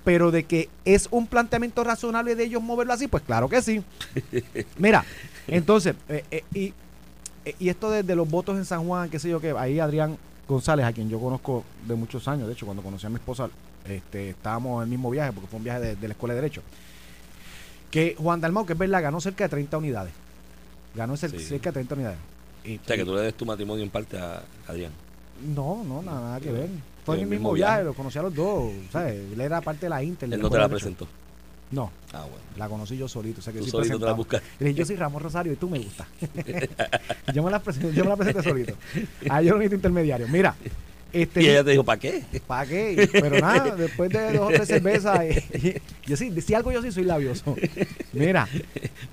Pero 0.04 0.30
de 0.30 0.44
que 0.44 0.68
es 0.84 1.08
un 1.10 1.26
planteamiento 1.26 1.82
razonable 1.82 2.34
de 2.34 2.44
ellos 2.44 2.62
moverlo 2.62 2.92
así, 2.92 3.08
pues 3.08 3.22
claro 3.22 3.48
que 3.48 3.62
sí. 3.62 3.82
Mira, 4.78 5.04
entonces, 5.48 5.94
eh, 6.08 6.24
eh, 6.30 6.44
y, 6.52 6.74
eh, 7.46 7.54
y 7.58 7.68
esto 7.70 7.90
de, 7.90 8.02
de 8.02 8.14
los 8.14 8.28
votos 8.28 8.56
en 8.58 8.64
San 8.66 8.84
Juan, 8.86 9.08
qué 9.08 9.18
sé 9.18 9.28
yo 9.30 9.40
qué, 9.40 9.54
ahí 9.58 9.80
Adrián 9.80 10.18
González, 10.46 10.84
a 10.84 10.92
quien 10.92 11.08
yo 11.08 11.18
conozco 11.18 11.64
de 11.86 11.94
muchos 11.94 12.28
años, 12.28 12.46
de 12.48 12.52
hecho, 12.52 12.66
cuando 12.66 12.82
conocí 12.82 13.06
a 13.06 13.08
mi 13.08 13.14
esposa, 13.16 13.48
este, 13.88 14.30
estábamos 14.30 14.78
en 14.78 14.84
el 14.84 14.88
mismo 14.90 15.08
viaje, 15.10 15.32
porque 15.32 15.48
fue 15.48 15.56
un 15.58 15.64
viaje 15.64 15.80
de, 15.80 15.96
de 15.96 16.08
la 16.08 16.12
Escuela 16.12 16.34
de 16.34 16.40
Derecho, 16.42 16.62
que 17.90 18.14
Juan 18.18 18.40
Dalmau, 18.40 18.66
que 18.66 18.72
es 18.74 18.78
verdad, 18.78 19.02
ganó 19.02 19.20
cerca 19.20 19.44
de 19.44 19.48
30 19.50 19.78
unidades. 19.78 20.12
Ganó 20.94 21.16
Sí. 21.16 21.28
cerca 21.28 21.70
de 21.70 21.74
30 21.74 21.94
unidades. 21.94 22.18
Y- 22.64 22.76
O 22.76 22.80
sea, 22.84 22.96
que 22.96 23.04
tú 23.04 23.14
le 23.14 23.22
des 23.22 23.34
tu 23.34 23.44
matrimonio 23.46 23.82
en 23.84 23.90
parte 23.90 24.18
a 24.18 24.42
Adrián. 24.66 24.92
no, 25.54 25.82
no, 25.84 26.02
nada, 26.02 26.20
nada 26.20 26.40
que 26.40 26.50
ver. 26.52 26.68
Fue 27.04 27.16
En 27.16 27.22
el 27.22 27.26
mismo 27.28 27.52
viaje, 27.52 27.72
viaje. 27.74 27.84
los 27.84 27.96
conocí 27.96 28.18
a 28.18 28.22
los 28.22 28.34
dos, 28.34 28.72
¿sabes? 28.90 29.14
Él 29.32 29.40
era 29.40 29.60
parte 29.60 29.86
de 29.86 29.90
la 29.90 30.02
Inter. 30.02 30.32
Él 30.32 30.40
no 30.40 30.48
te 30.50 30.58
la 30.58 30.68
presentó. 30.68 31.06
No, 31.70 31.90
Ah, 32.12 32.20
bueno. 32.22 32.36
la 32.56 32.68
conocí 32.68 32.96
yo 32.96 33.08
solito. 33.08 33.40
O 33.40 33.42
sea, 33.42 33.52
que 33.52 33.58
Tú 33.58 33.64
yo 33.66 33.70
soy 33.72 33.86
solito 33.88 33.98
te 33.98 34.04
la 34.06 34.14
presentado. 34.14 34.40
buscas. 34.42 34.42
Le 34.60 34.66
dije, 34.68 34.78
yo 34.78 34.86
soy 34.86 34.96
Ramón 34.96 35.22
Rosario 35.22 35.52
y 35.52 35.56
tú 35.56 35.68
me 35.68 35.78
gustas. 35.80 36.06
yo, 37.34 37.42
me 37.42 37.50
la 37.50 37.58
presenté, 37.60 37.92
yo 37.92 38.04
me 38.04 38.10
la 38.10 38.16
presenté 38.16 38.42
solito. 38.42 38.74
Ah, 39.28 39.42
yo 39.42 39.50
no 39.52 39.56
necesito 39.58 39.76
intermediario. 39.76 40.28
Mira, 40.28 40.54
este, 41.14 41.42
Y 41.42 41.48
ella 41.48 41.64
te 41.64 41.70
dijo, 41.70 41.84
¿para 41.84 41.98
qué? 42.00 42.22
¿para 42.46 42.66
qué? 42.68 43.08
Pero 43.12 43.38
nada, 43.40 43.74
después 43.76 44.10
de 44.10 44.32
dos 44.32 44.48
o 44.48 44.52
tres 44.52 44.68
cervezas, 44.68 45.20
eh, 45.22 45.80
yo 46.06 46.16
sí, 46.16 46.32
si 46.40 46.54
algo 46.54 46.70
yo 46.72 46.82
sí 46.82 46.92
soy 46.92 47.04
labioso. 47.04 47.56
Mira, 48.12 48.48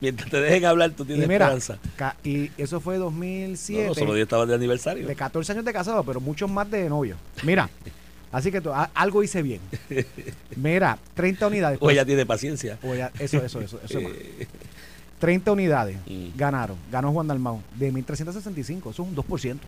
Mientras 0.02 0.30
te 0.30 0.42
dejen 0.42 0.66
hablar, 0.66 0.92
tú 0.92 1.04
y 1.04 1.08
tienes 1.08 1.28
mira, 1.28 1.54
esperanza. 1.54 1.78
y 2.24 2.50
eso 2.58 2.80
fue 2.82 2.98
No, 2.98 3.06
2007. 3.06 3.88
no, 3.88 3.94
solo 3.96 4.14
10 4.16 4.24
estabas 4.26 4.48
de 4.48 4.56
aniversario. 4.56 5.08
de 5.08 5.16
14 5.16 5.52
años 5.54 5.64
de 5.66 5.74
casado, 5.74 6.04
pero 6.04 6.20
muchos 6.20 6.50
más 6.50 6.70
de 6.72 6.90
novio. 6.90 7.16
Mira, 7.44 7.70
así 8.32 8.52
que 8.52 8.62
tú- 8.62 8.72
a- 8.74 8.90
algo 8.96 9.22
hice 9.24 9.42
bien. 9.42 9.62
Mira, 10.56 10.98
30 11.14 11.48
unidades. 11.48 11.78
O 11.82 11.90
ella 11.90 12.06
tiene 12.06 12.26
paciencia. 12.26 12.78
O 12.84 12.94
ya- 12.96 13.12
eso, 13.20 13.38
eso, 13.44 13.62
eso, 13.62 13.80
eso 13.84 13.98
es 14.00 14.04
más. 14.04 14.14
Eh, 14.14 14.48
30 15.20 15.52
unidades 15.52 15.98
Mm. 16.08 16.30
ganaron. 16.36 16.78
Ganó 16.92 17.12
Juan 17.12 17.28
Dalmau 17.28 17.62
de 17.76 17.92
1.365. 17.94 18.90
Eso 18.90 19.04
es 19.04 19.10
un 19.10 19.16
2%. 19.16 19.60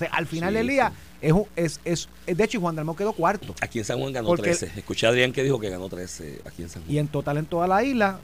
O 0.00 0.04
sea, 0.06 0.08
al 0.12 0.26
final 0.26 0.50
Sí, 0.52 0.56
del 0.58 0.68
día, 0.68 0.92
es, 1.20 1.32
un- 1.32 1.44
es, 1.56 1.78
es, 1.84 2.08
de 2.26 2.42
hecho, 2.44 2.58
Juan 2.60 2.74
Dalmau 2.74 2.96
quedó 2.96 3.12
cuarto. 3.12 3.54
aquí 3.60 3.78
en 3.80 3.84
San 3.84 3.98
Juan 4.00 4.12
ganó 4.14 4.28
Porque- 4.28 4.44
13. 4.54 4.72
Escuché 4.76 5.06
a 5.06 5.10
Adrián 5.10 5.32
que 5.32 5.42
dijo 5.42 5.60
que 5.60 5.68
ganó 5.68 5.88
13 5.90 6.40
aquí 6.46 6.62
en 6.62 6.68
San 6.70 6.82
Juan. 6.82 6.94
Y 6.94 6.98
en 6.98 7.08
total 7.08 7.36
en 7.36 7.44
toda 7.46 7.66
la 7.68 7.84
isla, 7.84 8.18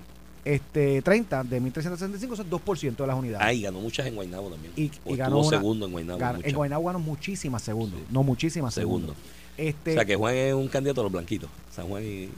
este 0.45 1.03
30 1.03 1.45
de 1.45 1.61
1.365, 1.61 2.33
eso 2.35 2.43
es 2.43 2.49
2% 2.49 2.97
de 2.97 3.07
las 3.07 3.17
unidades. 3.19 3.47
Ah, 3.47 3.53
y 3.53 3.63
ganó 3.63 3.81
muchas 3.81 4.07
en 4.07 4.15
Guaynabo 4.15 4.49
también. 4.49 4.73
Y- 4.77 4.91
O 5.05 5.13
y 5.13 5.17
ganó 5.17 5.41
una- 5.41 5.51
segundo 5.51 5.87
en 5.87 5.93
Guaynabo. 5.93 6.19
Gan- 6.21 6.37
muchas. 6.37 6.49
en 6.51 6.57
Guaynabo 6.57 6.85
ganó 6.87 6.99
muchísimas 7.01 7.63
segundos. 7.63 8.01
Sí. 8.01 8.07
No, 8.11 8.23
muchísimas 8.23 8.73
Segundo. 8.73 9.09
segundos. 9.09 9.33
Este, 9.59 9.91
O 9.93 9.95
sea, 9.95 10.05
que 10.05 10.17
Juan 10.17 10.35
es 10.35 10.55
un 10.55 10.69
candidato 10.69 11.01
a 11.01 11.05
los 11.05 11.13
blanquitos. 11.13 11.51
San 11.75 11.89
Juan 11.89 12.03
y, 12.03 12.31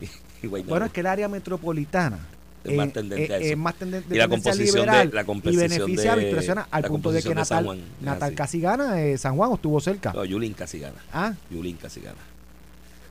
y 0.42 0.46
Guaynabo. 0.48 0.70
bueno, 0.70 0.86
es 0.86 0.92
que 0.92 1.00
el 1.00 1.06
área 1.06 1.28
metropolitana 1.28 2.18
Es 2.64 2.74
más 2.76 2.88
eh, 2.88 2.90
tendente 2.92 3.32
a 3.32 3.36
eh, 3.38 3.40
eso. 3.42 3.52
es 3.52 3.56
más 3.58 3.74
Y 4.10 4.14
la 4.14 4.28
composición 4.28 4.86
de- 4.86 5.04
la 5.14 5.22
y 5.22 5.24
composición 5.24 5.68
beneficia 5.68 6.12
a 6.12 6.16
de- 6.16 6.30
Ciudadana 6.30 6.68
al 6.70 6.84
punto 6.84 7.12
de 7.12 7.22
que 7.22 7.28
composición 7.28 7.34
de 7.34 7.34
Natal, 7.40 7.64
Juan 7.64 7.80
Natal 8.00 8.34
casi 8.34 8.60
gana, 8.60 9.00
eh, 9.02 9.16
San 9.18 9.36
Juan 9.36 9.52
estuvo 9.52 9.80
cerca. 9.80 10.12
No, 10.12 10.24
Yulín 10.24 10.52
casi 10.54 10.78
gana. 10.78 10.96
Ah, 11.12 11.34
Yulín 11.50 11.76
casi 11.76 12.00
gana. 12.00 12.18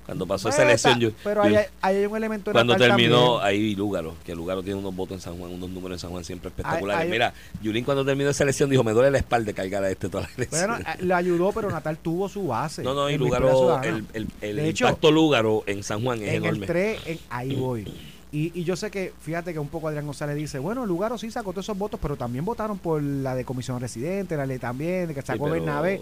Cuando 0.06 0.26
pasó 0.26 0.48
esa 0.48 0.64
elección, 0.64 1.02
Yu- 1.02 1.14
pero 1.22 1.44
Yulín- 1.44 1.66
hay, 1.82 1.98
hay 1.98 2.06
un 2.06 2.16
elemento 2.16 2.54
cuando 2.54 2.74
Natal 2.74 2.90
terminó 2.92 3.40
también. 3.40 3.48
ahí 3.62 3.76
Lúgaro, 3.76 4.16
que 4.26 4.34
Lúgaro 4.36 4.64
tiene 4.64 4.80
unos 4.80 4.96
votos 4.96 5.16
en 5.16 5.22
San 5.22 5.38
Juan, 5.38 5.52
unos 5.52 5.70
números 5.70 5.98
en 5.98 6.00
San 6.00 6.12
Juan 6.12 6.24
siempre 6.24 6.48
espectaculares. 6.48 7.04
hay- 7.04 7.10
Mira, 7.10 7.34
Yulín 7.62 7.84
cuando 7.84 8.06
terminó 8.06 8.30
esa 8.30 8.44
elección 8.44 8.70
dijo, 8.70 8.86
me 8.86 8.94
duele 8.94 9.12
la 9.12 9.18
espalda 9.18 9.48
de 9.48 9.54
cargar 9.54 9.84
a 9.84 9.90
este 9.90 10.08
toda 10.08 10.24
la 10.24 10.30
elección. 10.38 10.70
Bueno, 10.70 10.86
eh, 10.90 11.04
le 11.04 11.14
ayudó, 11.14 11.52
pero 11.52 11.70
Natal 11.70 11.98
tuvo 11.98 12.30
su 12.30 12.48
base. 12.48 12.84
no, 12.84 12.94
no, 12.94 13.10
y 13.10 13.18
Lúgaro, 13.18 13.82
el, 13.84 14.06
el, 14.14 14.28
el 14.40 14.60
hecho, 14.60 14.86
impacto 14.86 15.12
Lúgaro 15.12 15.64
en 15.68 15.84
San 15.84 16.02
Juan 16.02 16.22
es 16.22 16.30
en 16.30 16.36
enorme. 16.36 16.60
el 16.60 16.66
3, 16.68 17.00
en- 17.06 17.20
ahí 17.30 17.56
voy. 17.56 17.86
Y, 18.32 18.52
y 18.60 18.64
yo 18.64 18.76
sé 18.76 18.92
que, 18.92 19.14
fíjate 19.22 19.54
que 19.54 19.60
un 19.60 19.70
poco 19.70 19.88
Adrián 19.88 20.06
González 20.06 20.36
dice, 20.36 20.60
bueno, 20.60 20.86
Lugaro 20.86 21.18
sí 21.18 21.32
sacó 21.32 21.52
todos 21.52 21.66
esos 21.66 21.78
votos, 21.78 22.00
pero 22.02 22.18
también 22.18 22.44
votaron 22.44 22.78
por 22.78 23.02
la 23.02 23.36
de 23.36 23.46
comisión 23.46 23.80
residente, 23.80 24.36
la 24.36 24.46
ley 24.46 24.60
también, 24.60 25.08
de 25.08 25.14
que 25.14 25.22
sacó 25.22 25.46
pero 25.46 25.56
Bernabé. 25.56 26.02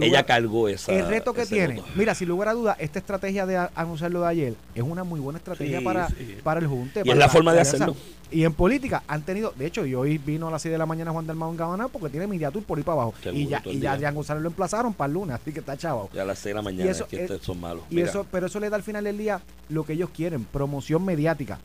Ella 0.00 0.24
cargó 0.26 0.68
esa. 0.68 0.92
el 0.92 1.06
reto 1.08 1.32
que 1.32 1.46
tiene, 1.46 1.76
voto. 1.76 1.88
mira, 1.94 2.14
sin 2.14 2.28
lugar 2.28 2.48
a 2.48 2.52
duda, 2.52 2.76
esta 2.78 2.98
estrategia 2.98 3.46
de 3.46 3.56
anunciarlo 3.74 4.20
de 4.22 4.28
ayer 4.28 4.54
es 4.74 4.82
una 4.82 5.04
muy 5.04 5.20
buena 5.20 5.38
estrategia 5.38 5.78
Sí, 5.78 5.84
para, 5.84 6.08
sí. 6.08 6.36
para 6.42 6.60
el 6.60 6.66
Junte. 6.66 7.00
Y 7.00 7.02
para 7.04 7.12
es 7.12 7.18
la 7.18 7.28
forma 7.28 7.52
de 7.52 7.60
hacerlo. 7.60 7.94
Y 8.30 8.44
en 8.44 8.54
política 8.54 9.02
han 9.06 9.22
tenido, 9.22 9.52
de 9.56 9.66
hecho, 9.66 9.84
y 9.84 9.94
hoy 9.94 10.16
vino 10.16 10.48
a 10.48 10.50
las 10.50 10.62
6 10.62 10.72
de 10.72 10.78
la 10.78 10.86
mañana 10.86 11.10
Juan 11.12 11.26
del 11.26 11.36
Maón 11.36 11.54
Gabanao 11.56 11.90
porque 11.90 12.08
tiene 12.08 12.26
media 12.26 12.50
tour 12.50 12.64
por 12.64 12.78
ahí 12.78 12.84
para 12.84 12.94
abajo. 13.02 13.14
Seguro, 13.22 13.38
y 13.38 13.46
ya, 13.46 13.62
y 13.66 13.78
ya. 13.78 13.92
Adrián 13.92 14.14
González 14.14 14.42
lo 14.42 14.48
emplazaron 14.48 14.94
para 14.94 15.08
el 15.08 15.12
lunes, 15.14 15.36
así 15.36 15.52
que 15.52 15.60
está 15.60 15.76
chavo. 15.76 16.08
Ya 16.14 16.22
a 16.22 16.24
las 16.24 16.38
6 16.38 16.44
de 16.50 16.54
la 16.54 16.62
mañana, 16.62 16.90
eso 16.90 17.04
es 17.04 17.10
que 17.10 17.16
es- 17.16 17.22
estos 17.30 17.42
son 17.44 17.60
malos. 17.60 17.84
Y 17.90 17.96
Mira, 17.96 18.08
eso, 18.08 18.26
pero 18.30 18.46
eso 18.46 18.58
le 18.58 18.70
da 18.70 18.76
al 18.76 18.82
final 18.82 19.04
del 19.04 19.18
día 19.18 19.42
lo 19.68 19.84
que 19.84 19.92
ellos 19.92 20.08
quieren, 20.16 20.44
promoción 20.44 21.04
mediática. 21.04 21.58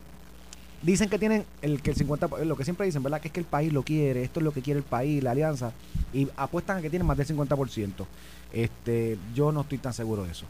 Dicen 0.82 1.08
que 1.08 1.18
tienen 1.18 1.44
el 1.60 1.82
que 1.82 1.90
el 1.90 1.96
50, 1.96 2.28
lo 2.44 2.56
que 2.56 2.64
siempre 2.64 2.86
dicen, 2.86 3.02
¿verdad? 3.02 3.20
Que 3.20 3.28
es 3.28 3.34
que 3.34 3.40
el 3.40 3.46
país 3.46 3.72
lo 3.72 3.82
quiere, 3.82 4.22
esto 4.22 4.40
es 4.40 4.44
lo 4.44 4.52
que 4.52 4.62
quiere 4.62 4.78
el 4.78 4.84
país, 4.84 5.22
la 5.22 5.32
alianza, 5.32 5.72
y 6.12 6.28
apuestan 6.36 6.78
a 6.78 6.82
que 6.82 6.90
tienen 6.90 7.06
más 7.06 7.16
del 7.16 7.26
50%. 7.26 8.06
Este, 8.52 9.18
yo 9.34 9.50
no 9.50 9.62
estoy 9.62 9.78
tan 9.78 9.92
seguro 9.92 10.24
de 10.24 10.30
eso. 10.30 10.46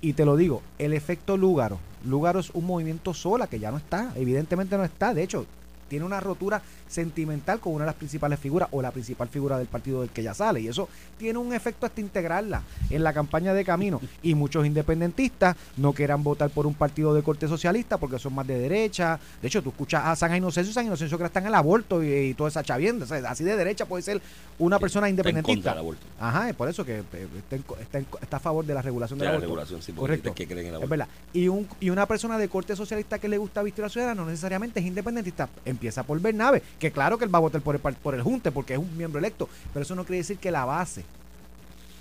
Y 0.00 0.14
te 0.14 0.24
lo 0.24 0.36
digo, 0.36 0.62
el 0.78 0.92
efecto 0.92 1.36
Lúgaro. 1.36 1.78
Lúgaro 2.04 2.40
es 2.40 2.50
un 2.50 2.66
movimiento 2.66 3.14
sola 3.14 3.46
que 3.46 3.60
ya 3.60 3.70
no 3.70 3.76
está, 3.76 4.12
evidentemente 4.16 4.76
no 4.76 4.84
está. 4.84 5.14
De 5.14 5.22
hecho, 5.22 5.46
tiene 5.92 6.06
una 6.06 6.20
rotura 6.20 6.62
sentimental 6.88 7.60
con 7.60 7.74
una 7.74 7.84
de 7.84 7.88
las 7.90 7.96
principales 7.96 8.38
figuras 8.38 8.66
o 8.72 8.80
la 8.80 8.90
principal 8.92 9.28
figura 9.28 9.58
del 9.58 9.66
partido 9.66 10.00
del 10.00 10.08
que 10.08 10.22
ya 10.22 10.32
sale. 10.32 10.62
Y 10.62 10.68
eso 10.68 10.88
tiene 11.18 11.38
un 11.38 11.52
efecto 11.52 11.84
hasta 11.84 12.00
integrarla 12.00 12.62
en 12.88 13.02
la 13.04 13.12
campaña 13.12 13.52
de 13.52 13.62
camino. 13.62 14.00
Y 14.22 14.34
muchos 14.34 14.64
independentistas 14.64 15.54
no 15.76 15.92
quieran 15.92 16.22
votar 16.22 16.48
por 16.48 16.66
un 16.66 16.72
partido 16.72 17.12
de 17.12 17.22
corte 17.22 17.46
socialista 17.46 17.98
porque 17.98 18.18
son 18.18 18.34
más 18.34 18.46
de 18.46 18.58
derecha. 18.58 19.20
De 19.42 19.48
hecho, 19.48 19.62
tú 19.62 19.68
escuchas 19.68 20.02
a 20.06 20.16
San 20.16 20.34
Inocencio, 20.34 20.72
San 20.72 20.86
Inocencio 20.86 21.18
que 21.18 21.24
están 21.24 21.42
en 21.42 21.48
el 21.48 21.54
aborto 21.56 22.02
y, 22.02 22.08
y 22.30 22.34
toda 22.34 22.48
esa 22.48 22.62
chavienda. 22.62 23.04
O 23.04 23.08
sea, 23.08 23.18
así 23.30 23.44
de 23.44 23.54
derecha 23.54 23.84
puede 23.84 24.02
ser 24.02 24.22
una 24.58 24.78
persona 24.78 25.08
Está 25.08 25.20
en 25.20 25.26
contra 25.26 25.30
independentista. 25.42 25.70
del 25.72 25.78
aborto. 25.80 26.06
Ajá, 26.20 26.48
es 26.48 26.56
por 26.56 26.68
eso 26.70 26.86
que 26.86 27.00
eh, 27.00 27.26
está, 27.38 27.56
en 27.56 27.64
está 27.82 27.98
en 27.98 28.06
está 28.22 28.36
a 28.38 28.40
favor 28.40 28.64
de 28.64 28.72
la 28.72 28.80
regulación 28.80 29.18
De 29.18 29.24
la 29.26 29.32
aborto. 29.32 29.46
regulación, 29.46 29.82
sí, 29.82 29.92
Correcto. 29.92 30.34
que 30.34 30.46
creen 30.46 30.68
en 30.68 30.74
el 30.76 30.82
Es 30.82 30.88
verdad. 30.88 31.08
Y, 31.34 31.48
un, 31.48 31.68
y 31.80 31.90
una 31.90 32.06
persona 32.06 32.38
de 32.38 32.48
corte 32.48 32.74
socialista 32.76 33.18
que 33.18 33.28
le 33.28 33.36
gusta 33.38 33.62
vestir 33.62 33.82
a 33.84 33.86
la 33.86 33.90
ciudadana 33.92 34.22
no 34.22 34.28
necesariamente 34.30 34.80
es 34.80 34.86
independentista. 34.86 35.48
Empieza 35.82 36.04
por 36.04 36.20
Bernabe, 36.20 36.62
que 36.78 36.92
claro 36.92 37.18
que 37.18 37.24
él 37.24 37.34
va 37.34 37.38
a 37.38 37.40
votar 37.40 37.60
por 37.60 37.74
el, 37.74 37.80
por 37.80 38.14
el 38.14 38.22
Junte 38.22 38.52
porque 38.52 38.74
es 38.74 38.78
un 38.78 38.96
miembro 38.96 39.18
electo, 39.18 39.48
pero 39.72 39.82
eso 39.82 39.96
no 39.96 40.04
quiere 40.04 40.18
decir 40.18 40.38
que 40.38 40.52
la 40.52 40.64
base. 40.64 41.04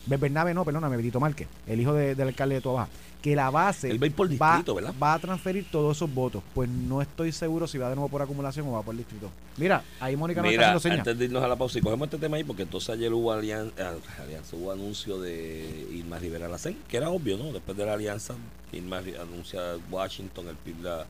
Be- 0.05 0.17
Bernabe 0.17 0.53
no, 0.53 0.63
perdóname, 0.63 0.97
Benito 0.97 1.19
Márquez, 1.19 1.47
el 1.65 1.81
hijo 1.81 1.93
de- 1.93 2.13
del 2.13 2.27
alcalde 2.27 2.53
de 2.55 2.61
Tobaja, 2.61 2.89
que 3.23 3.35
la 3.35 3.49
base 3.49 3.89
Él 3.89 4.01
va 4.01 4.05
a 4.05 4.11
por 4.11 4.27
va, 4.27 4.29
distrito, 4.57 4.75
¿verdad? 4.75 4.93
va 5.01 5.15
a 5.15 5.19
transferir 5.19 5.65
todos 5.71 5.97
esos 5.97 6.13
votos. 6.13 6.43
Pues 6.53 6.69
no 6.69 7.01
estoy 7.01 7.31
seguro 7.31 7.65
si 7.67 7.79
va 7.79 7.89
de 7.89 7.95
nuevo 7.95 8.07
por 8.07 8.21
acumulación 8.21 8.67
o 8.67 8.73
va 8.73 8.83
por 8.83 8.95
distrito. 8.95 9.31
Mira, 9.57 9.83
ahí 9.99 10.15
Mónica 10.15 10.43
no 10.43 10.47
está 10.49 10.73
haciendo 10.73 10.99
antes 10.99 11.17
de 11.17 11.25
irnos 11.25 11.43
a 11.43 11.47
la 11.47 11.55
pausa 11.55 11.79
y 11.79 11.81
cogemos 11.81 12.05
este 12.05 12.19
tema 12.19 12.37
ahí, 12.37 12.43
porque 12.43 12.61
entonces 12.61 12.87
ayer 12.91 13.11
hubo 13.11 13.33
alian- 13.33 13.71
ah, 13.79 13.93
alianza, 14.21 14.55
hubo 14.55 14.71
anuncio 14.71 15.19
de 15.19 15.87
Irma 15.91 16.19
Rivera 16.19 16.47
Lacén, 16.47 16.77
que 16.87 16.97
era 16.97 17.09
obvio, 17.09 17.35
¿no? 17.37 17.51
Después 17.51 17.75
de 17.75 17.85
la 17.87 17.93
alianza, 17.93 18.35
Irma 18.71 18.99
anuncia 18.99 19.59
Washington, 19.89 20.47
el 20.49 20.55
PIB 20.55 20.83
la, 20.83 21.05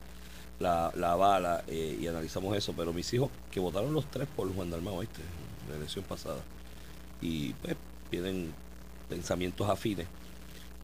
la, 0.62 0.92
la 0.96 1.14
bala, 1.16 1.64
eh, 1.68 1.98
y 2.00 2.06
analizamos 2.06 2.56
eso, 2.56 2.72
pero 2.76 2.92
mis 2.92 3.12
hijos, 3.12 3.30
que 3.50 3.60
votaron 3.60 3.92
los 3.92 4.06
tres 4.10 4.28
por 4.34 4.52
Juan 4.54 4.70
Dalmao, 4.70 5.00
¿viste? 5.00 5.20
La 5.68 5.76
elección 5.76 6.04
pasada, 6.04 6.40
y 7.20 7.52
pues 7.54 7.76
tienen 8.10 8.52
pensamientos 9.08 9.68
afines. 9.68 10.06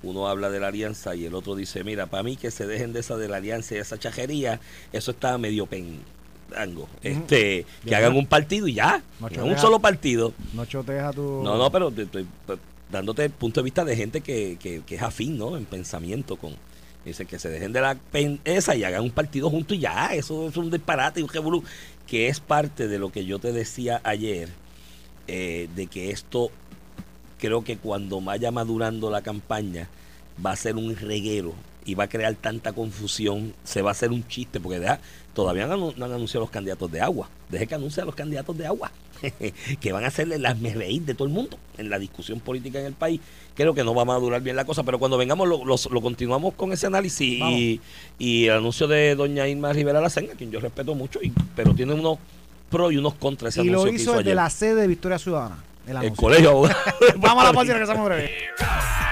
Uno 0.03 0.29
habla 0.29 0.49
de 0.51 0.61
la 0.61 0.69
alianza 0.69 1.15
y 1.17 1.25
el 1.25 1.35
otro 1.35 1.57
dice, 1.57 1.83
mira, 1.83 2.07
para 2.07 2.23
mí 2.23 2.37
que 2.37 2.51
se 2.51 2.67
dejen 2.67 2.93
de 2.93 3.01
esa 3.01 3.17
de 3.17 3.29
la 3.29 3.39
alianza 3.39 3.75
y 3.75 3.79
esa 3.79 3.99
chajería, 3.99 4.61
eso 4.93 5.11
está 5.11 5.37
medio 5.39 5.67
pendango. 5.67 6.89
Este, 7.03 7.67
que 7.85 7.97
hagan 7.97 8.17
un 8.17 8.27
partido 8.27 8.69
y 8.69 8.75
ya, 8.75 9.03
No 9.19 9.29
chotea. 9.29 9.45
un 9.45 9.59
solo 9.59 9.81
partido. 9.81 10.33
No 10.55 10.65
chotees 10.67 11.03
a 11.03 11.13
tu... 11.13 11.43
No, 11.43 11.59
no, 11.59 11.73
pero 11.73 11.89
estoy 11.89 12.27
pues, 12.47 12.61
dándote 12.93 13.25
el 13.25 13.31
punto 13.31 13.61
de 13.61 13.65
vista 13.65 13.85
de 13.85 13.97
gente 13.97 14.21
que, 14.21 14.57
que, 14.61 14.83
que 14.87 14.95
es 14.95 15.03
afín, 15.03 15.37
¿no? 15.37 15.57
En 15.57 15.65
pensamiento 15.65 16.37
con... 16.37 16.55
Dice 17.09 17.25
que 17.27 17.39
se 17.39 17.49
dejen 17.49 17.73
de 17.73 17.81
la 17.81 17.97
esa 18.45 18.77
y 18.77 18.85
hagan 18.85 19.03
un 19.03 19.11
partido 19.11 19.49
juntos 19.51 19.77
y 19.77 19.81
ya, 19.81 20.09
eso 20.15 20.49
es 20.49 20.57
un 20.57 20.71
disparate 20.71 21.21
y 21.21 21.23
un 21.23 21.29
revolú, 21.29 21.65
que 22.07 22.29
es 22.29 22.39
parte 22.41 22.87
de 22.87 22.99
lo 22.99 23.11
que 23.11 23.25
yo 23.25 23.39
te 23.39 23.53
decía 23.53 24.01
ayer, 24.05 24.49
eh, 25.27 25.69
de 25.75 25.87
que 25.87 26.11
esto 26.11 26.51
creo 27.39 27.65
que 27.65 27.77
cuando 27.79 28.21
vaya 28.21 28.51
madurando 28.51 29.11
la 29.11 29.23
campaña 29.23 29.89
va 30.45 30.53
a 30.53 30.57
ser 30.57 30.77
un 30.77 30.97
reguero 30.97 31.55
y 31.85 31.95
va 31.95 32.05
a 32.05 32.09
crear 32.09 32.35
tanta 32.35 32.73
confusión, 32.75 33.55
se 33.65 33.81
va 33.81 33.91
a 33.91 33.93
hacer 33.93 34.11
un 34.11 34.27
chiste, 34.29 34.61
porque 34.61 34.81
deja- 34.81 35.01
todavía 35.39 35.69
no, 35.69 35.75
han- 35.75 35.95
no 35.97 36.05
han 36.05 36.13
anunciado 36.13 36.41
los 36.41 36.51
candidatos 36.51 36.91
de 36.91 37.01
agua. 37.01 37.29
Deje 37.49 37.69
que 37.69 37.75
anuncien 37.77 38.03
a 38.03 38.07
los 38.07 38.17
candidatos 38.17 38.59
de 38.59 38.67
agua, 38.67 38.91
que 39.81 39.93
van 39.93 40.03
a 40.03 40.09
hacerle 40.09 40.37
las 40.37 40.61
reír 40.61 41.03
de 41.03 41.15
todo 41.15 41.29
el 41.29 41.33
mundo 41.33 41.57
en 41.77 41.89
la 41.91 41.99
discusión 42.01 42.41
política 42.41 42.81
en 42.81 42.87
el 42.87 42.95
país. 42.95 43.21
Creo 43.55 43.73
que 43.73 43.85
no 43.85 43.95
va 43.95 44.03
a 44.03 44.05
madurar 44.05 44.41
bien 44.43 44.57
la 44.57 44.65
cosa, 44.65 44.83
pero 44.83 44.99
cuando 44.99 45.17
vengamos 45.17 45.47
lo, 45.47 45.65
lo- 45.65 45.77
lo 45.93 46.01
continuamos 46.01 46.55
con 46.55 46.73
ese 46.73 46.89
análisis 46.89 47.39
y, 47.41 47.81
y 48.19 48.47
el 48.47 48.55
anuncio 48.55 48.89
de 48.89 49.15
doña 49.15 49.47
Irma 49.47 49.73
Rivera 49.73 50.01
Lacen, 50.01 50.29
a 50.33 50.35
quien 50.35 50.51
yo 50.51 50.59
respeto 50.59 50.97
mucho, 50.97 51.21
y, 51.23 51.33
pero 51.55 51.73
tiene 51.73 51.95
unos 51.95 52.19
pros 52.69 52.93
y 52.93 52.97
unos 52.97 53.15
contras 53.15 53.57
ese 53.57 53.65
Y 53.65 53.71
lo 53.71 53.85
que 53.85 53.93
hizo 53.93 54.11
el 54.11 54.17
de 54.25 54.31
ayer. 54.31 54.35
la 54.37 54.51
sede 54.51 54.75
de 54.75 54.87
Victoria 54.89 55.19
Ciudadana. 55.21 55.63
El, 55.87 56.13
colegio 56.15 56.63
de. 56.65 56.75
Vamos 57.17 57.45
a 57.45 57.47
la 57.47 57.53
pausa 57.53 57.71
y 57.71 57.73
regresamos 57.75 58.05
breve. 58.05 58.31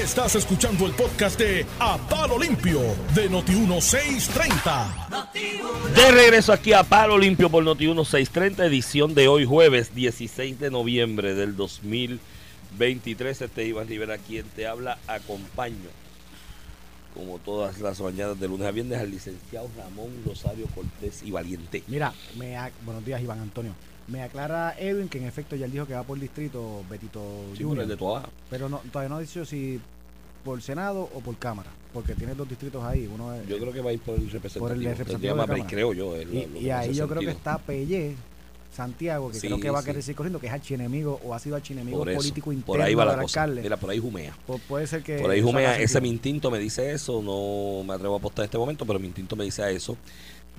Estás 0.00 0.34
escuchando 0.34 0.86
el 0.86 0.92
podcast 0.92 1.38
de 1.38 1.66
A 1.78 1.98
Palo 2.08 2.38
Limpio 2.38 2.80
de 3.14 3.30
Noti1630. 3.30 5.94
De 5.94 6.10
regreso 6.10 6.52
aquí 6.52 6.72
a 6.72 6.82
Palo 6.82 7.18
Limpio 7.18 7.50
por 7.50 7.62
Noti 7.62 7.86
1630, 7.86 8.66
edición 8.66 9.14
de 9.14 9.28
hoy 9.28 9.44
jueves 9.44 9.94
16 9.94 10.58
de 10.58 10.70
noviembre 10.70 11.34
del 11.34 11.56
2023. 11.56 13.42
Este 13.42 13.66
Iván 13.66 13.86
Rivera 13.86 14.18
quien 14.18 14.46
te 14.46 14.66
habla, 14.66 14.98
acompaño 15.06 15.90
como 17.14 17.38
todas 17.38 17.78
las 17.80 18.00
mañanas 18.00 18.40
de 18.40 18.48
lunes 18.48 18.66
a 18.66 18.70
viernes 18.70 18.98
al 18.98 19.10
licenciado 19.10 19.68
Ramón 19.76 20.08
Rosario 20.24 20.66
Cortés 20.74 21.22
y 21.22 21.30
Valiente. 21.30 21.82
Mira, 21.86 22.12
me 22.36 22.56
buenos 22.84 23.04
días, 23.04 23.20
Iván 23.20 23.40
Antonio. 23.40 23.74
Me 24.08 24.22
aclara 24.22 24.74
Edwin 24.78 25.08
que 25.08 25.18
en 25.18 25.24
efecto 25.24 25.56
ya 25.56 25.66
él 25.66 25.72
dijo 25.72 25.86
que 25.86 25.94
va 25.94 26.02
por 26.02 26.18
distrito 26.18 26.82
Betito 26.90 27.20
Sí, 27.56 27.62
por 27.64 27.76
Junior, 27.76 27.90
el 27.90 27.98
de 27.98 28.28
pero 28.50 28.68
no, 28.68 28.78
todavía 28.90 29.08
no 29.08 29.16
ha 29.16 29.20
dicho 29.20 29.44
si 29.44 29.80
por 30.44 30.60
Senado 30.60 31.08
o 31.14 31.20
por 31.20 31.36
Cámara, 31.38 31.70
porque 31.94 32.14
tiene 32.14 32.34
dos 32.34 32.48
distritos 32.48 32.82
ahí. 32.82 33.08
Uno 33.12 33.32
es- 33.34 33.46
Yo 33.46 33.58
creo 33.58 33.72
que 33.72 33.80
va 33.80 33.90
a 33.90 33.92
ir 33.92 34.00
por 34.00 34.16
el 34.16 34.22
representativo. 34.30 34.66
Por 34.66 34.72
el 34.76 34.84
representativo 34.84 35.34
de 35.34 35.40
Cámara. 35.46 35.66
creo 35.68 35.92
yo. 35.92 36.16
y, 36.20 36.70
ahí 36.70 36.92
yo 36.94 37.06
creo 37.08 37.20
que 37.20 37.30
está 37.30 37.58
Pelle, 37.58 38.16
Santiago, 38.74 39.30
que 39.30 39.38
creo 39.38 39.56
Sí, 39.56 39.62
que 39.62 39.70
va 39.70 39.80
a 39.80 39.84
querer 39.84 40.02
seguir 40.02 40.16
corriendo, 40.16 40.40
que 40.40 40.46
es 40.46 40.52
archienemigo 40.52 41.20
o 41.22 41.34
ha 41.34 41.38
sido 41.38 41.56
archienemigo 41.56 41.98
Por 41.98 42.08
eso, 42.08 42.18
político 42.18 42.52
interno 42.52 42.66
por 42.72 42.80
ahí 42.80 42.94
va 42.94 43.04
del 43.04 43.16
la 43.16 43.22
cosa. 43.22 43.46
Mira, 43.46 43.76
por 43.76 43.90
ahí 43.90 43.98
jumea. 43.98 44.34
Pu- 44.48 44.58
puede 44.66 44.86
ser 44.86 45.02
que 45.02 45.18
Por 45.18 45.30
ahí 45.30 45.42
Jumea, 45.42 45.78
ese 45.78 46.00
mi 46.00 46.08
instinto 46.08 46.50
me 46.50 46.58
dice 46.58 46.90
eso, 46.90 47.20
no 47.22 47.84
me 47.84 47.92
atrevo 47.94 48.14
a 48.14 48.18
apostar 48.18 48.44
en 48.44 48.46
este 48.46 48.56
momento, 48.58 48.86
pero 48.86 48.98
mi 48.98 49.06
instinto 49.08 49.36
me 49.36 49.44
dice 49.44 49.70
eso. 49.72 49.96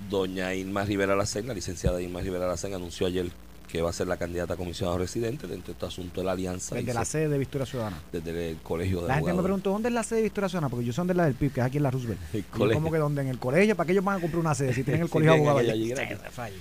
Doña 0.10 0.54
Irma 0.54 0.84
Rivera 0.86 1.16
Lacen, 1.16 1.48
la 1.48 1.54
licenciada 1.54 2.02
Irma 2.02 2.22
Rivera 2.22 2.48
Lacen, 2.48 2.74
anunció 2.74 3.08
ayer 3.08 3.28
que 3.72 3.82
va 3.82 3.90
a 3.90 3.94
ser 3.94 4.06
la 4.08 4.18
candidata 4.18 4.54
a 4.54 4.58
comisionado 4.58 5.00
residente 5.00 5.48
dentro 5.48 5.68
de 5.68 5.72
este 5.74 5.86
asunto 5.88 6.22
de 6.22 6.26
la 6.26 6.34
alianza. 6.34 6.76
Desde 6.76 6.94
la 6.94 7.06
se- 7.06 7.12
sede 7.14 7.30
de 7.30 7.38
Victoria 7.40 7.66
Ciudadana. 7.66 7.98
desde 8.12 8.52
el 8.52 8.58
colegio 8.58 9.02
de 9.02 9.08
La 9.08 9.16
gente 9.16 9.34
me 9.34 9.42
preguntó 9.42 9.72
dónde 9.72 9.88
es 9.90 9.96
la 9.96 10.04
sede 10.04 10.18
de 10.18 10.24
Victoria 10.24 10.48
Ciudadana, 10.50 10.70
porque 10.70 10.86
yo 10.86 10.94
soy 10.94 11.08
de 11.08 11.14
la 11.16 11.26
del 11.26 11.34
PIB, 11.34 11.54
que 11.54 11.60
es 11.62 11.66
aquí 11.66 11.78
en 11.78 11.84
la 11.84 11.90
Roosevelt. 11.92 12.20
Como 12.52 12.92
que 12.92 12.98
donde 13.00 13.22
en 13.24 13.30
el 13.30 13.40
colegio, 13.40 13.76
¿para 13.76 13.88
qué 13.88 13.94
ellos 13.94 14.04
van 14.06 14.18
a 14.18 14.22
comprar 14.22 14.40
una 14.42 14.54
sede 14.54 14.74
si 14.76 14.84
tienen 14.84 15.02
el 15.04 15.08
Si 15.08 15.12
colegio 15.14 15.34
de 15.34 15.40
tienen 15.64 16.08
abogados? 16.12 16.34
falla. 16.34 16.56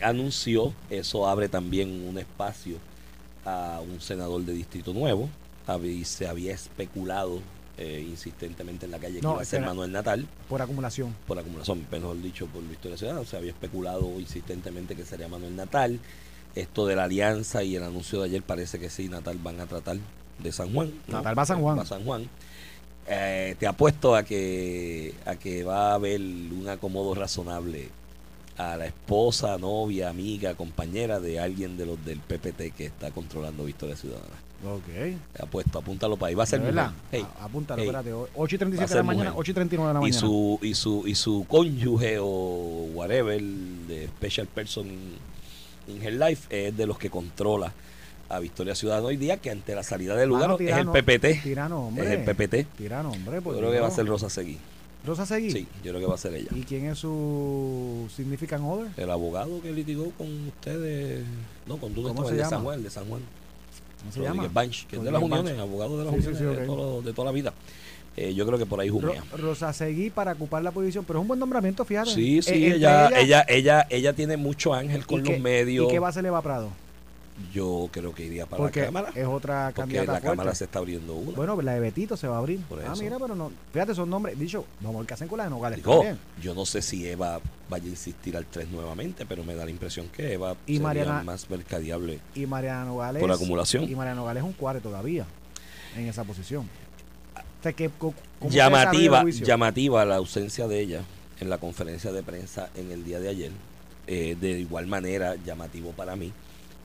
anunció, 0.08 0.72
eso 0.90 1.26
abre 1.28 1.48
también 1.48 1.90
un 2.06 2.16
espacio 2.18 2.76
a 3.44 3.80
un 3.82 4.00
senador 4.00 4.42
de 4.42 4.52
Distrito 4.52 4.92
Nuevo. 4.92 5.28
Habí- 5.66 6.04
se 6.04 6.28
había 6.28 6.54
especulado 6.54 7.40
eh, 7.78 8.04
insistentemente 8.06 8.86
en 8.86 8.92
la 8.92 8.98
calle 8.98 9.16
que 9.16 9.22
No, 9.22 9.32
iba 9.34 9.42
a 9.42 9.44
ser. 9.44 9.62
Manuel 9.62 9.92
Natal. 9.92 10.26
Por 10.48 10.60
acumulación. 10.60 11.14
por 11.26 11.38
acumulación, 11.38 11.86
mejor 11.90 12.20
dicho, 12.20 12.46
por 12.46 12.62
Victoria 12.68 12.96
Ciudadana. 12.96 13.24
Se 13.26 13.36
había 13.36 13.50
especulado 13.52 14.20
insistentemente 14.20 14.94
que 14.94 15.04
sería 15.04 15.28
Manuel 15.28 15.56
Natal. 15.56 15.98
Esto 16.54 16.86
de 16.86 16.96
la 16.96 17.04
alianza 17.04 17.62
y 17.62 17.76
el 17.76 17.82
anuncio 17.82 18.20
de 18.20 18.26
ayer 18.26 18.42
parece 18.42 18.78
que 18.78 18.90
sí, 18.90 19.08
Natal 19.08 19.38
van 19.42 19.60
a 19.60 19.66
tratar 19.66 19.96
de 20.38 20.52
San 20.52 20.72
Juan. 20.74 20.92
¿no? 21.08 21.18
Natal 21.18 21.38
va 21.38 21.42
a 21.42 21.46
San 21.46 21.60
Juan. 21.62 21.78
Va 21.78 21.82
a 21.82 21.86
San 21.86 22.04
Juan. 22.04 22.28
Eh, 23.08 23.56
te 23.58 23.66
apuesto 23.66 24.14
a 24.14 24.22
que, 24.22 25.14
a 25.24 25.36
que 25.36 25.64
va 25.64 25.92
a 25.92 25.94
haber 25.94 26.20
un 26.20 26.68
acomodo 26.68 27.14
razonable 27.14 27.88
a 28.70 28.76
la 28.76 28.86
esposa, 28.86 29.58
novia, 29.58 30.08
amiga, 30.08 30.54
compañera 30.54 31.20
de 31.20 31.40
alguien 31.40 31.76
de 31.76 31.86
los 31.86 32.04
del 32.04 32.20
PPT 32.20 32.74
que 32.76 32.86
está 32.86 33.10
controlando 33.10 33.64
Victoria 33.64 33.96
Ciudadana. 33.96 34.34
Ok. 34.64 35.40
Apuesto, 35.42 35.78
apúntalo 35.80 36.16
para 36.16 36.28
ahí. 36.28 36.34
Va 36.36 36.44
a 36.44 36.46
ser 36.46 36.60
¿De 36.60 36.66
verdad? 36.66 36.92
Hey, 37.10 37.26
Apúntalo, 37.40 37.82
hey. 37.82 37.88
espérate. 37.88 38.12
8 38.36 38.54
y 38.54 38.58
37 38.58 38.78
Va 38.78 38.84
a 38.84 38.88
de 38.88 38.94
la 38.94 39.02
mañana, 39.02 39.30
mujer. 39.30 39.40
8 39.40 39.50
y 39.50 39.54
39 39.54 39.88
de 39.88 39.94
la 39.94 39.98
y 39.98 40.02
mañana. 40.02 40.20
su 40.20 40.58
y 40.62 40.74
su 40.74 41.02
y 41.06 41.14
su 41.16 41.44
cónyuge 41.48 42.18
o 42.20 42.88
whatever 42.94 43.40
de 43.42 44.06
special 44.18 44.46
person 44.46 44.86
in 45.88 46.02
her 46.02 46.12
life 46.12 46.46
es 46.48 46.76
de 46.76 46.86
los 46.86 46.96
que 46.98 47.10
controla 47.10 47.72
a 48.28 48.38
Victoria 48.38 48.74
Ciudadana 48.76 49.06
hoy 49.08 49.16
día 49.16 49.38
que 49.38 49.50
ante 49.50 49.74
la 49.74 49.82
salida 49.82 50.14
del 50.16 50.28
lugar 50.28 50.50
Mano, 50.50 50.58
es 50.60 50.76
el 50.76 50.86
PPT 50.88 51.42
Tirano, 51.42 51.88
hombre. 51.88 52.04
es 52.06 52.10
el 52.12 52.24
PPT 52.24 52.76
Tirano, 52.78 53.10
hombre. 53.10 53.40
yo 53.44 53.58
creo 53.58 53.72
que 53.72 53.80
va 53.80 53.88
a 53.88 53.90
ser 53.90 54.06
Rosa 54.06 54.30
Seguí 54.30 54.58
Rosa 55.04 55.26
Seguí. 55.26 55.50
sí 55.50 55.66
yo 55.82 55.90
creo 55.90 56.00
que 56.00 56.06
va 56.06 56.14
a 56.14 56.18
ser 56.18 56.34
ella 56.34 56.50
¿Y 56.54 56.60
quién 56.62 56.86
es 56.86 56.98
su 56.98 58.08
significant 58.14 58.62
other? 58.64 58.88
el 58.96 59.10
abogado 59.10 59.60
que 59.60 59.72
litigó 59.72 60.10
con 60.18 60.28
ustedes 60.48 61.24
no 61.66 61.76
con 61.78 61.92
tú 61.92 62.02
¿Cómo 62.02 62.24
se 62.24 62.30
el 62.30 62.36
de 62.36 62.42
llama? 62.42 62.50
San 62.50 62.62
Juan 62.64 62.82
de 62.82 62.90
San 62.90 63.08
Juan 63.08 63.20
¿Cómo 64.00 64.12
se 64.12 64.18
Rodríguez 64.20 64.42
llama? 64.42 64.52
Banch, 64.52 64.86
que 64.86 64.96
es 64.96 65.02
de 65.02 65.10
las 65.10 65.20
Rodríguez 65.20 65.40
uniones 65.40 65.58
Banch. 65.58 65.68
abogado 65.68 65.98
de 65.98 66.04
las 66.04 66.14
Sí, 66.14 66.20
sí, 66.22 66.28
uniones 66.28 66.38
sí, 66.38 66.44
de, 66.44 66.62
ok. 66.62 66.66
todo- 66.76 67.02
de 67.02 67.12
toda 67.12 67.24
la 67.26 67.32
vida 67.32 67.52
Eh, 68.16 68.34
yo 68.34 68.44
creo 68.46 68.58
que 68.58 68.66
por 68.66 68.78
ahí 68.78 68.90
jumea 68.90 69.24
Ro- 69.32 69.38
Rosa 69.38 69.72
Seguí 69.72 70.10
para 70.10 70.32
ocupar 70.32 70.62
la 70.62 70.70
posición, 70.70 71.02
pero 71.06 71.18
es 71.18 71.22
un 71.22 71.28
buen 71.28 71.40
nombramiento, 71.40 71.82
fíjate. 71.84 72.10
sí 72.10 72.42
sí 72.42 72.50
Eh, 72.50 72.66
entre 72.66 72.76
ella, 72.76 73.08
ella 73.18 73.44
ella 73.48 73.86
ella 73.88 74.12
tiene 74.12 74.36
mucho 74.36 74.74
ángel 74.74 75.06
con 75.06 75.20
¿y 75.20 75.22
los 75.22 75.30
qué- 75.36 75.40
medios 75.40 75.86
¿Y 75.86 75.90
qué 75.90 75.98
va 75.98 76.08
a 76.08 76.42
Prado? 76.42 76.68
Yo 77.52 77.88
creo 77.92 78.14
que 78.14 78.24
iría 78.26 78.46
para 78.46 78.62
Porque 78.62 78.80
la 78.80 78.86
Cámara. 78.86 79.08
es 79.14 79.26
otra 79.26 79.66
Porque 79.74 79.80
candidata 79.80 80.06
la 80.12 80.20
fuerte. 80.20 80.28
Cámara 80.36 80.54
se 80.54 80.64
está 80.64 80.78
abriendo 80.78 81.14
una. 81.14 81.36
Bueno, 81.36 81.60
la 81.62 81.74
de 81.74 81.80
Betito 81.80 82.16
se 82.16 82.28
va 82.28 82.36
a 82.36 82.38
abrir. 82.38 82.60
Por 82.60 82.80
Ah, 82.80 82.92
eso. 82.92 83.02
mira, 83.02 83.18
pero 83.18 83.34
no. 83.34 83.50
Fíjate, 83.72 83.94
son 83.94 84.10
nombres. 84.10 84.38
Dicho, 84.38 84.64
vamos 84.80 85.06
a 85.08 85.14
hacen 85.14 85.28
con 85.28 85.38
la 85.38 85.44
de 85.44 85.50
Nogales. 85.50 85.76
Digo, 85.78 85.92
también. 85.96 86.18
yo 86.40 86.54
no 86.54 86.64
sé 86.66 86.82
si 86.82 87.06
Eva 87.08 87.40
vaya 87.68 87.84
a 87.86 87.88
insistir 87.88 88.36
al 88.36 88.46
3 88.46 88.68
nuevamente, 88.70 89.26
pero 89.26 89.44
me 89.44 89.54
da 89.54 89.64
la 89.64 89.70
impresión 89.70 90.08
que 90.08 90.34
Eva 90.34 90.52
Y 90.66 90.74
sería 90.74 90.82
Mariana- 90.82 91.22
más 91.24 91.48
mercadeable. 91.50 92.20
Y 92.34 92.46
Mariana 92.46 92.84
Nogales. 92.84 93.20
Por 93.20 93.32
acumulación. 93.32 93.84
Y 93.84 93.94
Mariana 93.94 94.20
Nogales 94.20 94.42
es 94.42 94.46
un 94.46 94.52
cuare 94.54 94.80
todavía 94.80 95.26
en 95.96 96.06
esa 96.08 96.24
posición. 96.24 96.68
O 97.36 97.62
sea, 97.62 97.72
que, 97.72 97.90
co- 97.90 98.14
¿cómo 98.38 98.50
se 98.50 98.56
llamativa, 98.56 99.24
llamativa 99.30 100.04
la 100.04 100.16
ausencia 100.16 100.66
de 100.66 100.80
ella 100.80 101.00
en 101.40 101.48
la 101.50 101.58
conferencia 101.58 102.10
de 102.12 102.22
prensa 102.22 102.70
en 102.74 102.90
el 102.90 103.04
día 103.04 103.20
de 103.20 103.28
ayer. 103.28 103.50
Eh, 104.08 104.36
de 104.40 104.50
igual 104.58 104.88
manera, 104.88 105.36
llamativo 105.36 105.92
para 105.92 106.16
mí 106.16 106.32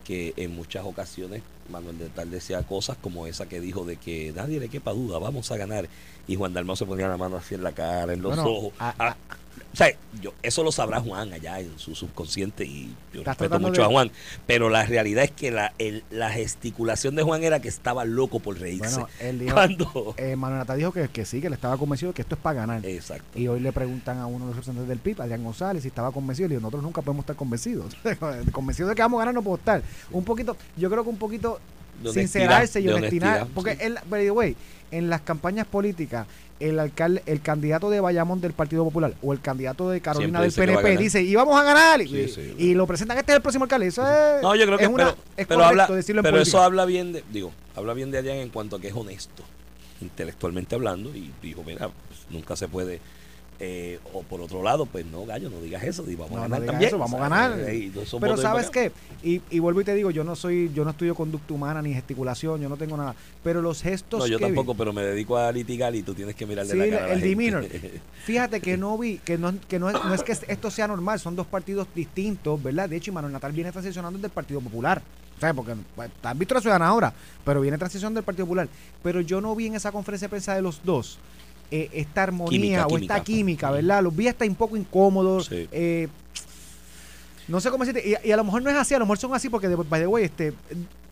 que 0.07 0.33
en 0.37 0.55
muchas 0.55 0.85
ocasiones 0.85 1.43
Manuel 1.69 1.97
de 1.99 2.09
Tal 2.09 2.29
decía 2.31 2.61
cosas 2.63 2.97
como 3.01 3.27
esa 3.27 3.47
que 3.47 3.59
dijo 3.59 3.85
de 3.85 3.97
que 3.97 4.31
nadie 4.35 4.59
le 4.59 4.69
quepa 4.69 4.91
duda, 4.91 5.19
vamos 5.19 5.51
a 5.51 5.57
ganar. 5.57 5.87
Y 6.27 6.35
Juan 6.35 6.53
Dalmau 6.53 6.75
se 6.75 6.85
ponía 6.85 7.07
la 7.07 7.17
mano 7.17 7.37
así 7.37 7.55
en 7.55 7.63
la 7.63 7.71
cara, 7.71 8.13
en 8.13 8.21
los 8.21 8.35
Bueno, 8.35 8.49
ojos. 8.51 8.73
a- 8.79 8.93
Ah, 8.99 9.15
o 9.73 9.75
sea, 9.77 9.89
yo, 10.21 10.33
eso 10.41 10.63
lo 10.63 10.71
sabrá 10.71 10.99
Juan 10.99 11.31
allá 11.33 11.59
en 11.59 11.77
su 11.77 11.93
subconsciente 11.93 12.65
y 12.65 12.95
yo 13.13 13.23
respeto 13.23 13.59
mucho 13.59 13.81
de- 13.81 13.87
a 13.87 13.89
Juan. 13.91 14.11
Pero 14.47 14.69
la 14.69 14.83
realidad 14.85 15.23
es 15.23 15.31
que 15.31 15.51
la, 15.51 15.73
el- 15.77 16.03
la 16.09 16.31
gesticulación 16.31 17.15
de 17.15 17.21
Juan 17.21 17.43
era 17.43 17.59
que 17.59 17.67
estaba 17.67 18.03
loco 18.03 18.39
por 18.39 18.57
reírse. 18.59 18.89
Bueno, 18.95 19.07
él 19.19 19.39
dijo, 19.39 19.53
Cuando... 19.53 20.15
eh, 20.17 20.35
Manuel 20.35 20.59
Natal 20.59 20.77
dijo 20.79 20.91
que, 20.91 21.07
que 21.09 21.25
sí, 21.25 21.41
que 21.41 21.49
le 21.49 21.55
estaba 21.55 21.77
convencido 21.77 22.11
de 22.11 22.15
que 22.15 22.23
esto 22.23 22.33
es 22.35 22.41
para 22.41 22.61
ganar. 22.61 22.83
Exacto. 22.85 23.37
Y 23.37 23.47
hoy 23.47 23.59
le 23.59 23.71
preguntan 23.71 24.17
a 24.17 24.25
uno 24.25 24.39
de 24.39 24.45
los 24.47 24.55
representantes 24.55 24.89
del 24.89 24.99
PIB, 24.99 25.21
Adrián 25.21 25.43
González, 25.43 25.83
si 25.83 25.89
estaba 25.89 26.11
convencido. 26.11 26.49
Y 26.49 26.55
nosotros 26.55 26.81
nunca 26.81 27.01
podemos 27.03 27.23
estar 27.23 27.35
convencidos. 27.35 27.95
convencidos 28.51 28.89
de 28.89 28.95
que 28.95 29.01
vamos 29.03 29.17
a 29.19 29.21
ganar 29.21 29.35
no 29.35 29.43
puedo 29.43 29.57
estar. 29.57 29.81
Un 30.11 30.23
poquito, 30.23 30.57
yo 30.75 30.89
creo 30.89 31.03
que 31.03 31.09
un 31.09 31.17
poquito 31.17 31.56
sincerarse 32.13 32.81
y 32.81 32.89
honestidad, 32.89 33.47
Porque, 33.53 33.71
sí. 33.75 33.77
él, 33.81 33.97
by 34.09 34.23
the 34.23 34.31
way, 34.31 34.55
en 34.91 35.09
las 35.09 35.21
campañas 35.21 35.67
políticas, 35.67 36.27
el 36.59 36.79
alcalde, 36.79 37.21
el 37.27 37.41
candidato 37.41 37.89
de 37.91 37.99
Bayamón 37.99 38.41
del 38.41 38.53
Partido 38.53 38.83
Popular 38.83 39.13
o 39.21 39.31
el 39.31 39.39
candidato 39.41 39.89
de 39.91 40.01
Carolina 40.01 40.41
del 40.41 40.51
PNP 40.51 40.97
dice, 40.97 41.21
y 41.21 41.35
vamos 41.35 41.59
a 41.59 41.63
ganar. 41.63 42.01
Y, 42.01 42.07
Sí, 42.07 42.27
sí, 42.29 42.55
y 42.57 42.73
lo 42.73 42.87
presentan, 42.87 43.17
este 43.17 43.31
es 43.31 43.35
el 43.35 43.41
próximo 43.43 43.65
alcalde. 43.65 43.87
Eso 43.87 44.01
es, 44.03 44.41
No, 44.41 44.55
yo 44.55 44.65
creo 44.65 44.77
que 44.77 44.85
es, 44.85 44.89
una- 44.89 45.05
pero, 45.11 45.17
es 45.37 45.47
pero 45.47 45.63
habla, 45.63 45.85
decirlo 45.87 46.21
en 46.21 46.23
pero 46.23 46.37
política. 46.37 46.57
eso 46.57 46.63
habla 46.63 46.85
bien 46.85 47.13
de, 47.13 47.23
digo, 47.31 47.51
habla 47.75 47.93
bien 47.93 48.09
de 48.09 48.17
Adrián 48.17 48.37
en 48.37 48.49
cuanto 48.49 48.75
a 48.77 48.81
que 48.81 48.87
es 48.87 48.95
honesto, 48.95 49.43
intelectualmente 50.01 50.73
hablando, 50.75 51.15
y 51.15 51.31
dijo, 51.41 51.63
mira, 51.63 51.89
pues, 51.89 52.19
nunca 52.29 52.55
se 52.55 52.67
puede, 52.67 52.99
eh, 53.59 53.99
o 54.13 54.21
por 54.21 54.39
otro 54.41 54.61
lado, 54.61 54.85
pues 54.85 55.05
no, 55.07 55.25
gallo, 55.25 55.49
no 55.49 55.59
digas 55.61 55.83
eso, 55.83 56.03
vamos 56.05 56.31
No, 56.31 56.37
a 56.37 56.41
no 56.41 56.41
ganar 56.43 56.59
digas 56.61 56.71
también. 56.73 56.87
eso, 56.89 56.97
vamos 56.99 57.13
o 57.19 57.23
a 57.23 57.29
ganar. 57.29 57.59
eh, 57.59 57.91
Pero 58.19 58.37
sabes 58.37 58.69
qué, 58.69 58.91
y, 59.23 59.41
y 59.49 59.59
vuelvo 59.59 59.81
y 59.81 59.83
te 59.83 59.95
digo, 59.95 60.11
yo 60.11 60.23
no 60.23 60.35
soy, 60.35 60.71
yo 60.75 60.83
no 60.83 60.91
estudio 60.91 61.15
conducta 61.15 61.53
humana 61.53 61.81
ni 61.81 61.93
gesticulación, 61.93 62.61
yo 62.61 62.69
no 62.69 62.77
tengo 62.77 62.95
nada. 62.97 63.15
Pero 63.43 63.61
los 63.63 63.81
gestos 63.81 64.19
No, 64.19 64.27
yo 64.27 64.37
que 64.37 64.45
vi- 64.45 64.51
tampoco, 64.55 64.75
pero 64.75 64.93
me 64.93 65.01
dedico 65.01 65.37
a 65.37 65.51
litigar 65.51 65.95
y 65.95 66.03
tú 66.03 66.13
tienes 66.13 66.35
que 66.35 66.45
mirarle 66.45 66.71
Sí, 66.73 66.77
la 66.77 66.87
cara 66.89 67.05
a 67.05 67.07
la 67.07 67.13
el 67.15 67.21
demeanor. 67.21 67.65
Fíjate 68.25 68.61
que 68.61 68.77
no 68.77 68.97
vi, 68.97 69.17
que 69.19 69.37
no, 69.37 69.53
que 69.67 69.79
no, 69.79 69.89
es, 69.89 70.03
no 70.03 70.13
es 70.13 70.21
que 70.23 70.33
esto 70.33 70.69
sea 70.69 70.87
normal, 70.87 71.19
son 71.19 71.35
dos 71.35 71.47
partidos 71.47 71.87
distintos, 71.95 72.61
¿verdad? 72.61 72.87
De 72.89 72.97
hecho, 72.97 73.11
y 73.11 73.13
Manuel 73.13 73.33
Natal 73.33 73.51
viene 73.53 73.71
transicionando 73.71 74.19
del 74.19 74.31
Partido 74.31 74.61
Popular. 74.61 75.01
O 75.35 75.39
sea, 75.39 75.53
porque 75.53 75.75
pues, 75.95 76.09
han 76.23 76.37
visto 76.39 76.55
la 76.55 76.61
ciudadana 76.61 76.87
ahora, 76.87 77.13
pero 77.45 77.61
viene 77.61 77.77
transicionando 77.77 78.17
del 78.17 78.25
Partido 78.25 78.45
Popular. 78.45 78.67
Pero 79.03 79.21
yo 79.21 79.39
no 79.39 79.55
vi 79.55 79.67
en 79.67 79.75
esa 79.75 79.91
conferencia 79.91 80.25
de 80.27 80.29
prensa 80.29 80.55
de 80.55 80.61
los 80.63 80.83
dos 80.83 81.19
eh, 81.71 81.89
esta 81.93 82.23
armonía 82.23 82.49
Química, 82.59 82.85
o 82.85 82.89
química. 82.89 83.13
esta 83.15 83.23
química, 83.25 83.71
¿verdad? 83.71 84.03
Los 84.03 84.15
vi 84.15 84.27
hasta 84.27 84.45
un 84.45 84.55
poco 84.55 84.77
incómodos. 84.77 85.45
Sí. 85.47 85.67
eh, 85.71 86.07
no 87.47 87.61
sé 87.61 87.71
cómo 87.71 87.85
decirte, 87.85 88.05
y, 88.07 88.27
y 88.27 88.31
a 88.33 88.35
lo 88.37 88.43
mejor 88.43 88.61
no 88.61 88.69
es 88.69 88.75
así, 88.75 88.93
a 88.93 88.99
lo 88.99 89.05
mejor 89.05 89.17
son 89.19 89.33
así 89.33 89.47
porque, 89.49 89.69
de- 89.69 89.77
by 89.77 90.01
the 90.01 90.07
way, 90.07 90.25
este, 90.25 90.51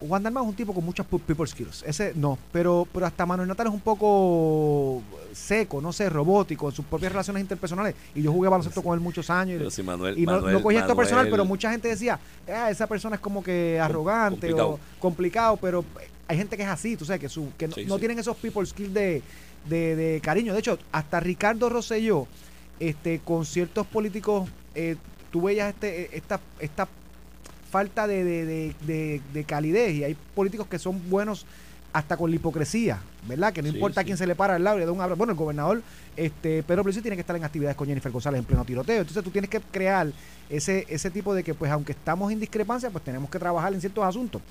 Juan 0.02 0.22
Dalmau 0.22 0.44
es 0.44 0.50
un 0.50 0.56
tipo 0.56 0.74
con 0.74 0.84
muchos 0.84 1.06
pu- 1.10 1.22
people 1.22 1.48
skills. 1.48 1.82
Ese 1.88 2.12
no, 2.14 2.38
pero, 2.52 2.86
pero 2.94 3.06
hasta 3.06 3.26
Manuel 3.26 3.48
Natal 3.48 3.68
es 3.68 3.74
un 3.74 3.80
poco 3.80 5.02
seco, 5.32 5.80
no 5.80 5.94
sé, 5.94 6.10
robótico 6.10 6.68
en 6.70 6.76
sus 6.76 6.84
propias 6.84 7.14
relaciones 7.14 7.40
interpersonales. 7.40 7.96
Y 8.14 8.22
yo 8.22 8.34
jugué 8.34 8.50
baloncesto 8.50 8.84
con 8.84 8.94
él 8.96 9.00
muchos 9.00 9.30
años. 9.30 9.60
Pero 9.60 9.72
si 9.72 9.82
Manuel, 9.82 10.20
y 10.20 10.26
no, 10.26 10.34
Manuel- 10.34 10.54
no 10.56 10.62
cogí 10.62 10.76
esto 10.76 10.94
personal, 10.94 11.30
pero 11.30 11.46
mucha 11.46 11.72
gente 11.72 11.88
decía, 11.88 12.20
ah, 12.54 12.70
esa 12.70 12.86
persona 12.86 13.16
es 13.16 13.22
como 13.22 13.42
que 13.42 13.80
arrogante 13.80 14.48
complicado. 14.50 14.70
o 14.72 14.80
complicado, 15.00 15.58
pero 15.58 15.86
hay 16.28 16.36
gente 16.38 16.58
que 16.58 16.64
es 16.64 16.70
así, 16.70 16.98
tú 16.98 17.06
sabes, 17.06 17.22
que, 17.22 17.30
su, 17.30 17.48
que 17.58 17.70
no, 17.70 17.76
Sí, 17.76 17.86
no 17.86 17.94
sí. 17.96 18.00
tienen 18.00 18.20
esos 18.20 18.36
people 18.36 18.66
skills 18.66 18.94
de, 18.94 19.24
de, 19.70 19.96
de 19.96 20.22
cariño. 20.22 20.54
De 20.54 20.60
hecho, 20.60 20.78
hasta 20.92 21.20
Ricardo 21.20 21.70
Rosselló, 21.70 22.28
este, 22.80 23.20
con 23.20 23.46
ciertos 23.46 23.86
políticos, 23.88 24.50
eh, 24.76 24.96
tú 25.32 25.44
veías 25.44 25.70
este, 25.74 26.16
esta, 26.16 26.40
esta 26.60 26.88
falta 27.72 28.08
de, 28.08 28.24
de, 28.24 28.46
de, 28.46 28.76
de- 28.86 29.22
de 29.34 29.44
calidez 29.44 29.94
y 29.94 30.04
hay 30.04 30.16
políticos 30.34 30.68
que 30.68 30.80
son 30.80 31.10
buenos 31.10 31.46
hasta 31.94 32.18
con 32.18 32.30
la 32.30 32.36
hipocresía, 32.36 33.00
¿verdad? 33.26 33.54
Que 33.54 33.62
no 33.62 33.70
Sí, 33.70 33.76
importa 33.76 34.02
sí. 34.02 34.06
quién 34.08 34.18
se 34.18 34.28
le 34.28 34.36
para 34.36 34.56
al 34.56 34.64
lado 34.66 34.76
y 34.78 34.80
le 34.82 34.86
da 34.86 34.92
un 34.92 35.00
abrazo. 35.00 35.18
Bueno, 35.18 35.32
el 35.32 35.38
gobernador 35.38 35.82
este, 36.18 36.62
Pedro 36.64 36.84
Pierluisi 36.84 37.02
tiene 37.02 37.16
que 37.16 37.22
estar 37.22 37.36
en 37.38 37.44
actividades 37.46 37.78
con 37.78 37.88
Jennifer 37.88 38.12
González 38.12 38.40
en 38.40 38.46
pleno 38.46 38.66
tiroteo. 38.66 39.00
Entonces 39.00 39.24
tú 39.24 39.30
tienes 39.32 39.50
que 39.50 39.62
crear 39.62 40.08
ese, 40.50 40.86
ese 40.90 41.10
tipo 41.10 41.34
de 41.34 41.42
que, 41.44 41.54
pues, 41.54 41.72
aunque 41.72 41.94
estamos 41.94 42.32
en 42.34 42.40
discrepancia, 42.42 42.90
pues 42.90 43.04
tenemos 43.04 43.30
que 43.30 43.40
trabajar 43.40 43.74
en 43.74 43.80
ciertos 43.80 44.04
asuntos. 44.04 44.42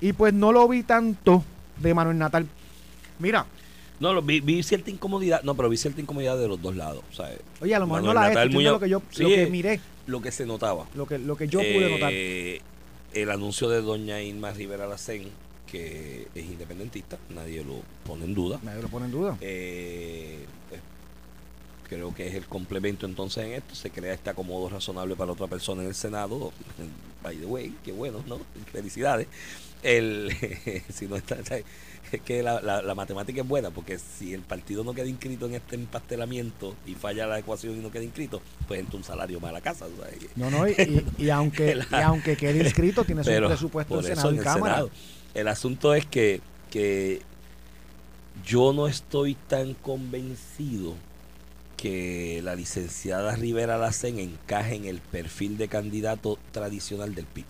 Y 0.00 0.14
pues 0.14 0.32
no 0.32 0.50
lo 0.50 0.66
vi 0.66 0.82
tanto 0.82 1.44
de 1.76 1.92
Manuel 1.92 2.16
Natal. 2.16 2.46
Mira, 3.18 3.44
No, 4.00 4.12
lo- 4.14 4.22
vi, 4.22 4.40
vi 4.40 4.62
cierta 4.62 4.90
incomodidad, 4.90 5.42
no, 5.42 5.54
pero 5.56 5.68
vi 5.68 5.76
cierta 5.76 6.00
incomodidad 6.00 6.38
de 6.38 6.48
los 6.48 6.60
dos 6.62 6.76
lados. 6.76 7.02
Sea, 7.12 7.30
oye, 7.60 7.74
a 7.74 7.78
lo 7.78 7.86
mejor 7.86 8.02
no 8.04 8.14
la 8.14 8.44
es, 8.44 8.50
muy 8.52 8.64
lo 8.64 8.78
que 8.80 8.88
yo 8.88 9.02
Sí, 9.10 9.22
lo 9.22 9.28
que 9.30 9.42
eh, 9.44 9.50
miré, 9.50 9.80
lo 10.06 10.20
que 10.22 10.30
se 10.32 10.46
notaba. 10.46 10.86
lo 10.94 11.06
que, 11.06 11.18
lo 11.18 11.36
que 11.36 11.48
yo 11.48 11.58
pude 11.60 11.90
notar. 11.90 12.10
Eh, 12.12 12.60
El 13.14 13.30
anuncio 13.30 13.68
de 13.68 13.80
doña 13.80 14.20
Irma 14.22 14.52
Rivera 14.52 14.86
Lacén, 14.86 15.28
que 15.66 16.28
es 16.34 16.44
independentista, 16.44 17.18
nadie 17.30 17.64
lo 17.64 17.80
pone 18.06 18.24
en 18.24 18.34
duda. 18.34 18.60
Nadie 18.62 18.82
lo 18.82 18.88
pone 18.88 19.06
en 19.06 19.12
duda. 19.12 19.36
Eh, 19.40 20.44
creo 21.88 22.14
que 22.14 22.28
es 22.28 22.34
el 22.34 22.46
complemento 22.46 23.06
entonces 23.06 23.44
en 23.44 23.52
esto. 23.52 23.74
Se 23.74 23.90
crea 23.90 24.12
este 24.14 24.30
acomodo 24.30 24.68
razonable 24.68 25.16
para 25.16 25.32
otra 25.32 25.46
persona 25.46 25.82
en 25.82 25.88
el 25.88 25.94
Senado. 25.94 26.52
By 27.22 27.36
the 27.36 27.46
way, 27.46 27.74
qué 27.84 27.92
bueno, 27.92 28.22
¿no? 28.26 28.38
Felicidades. 28.72 29.26
El, 29.82 30.30
si 30.92 31.06
no 31.06 31.16
está, 31.16 31.38
es 32.12 32.20
que 32.22 32.42
la, 32.42 32.60
la- 32.60 32.82
la 32.82 32.94
matemática 32.94 33.42
es 33.42 33.48
buena, 33.48 33.70
porque 33.70 33.98
si 33.98 34.34
el 34.34 34.42
partido 34.42 34.84
no 34.84 34.94
queda 34.94 35.06
inscrito 35.06 35.46
en 35.46 35.54
este 35.54 35.76
empastelamiento 35.76 36.74
y 36.86 36.94
falla 36.94 37.26
la 37.26 37.38
ecuación 37.38 37.76
y 37.76 37.80
no 37.80 37.90
queda 37.90 38.04
inscrito, 38.04 38.40
pues 38.66 38.80
entra 38.80 38.96
un 38.96 39.04
salario 39.04 39.40
más 39.40 39.50
a 39.50 39.52
la 39.52 39.60
casa. 39.60 39.86
o 39.86 40.02
sea, 40.02 40.10
que- 40.18 40.28
No, 40.36 40.50
no, 40.50 40.66
y, 40.68 40.72
y- 41.18 41.24
y 41.26 41.30
aunque, 41.30 41.74
La- 41.74 41.86
y 41.90 42.02
aunque 42.02 42.36
quede 42.36 42.62
inscrito, 42.64 43.04
tiene 43.04 43.22
su 43.24 43.30
presupuesto 43.30 43.98
en 43.98 44.04
Senado 44.04 44.32
y 44.32 44.38
el 44.38 44.44
Cámara. 44.44 44.74
Senado. 44.74 44.90
El 45.34 45.48
asunto 45.48 45.94
es 45.94 46.06
que, 46.06 46.40
que 46.70 47.20
yo 48.46 48.72
no 48.72 48.86
estoy 48.88 49.34
tan 49.34 49.74
convencido 49.74 50.94
que 51.76 52.40
la 52.42 52.54
licenciada 52.56 53.36
Rivera 53.36 53.78
Lacen 53.78 54.18
encaje 54.18 54.74
en 54.74 54.84
el 54.86 54.98
perfil 55.00 55.56
de 55.58 55.68
candidato 55.68 56.38
tradicional 56.52 57.14
del 57.14 57.26
PIB 57.26 57.44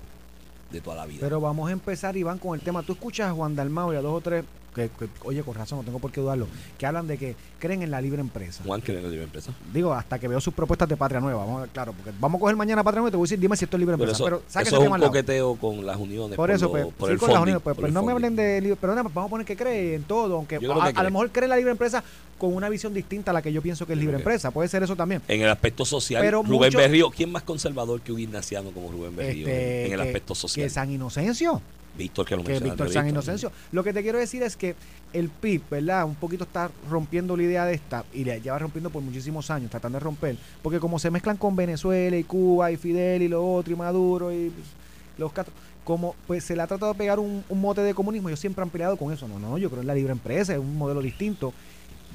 de 0.70 0.81
toda 0.81 0.96
la 0.96 1.07
vida. 1.07 1.20
Pero 1.20 1.40
vamos 1.40 1.68
a 1.68 1.72
empezar, 1.72 2.16
Iván, 2.16 2.38
con 2.38 2.54
el 2.54 2.61
tema. 2.64 2.83
Tú 2.83 2.92
escuchas 2.92 3.31
a 3.31 3.33
Juan 3.33 3.57
Dalmau 3.57 3.92
y 3.92 3.96
a 3.96 4.02
dos 4.02 4.14
o 4.14 4.20
tres, 4.20 4.44
que, 4.79 4.88
que, 5.07 5.09
oye, 5.25 5.43
con 5.43 5.55
razón, 5.55 5.79
no 5.79 5.85
tengo 5.85 5.99
por 5.99 6.12
qué 6.12 6.21
dudarlo, 6.21 6.47
que 6.79 6.87
hablan 6.87 7.07
de 7.07 7.19
que 7.19 7.35
creen 7.59 7.83
en 7.83 7.91
la 7.91 8.01
libre 8.01 8.21
empresa. 8.21 8.62
Juan 8.64 8.83
venga 8.87 9.09
de 9.09 9.17
la 9.17 9.23
empresa. 9.25 9.53
Digo, 9.73 9.93
hasta 9.93 10.19
que 10.19 10.29
veo 10.29 10.41
sus 10.41 10.55
propuestas 10.55 10.88
de 10.88 10.97
Patria 10.97 11.21
Nueva. 11.21 11.41
Vamos 11.45 11.59
a 11.59 11.61
ver, 11.62 11.71
claro, 11.71 11.93
porque 11.93 12.12
vamos 12.21 12.38
a 12.38 12.41
coger 12.41 12.57
mañana 12.57 12.85
Patria 12.85 13.01
Nueva 13.01 13.09
y 13.09 13.12
te 13.12 13.17
voy 13.17 13.25
a 13.25 13.27
decir, 13.27 13.38
dime 13.41 13.57
si 13.57 13.64
esto 13.64 13.77
es 13.77 13.81
libre 13.81 13.97
Pero 13.97 14.05
empresa. 14.12 14.17
eso, 14.17 14.25
pero 14.25 14.62
eso 14.62 14.83
es 14.85 14.91
un 14.91 14.99
coqueteo 15.01 15.57
con 15.57 15.85
las 15.85 15.97
uniones. 15.97 16.37
Por 16.37 16.51
eso, 16.51 16.67
lo- 16.67 16.71
pues, 16.71 16.87
por 16.97 17.09
sí, 17.09 17.12
el 17.14 17.19
con 17.19 17.29
las 17.31 17.37
funding, 17.38 17.43
uniones, 17.43 17.62
pues, 17.62 17.75
por 17.75 17.83
pues 17.83 17.88
el 17.91 17.95
no 17.95 18.03
me 18.05 18.12
hablen 18.12 18.37
de 18.37 18.61
libre, 18.61 18.77
pero 18.81 18.95
vamos 18.95 19.12
a 19.27 19.29
poner 19.29 19.47
que 19.47 19.57
cree 19.57 19.95
en 19.97 20.05
todo, 20.05 20.37
aunque 20.37 20.57
a, 20.57 20.59
cree. 20.59 20.69
lo 21.05 21.11
mejor 21.11 21.31
cree 21.31 21.45
en 21.45 21.51
la 21.51 21.57
libre 21.57 21.73
empresa 21.73 22.05
con 22.38 22.55
una 22.55 22.69
visión 22.69 22.95
distinta 22.95 23.33
a 23.33 23.35
la 23.35 23.43
que 23.43 23.53
yo 23.53 23.61
pienso 23.61 23.85
que 23.85 23.95
es 23.95 23.99
libre 23.99 24.17
empresa. 24.17 24.53
Puede 24.53 24.69
ser 24.69 24.83
eso 24.85 24.95
también. 24.95 25.21
En 25.27 25.43
el 25.43 25.49
aspecto 25.51 25.85
social, 25.85 26.23
Pero 26.23 26.43
Rubén 26.45 26.69
mucho- 26.69 26.79
Berrío, 26.79 27.11
¿quién 27.11 27.33
más 27.33 27.43
conservador 27.43 28.01
que 28.01 28.12
un 28.12 28.21
ignaciano 28.21 28.71
como 28.71 28.93
Rubén 28.93 29.17
Berrío 29.17 29.49
Este, 29.49 29.81
en, 29.81 29.87
en 29.88 29.93
el 29.95 30.01
aspecto 30.01 30.35
social? 30.37 30.64
Que 30.64 30.71
San 30.71 30.91
Inocencio. 30.91 31.61
Víctor, 31.98 32.24
que 32.24 32.37
lo 32.37 32.44
que 32.44 32.61
Víctor 32.61 32.90
San. 32.90 33.08
Inocencio. 33.08 33.52
Lo 33.72 33.84
que 33.84 33.92
te 33.92 34.02
quiero 34.02 34.18
decir 34.18 34.42
es 34.42 34.56
que 34.56 34.74
el 35.12 35.28
PIB, 35.28 35.62
¿verdad? 35.70 36.04
Un 36.04 36.14
poquito 36.14 36.44
está 36.44 36.70
rompiendo 36.88 37.37
la 37.37 37.42
idea 37.42 37.66
de 37.66 37.74
esta 37.74 38.04
y 38.14 38.24
le 38.24 38.40
lleva 38.40 38.58
rompiendo 38.58 38.88
por 38.88 39.02
muchísimos 39.02 39.50
años, 39.50 39.70
tratando 39.70 39.98
de 39.98 40.04
romper, 40.04 40.37
porque 40.62 40.80
como 40.80 40.98
se 40.98 41.11
mezclan 41.11 41.37
con 41.37 41.56
Venezuela 41.56 42.16
y 42.16 42.24
Cuba 42.24 42.70
y 42.70 42.76
Fidel 42.76 43.22
y 43.22 43.28
lo 43.28 43.44
otro 43.44 43.72
y 43.72 43.76
Maduro 43.76 44.32
y 44.32 44.52
los 45.18 45.32
Castro, 45.32 45.52
como 45.84 46.14
pues 46.26 46.44
se 46.44 46.54
le 46.54 46.62
ha 46.62 46.66
tratado 46.66 46.92
de 46.92 46.98
pegar 46.98 47.18
un, 47.18 47.44
un 47.48 47.61
mote 47.61 47.82
de 47.82 47.92
comunismo, 47.92 48.28
ellos 48.28 48.40
siempre 48.40 48.62
han 48.62 48.70
peleado 48.70 48.96
con 48.96 49.12
eso. 49.12 49.26
No, 49.26 49.38
no, 49.38 49.58
yo 49.58 49.68
creo 49.68 49.82
en 49.82 49.88
la 49.88 49.94
libre 49.94 50.12
empresa, 50.12 50.52
es 50.52 50.58
un 50.58 50.78
modelo 50.78 51.02
distinto 51.02 51.52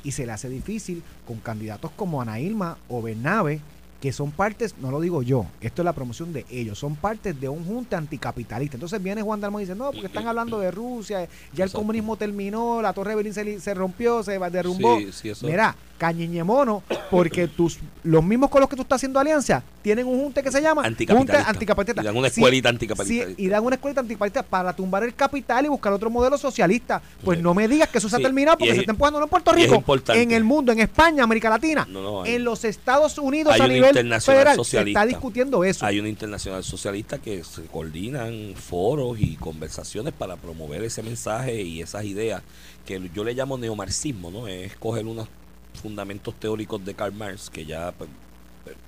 y 0.04 0.12
se 0.12 0.26
le 0.26 0.32
hace 0.32 0.50
difícil 0.50 1.04
con 1.28 1.38
candidatos 1.38 1.92
como 1.96 2.22
Ana 2.22 2.40
Irma 2.40 2.78
o 2.88 3.02
Bernabe 3.02 3.62
que 4.04 4.12
son 4.12 4.32
partes, 4.32 4.76
no 4.80 4.92
lo 4.92 5.00
digo 5.00 5.24
yo, 5.24 5.46
esto 5.62 5.82
es 5.82 5.86
la 5.86 5.94
promoción 5.94 6.34
de 6.34 6.46
ellos, 6.52 6.78
son 6.78 6.98
partes 6.98 7.40
de 7.40 7.48
un 7.48 7.64
junte 7.64 7.96
anticapitalista. 7.96 8.76
Entonces 8.76 9.02
viene 9.02 9.22
Juan 9.22 9.40
Dalmau 9.40 9.62
y 9.62 9.64
dice, 9.64 9.76
no, 9.76 9.92
porque 9.92 10.08
están 10.08 10.28
hablando 10.28 10.60
de 10.60 10.72
Rusia, 10.72 11.30
ya 11.54 11.64
el 11.64 11.72
comunismo 11.72 12.18
terminó, 12.18 12.82
la 12.82 12.92
Torre 12.92 13.12
de 13.12 13.24
Berlín 13.24 13.62
se, 13.62 13.74
rompió, 13.74 14.22
se 14.22 14.38
derrumbó. 14.38 14.98
Sí, 14.98 15.14
sí, 15.14 15.30
eso. 15.30 15.48
Mira, 15.48 15.78
cañiñemono, 15.98 16.84
porque 17.10 17.48
tus, 17.48 17.80
los 18.04 18.24
mismos 18.24 18.50
con 18.50 18.62
los 18.62 18.70
que 18.70 18.76
tú 18.76 18.82
estás 18.82 18.98
haciendo 18.98 19.20
alianza 19.20 19.64
tienen 19.82 20.08
un 20.08 20.20
junte 20.20 20.42
que 20.44 20.52
se 20.52 20.62
llama. 20.62 20.84
Junte 20.84 21.36
Anticapitalista. 21.38 22.02
Y 22.02 22.06
dan 22.06 22.18
una 22.18 22.30
Sí, 22.30 22.40
escuelita 22.42 22.70
sí, 22.70 22.74
anticapitalista. 22.76 23.42
y 23.42 23.48
dan 23.48 23.64
una 23.64 23.76
escuelita 23.76 24.02
anticapitalista 24.02 24.44
para 24.44 24.74
tumbar 24.74 25.04
el 25.04 25.14
capital 25.16 25.66
y 25.66 25.70
buscar 25.70 25.94
otro 25.94 26.10
modelo 26.10 26.38
socialista. 26.38 27.02
Pues 27.24 27.38
Sí. 27.38 27.44
no 27.44 27.54
me 27.54 27.68
digas 27.68 27.90
que 27.90 27.98
eso 27.98 28.10
se 28.10 28.18
Sí, 28.18 28.22
ha 28.22 28.26
terminado 28.26 28.58
porque 28.58 28.72
es- 28.72 28.76
se 28.76 28.82
está 28.82 28.92
empujando 28.92 29.20
no 29.20 29.26
en 29.26 29.30
Puerto 29.30 29.52
Rico, 29.52 29.84
en 30.14 30.32
el 30.32 30.44
mundo, 30.44 30.72
en 30.72 30.80
España, 30.80 31.24
América 31.24 31.50
Latina, 31.50 31.88
No, 31.90 32.02
no, 32.02 32.24
hay- 32.24 32.36
en 32.36 32.44
los 32.44 32.64
Estados 32.64 33.18
Unidos 33.18 33.54
Hay 33.54 33.62
a 33.62 33.66
una 33.66 33.74
nivel 33.74 33.90
internacional 33.90 34.38
federal 34.40 34.56
socialista. 34.56 35.00
se 35.02 35.04
está 35.06 35.18
discutiendo 35.18 35.64
eso. 35.64 35.86
Hay 35.86 36.00
una 36.00 36.10
internacional 36.10 36.64
socialista 36.64 37.18
que 37.20 37.44
se 37.44 37.64
coordinan 37.64 38.54
foros 38.56 39.20
y 39.20 39.36
conversaciones 39.36 40.14
para 40.14 40.36
promover 40.38 40.84
ese 40.84 41.04
mensaje 41.04 41.62
y 41.62 41.82
esas 41.82 42.04
ideas 42.06 42.42
que 42.86 43.10
yo 43.14 43.24
le 43.24 43.34
llamo 43.34 43.58
neomarxismo, 43.58 44.30
¿no? 44.32 44.48
Es 44.48 44.76
coger 44.76 45.06
unos 45.06 45.28
fundamentos 45.74 46.34
teóricos 46.36 46.84
de 46.86 46.94
Karl 46.94 47.14
Marx 47.14 47.50
que 47.50 47.66
ya 47.66 47.92
pues, 47.92 48.10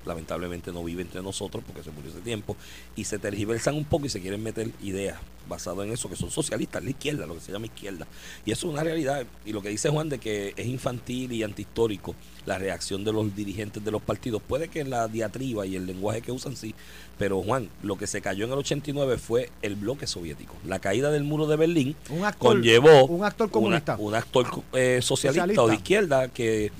lamentablemente 0.05 0.71
no 0.71 0.83
vive 0.83 1.01
entre 1.01 1.21
nosotros 1.21 1.63
porque 1.65 1.83
se 1.83 1.91
murió 1.91 2.11
hace 2.11 2.21
tiempo 2.21 2.55
y 2.95 3.03
se 3.05 3.19
tergiversan 3.19 3.75
un 3.75 3.85
poco 3.85 4.05
y 4.05 4.09
se 4.09 4.21
quieren 4.21 4.41
meter 4.43 4.69
ideas 4.81 5.17
basadas 5.47 5.85
en 5.85 5.91
eso 5.93 6.09
que 6.09 6.15
son 6.15 6.31
socialistas, 6.31 6.83
la 6.83 6.89
izquierda, 6.89 7.27
lo 7.27 7.35
que 7.35 7.41
se 7.41 7.51
llama 7.51 7.67
izquierda. 7.67 8.07
Y 8.45 8.51
eso 8.51 8.67
es 8.67 8.73
una 8.73 8.83
realidad. 8.83 9.25
Y 9.45 9.51
lo 9.53 9.61
que 9.61 9.69
dice 9.69 9.89
Juan 9.89 10.09
de 10.09 10.17
que 10.17 10.53
es 10.57 10.65
infantil 10.65 11.31
y 11.33 11.43
antihistórico 11.43 12.15
la 12.47 12.57
reacción 12.57 13.03
de 13.03 13.11
los 13.11 13.35
dirigentes 13.35 13.83
de 13.83 13.91
los 13.91 14.01
partidos, 14.01 14.41
puede 14.41 14.67
que 14.69 14.83
la 14.83 15.07
diatriba 15.07 15.65
y 15.65 15.75
el 15.75 15.85
lenguaje 15.87 16.21
que 16.21 16.31
usan 16.31 16.55
sí, 16.55 16.73
pero 17.17 17.41
Juan, 17.41 17.69
lo 17.83 17.97
que 17.97 18.05
se 18.07 18.21
cayó 18.21 18.45
en 18.45 18.51
el 18.51 18.59
89 18.59 19.17
fue 19.17 19.49
el 19.63 19.75
bloque 19.75 20.05
soviético. 20.07 20.55
La 20.65 20.77
caída 20.79 21.09
del 21.11 21.23
muro 21.23 21.47
de 21.47 21.55
Berlín 21.57 21.95
un 22.09 22.23
actor, 22.23 22.53
conllevó 22.55 23.05
un 23.07 23.23
actor 23.25 23.45
una- 23.47 23.51
comunista. 23.51 23.95
un 23.99 24.13
actor 24.15 24.45
eh, 24.73 24.99
socialista, 25.01 25.41
Socialista. 25.43 25.61
o 25.63 25.67
de 25.67 25.75
izquierda 25.75 26.27
que 26.29 26.71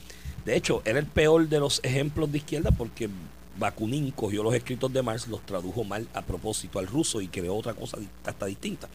de 0.46 0.56
hecho 0.56 0.82
era 0.86 1.00
el 1.00 1.06
peor 1.08 1.48
de 1.50 1.60
los 1.60 1.80
ejemplos 1.84 2.32
de 2.32 2.38
izquierda 2.40 2.72
porque 2.72 3.10
Bakunin 3.58 4.12
cogió 4.12 4.44
los 4.44 4.54
escritos 4.54 4.92
de 4.92 5.02
Marx, 5.02 5.28
los 5.28 5.46
tradujo 5.46 5.84
mal 5.86 6.08
a 6.14 6.22
propósito 6.22 6.78
al 6.80 6.88
ruso 6.88 7.22
y 7.22 7.28
creó 7.30 7.56
otra 7.56 7.74
cosa 7.74 7.98
hasta 8.26 8.46
distinta. 8.48 8.90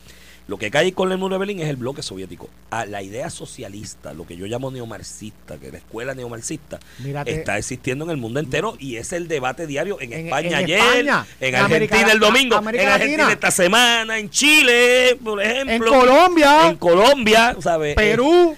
Lo 0.49 0.59
que 0.59 0.71
cae 0.71 0.93
con 0.93 1.13
el 1.13 1.19
muro 1.19 1.37
de 1.37 1.39
Berlín 1.39 1.61
es 1.61 1.69
el 1.69 1.77
bloque 1.77 2.03
soviético. 2.03 2.49
A 2.71 2.85
la 2.85 3.03
idea 3.03 3.31
socialista, 3.31 4.13
lo 4.15 4.27
que 4.27 4.37
yo 4.37 4.47
llamo 4.47 4.71
neomarxista, 4.73 5.59
que 5.59 5.71
la 5.71 5.79
escuela 5.79 6.13
neomarxista 6.15 6.81
Mírate, 6.99 7.31
está 7.33 7.57
existiendo 7.57 8.05
en 8.05 8.11
el 8.11 8.17
mundo 8.17 8.41
entero 8.41 8.75
y 8.79 8.97
es 8.97 9.13
el 9.13 9.29
debate 9.29 9.67
diario 9.69 9.99
en, 10.01 10.13
En- 10.13 10.25
España 10.27 10.49
en 10.49 10.55
ayer, 10.65 10.79
España, 10.81 11.27
en 11.41 11.49
en 11.49 11.55
Argentina 11.55 11.65
América- 11.65 12.13
el 12.13 12.19
domingo, 12.19 12.57
América 12.57 12.83
en 12.83 12.89
Argentina 12.91 13.17
Latina. 13.25 13.33
esta 13.35 13.51
semana, 13.53 14.19
en 14.19 14.29
Chile, 14.29 15.17
por 15.23 15.41
ejemplo. 15.41 15.75
en 15.95 16.01
Colombia, 16.01 16.69
En 16.71 16.77
Colombia, 16.77 17.57
¿sabes? 17.61 17.95
Perú, 17.95 18.53
Eh, 18.53 18.57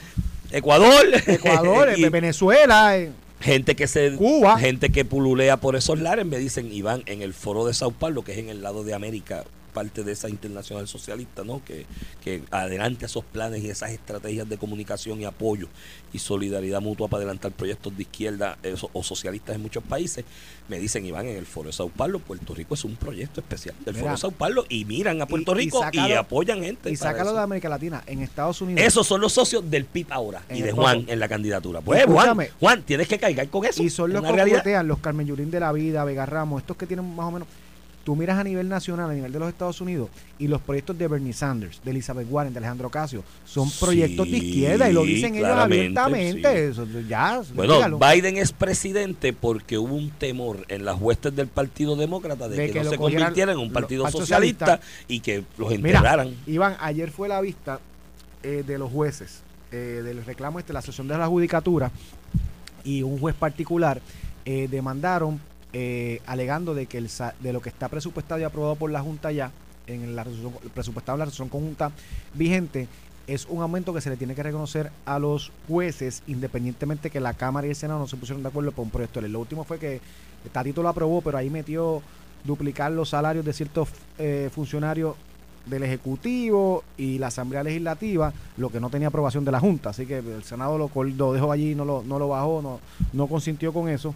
Ecuador. 0.53 1.07
Ecuador, 1.27 1.88
Y 1.97 2.09
Venezuela, 2.09 2.97
gente 3.41 3.75
que 3.75 3.87
se 3.88 4.15
Cuba. 4.17 4.59
gente 4.59 4.91
que 4.91 5.05
pululea 5.05 5.57
por 5.57 5.75
esos 5.77 5.99
lares 5.99 6.25
me 6.25 6.38
dicen 6.38 6.73
Iván 6.73 7.03
en 7.07 7.23
el 7.23 7.35
foro 7.35 7.67
de 7.67 7.75
Sao 7.75 7.91
Paulo 7.91 8.23
que 8.23 8.33
es 8.33 8.38
en 8.38 8.49
el 8.49 8.62
lado 8.62 8.85
de 8.85 8.95
América 8.95 9.45
parte 9.73 10.05
de 10.05 10.13
esa 10.13 10.29
internacional 10.29 10.87
socialista 10.87 11.45
no 11.45 11.63
que, 11.65 11.87
que 12.23 12.43
adelante 12.51 13.07
esos 13.07 13.25
planes 13.25 13.63
y 13.65 13.71
esas 13.71 13.91
estrategias 13.91 14.49
de 14.49 14.59
comunicación 14.59 15.21
y 15.21 15.25
apoyo 15.25 15.69
y 16.13 16.19
solidaridad 16.19 16.81
mutua 16.81 17.09
para 17.09 17.19
adelantar 17.23 17.53
proyectos 17.53 17.97
de 17.97 18.03
izquierda 18.03 18.59
eh, 18.63 18.75
o 18.93 19.03
socialistas 19.03 19.57
en 19.57 19.63
muchos 19.63 19.83
países 19.83 20.25
me 20.69 20.79
dicen 20.79 21.05
Iván 21.07 21.27
en 21.27 21.37
el 21.37 21.47
foro 21.47 21.69
de 21.69 21.73
Sao 21.73 21.89
Paulo 21.89 22.19
Puerto 22.19 22.55
Rico 22.55 22.75
es 22.75 22.85
un 22.85 22.97
proyecto 22.97 23.41
especial 23.41 23.75
del 23.85 23.95
Mira. 23.95 24.01
foro 24.05 24.13
de 24.15 24.19
Sao 24.21 24.31
Paulo 24.31 24.65
y 24.69 24.85
miran 24.85 25.21
a 25.23 25.27
Puerto 25.27 25.53
Y- 25.53 25.55
y 25.55 25.65
Rico 25.65 25.79
y, 25.93 25.97
sácalo- 25.99 26.19
apoyan 26.19 26.63
gente 26.63 26.91
y 26.91 26.97
sácalo 26.97 27.31
eso. 27.31 27.39
de 27.39 27.43
América 27.43 27.69
Latina. 27.69 28.03
En 28.07 28.21
Estados 28.21 28.61
Unidos. 28.61 28.83
esos 28.85 29.07
son 29.07 29.21
los 29.21 29.33
socios 29.33 29.69
del 29.71 29.85
PIB 29.87 30.07
ahora 30.13 30.43
En 30.49 30.59
y 30.59 30.63
de 30.63 30.73
Juan 30.73 31.05
en 31.09 31.19
la 31.19 31.29
candidatura 31.29 31.81
pues 31.81 32.05
Juan. 32.07 32.39
Juan 32.61 32.83
tienes 32.83 33.09
que 33.09 33.19
cargar 33.19 33.49
con 33.49 33.65
eso 33.65 33.83
Y 33.83 33.91
son 33.91 34.13
los 34.13 34.23
que 34.23 34.83
los 34.83 34.99
Carmen 34.99 35.27
Yurín 35.27 35.51
de 35.51 35.61
la 35.61 35.73
vida, 35.73 36.05
Vega 36.05 36.27
Ramos, 36.27 36.61
estos 36.63 36.77
que 36.77 36.87
tienen 36.87 37.15
más 37.15 37.27
o 37.27 37.31
menos. 37.31 37.49
Tú 38.05 38.17
miras 38.17 38.37
a 38.38 38.43
nivel 38.45 38.69
nacional, 38.69 39.11
a 39.11 39.15
nivel 39.15 39.31
de 39.33 39.38
los 39.38 39.49
Estados 39.49 39.81
Unidos, 39.81 40.09
y 40.38 40.49
los 40.49 40.61
proyectos 40.61 40.99
de 40.99 41.07
Bernie 41.07 41.33
Sanders, 41.33 41.81
de 41.85 41.93
Elizabeth 41.93 42.27
Warren, 42.29 42.53
de 42.53 42.59
Alejandro 42.59 42.91
Casio, 42.91 43.23
son 43.45 43.69
Sí, 43.69 43.77
proyectos 43.81 44.29
de 44.31 44.38
izquierda 44.38 44.91
y 44.91 44.93
lo 44.93 45.03
dicen 45.05 45.37
ellos 45.37 45.49
abiertamente. 45.51 46.69
Eso, 46.69 46.85
ya, 47.09 47.43
Bueno, 47.55 47.75
dígalo. 47.75 47.99
Biden 47.99 48.37
es 48.38 48.53
presidente 48.53 49.33
porque 49.33 49.79
hubo 49.79 49.95
un 49.95 50.11
temor 50.11 50.65
en 50.69 50.85
las 50.85 51.01
huestes 51.01 51.35
del 51.37 51.47
Partido 51.47 51.95
Demócrata 51.97 52.49
de, 52.49 52.57
De 52.57 52.67
que, 52.67 52.73
que 52.73 52.83
no 52.85 52.91
se 52.91 52.97
cogieran 52.99 53.27
convirtiera 53.27 53.53
en 53.53 53.59
un 53.59 53.73
partido 53.73 54.09
socialista, 54.11 54.67
Socialista. 54.67 55.05
y 55.09 55.21
que 55.21 55.45
los 55.59 55.71
Mira, 55.71 55.99
enterraran. 55.99 56.35
Iván, 56.47 56.77
ayer 56.81 57.11
fue 57.11 57.29
la 57.29 57.41
vista 57.41 57.79
eh, 58.43 58.65
de 58.67 58.79
los 58.79 58.91
jueces 58.91 59.43
eh, 59.71 60.03
del 60.05 60.25
reclamo 60.25 60.59
este, 60.59 60.73
la 60.73 60.83
sesión 60.83 61.07
de 61.09 61.17
la 61.17 61.29
judicatura 61.29 61.91
y 62.85 63.03
un 63.03 63.19
juez 63.21 63.35
particular 63.37 64.01
eh, 64.45 64.67
demandaron 64.69 65.41
eh, 65.73 66.21
alegando 66.27 66.75
de 66.75 66.87
que 66.87 66.99
el, 66.99 67.09
de 67.41 67.53
lo 67.53 67.61
que 67.61 67.69
está 67.69 67.89
presupuestado 67.89 68.41
y 68.41 68.45
aprobado 68.45 68.77
por 68.77 68.91
la 68.91 69.01
Junta 69.01 69.33
ya 69.33 69.51
en 69.87 70.15
la 70.15 70.25
resolución, 70.25 70.55
presupuestado 70.75 71.17
en 71.17 71.21
la 71.21 71.25
resolución 71.25 71.49
conjunta 71.49 71.91
vigente 72.35 72.89
es 73.27 73.47
un 73.47 73.63
aumento 73.63 73.95
que 73.95 74.01
se 74.01 74.11
le 74.11 74.17
tiene 74.17 74.35
que 74.35 74.43
reconocer 74.43 74.91
a 75.07 75.19
los 75.19 75.53
jueces 75.69 76.23
independientemente 76.27 77.11
que 77.11 77.21
la 77.21 77.35
Cámara 77.35 77.67
y 77.67 77.71
el 77.71 77.77
Senado 77.77 78.01
no 78.01 78.07
se 78.07 78.17
pusieron 78.17 78.43
de 78.43 78.49
acuerdo 78.49 78.73
por 78.73 78.85
un 78.85 78.91
proyecto. 78.91 79.21
Lo 79.21 79.41
último 79.41 79.65
fue 79.65 79.79
que 79.79 80.01
Tatito 80.51 80.83
lo 80.83 80.89
aprobó, 80.89 81.21
pero 81.21 81.39
ahí 81.39 81.49
metió 81.49 82.03
duplicar 82.45 82.91
los 82.93 83.11
salarios 83.11 83.45
de 83.45 83.53
ciertos 83.53 83.89
eh, 84.19 84.51
funcionarios 84.53 85.15
del 85.67 85.85
Ejecutivo 85.85 86.83
y 86.97 87.19
la 87.19 87.29
Asamblea 87.29 87.63
Legislativa, 87.63 88.33
lo 88.57 88.71
que 88.71 88.81
no 88.81 88.91
tenía 88.91 89.09
aprobación 89.09 89.45
de 89.45 89.53
la 89.53 89.61
Junta. 89.61 89.91
Así 89.91 90.07
que 90.07 90.19
el 90.19 90.43
Senado 90.43 90.77
lo, 90.77 90.91
lo 91.05 91.33
dejó 91.33 91.53
allí, 91.53 91.75
no 91.77 91.85
lo, 91.85 92.03
no 92.03 92.19
lo 92.19 92.29
bajó, 92.29 92.61
no, 92.61 92.81
no 93.13 93.29
consintió 93.29 93.73
con 93.73 93.89
eso. 93.89 94.15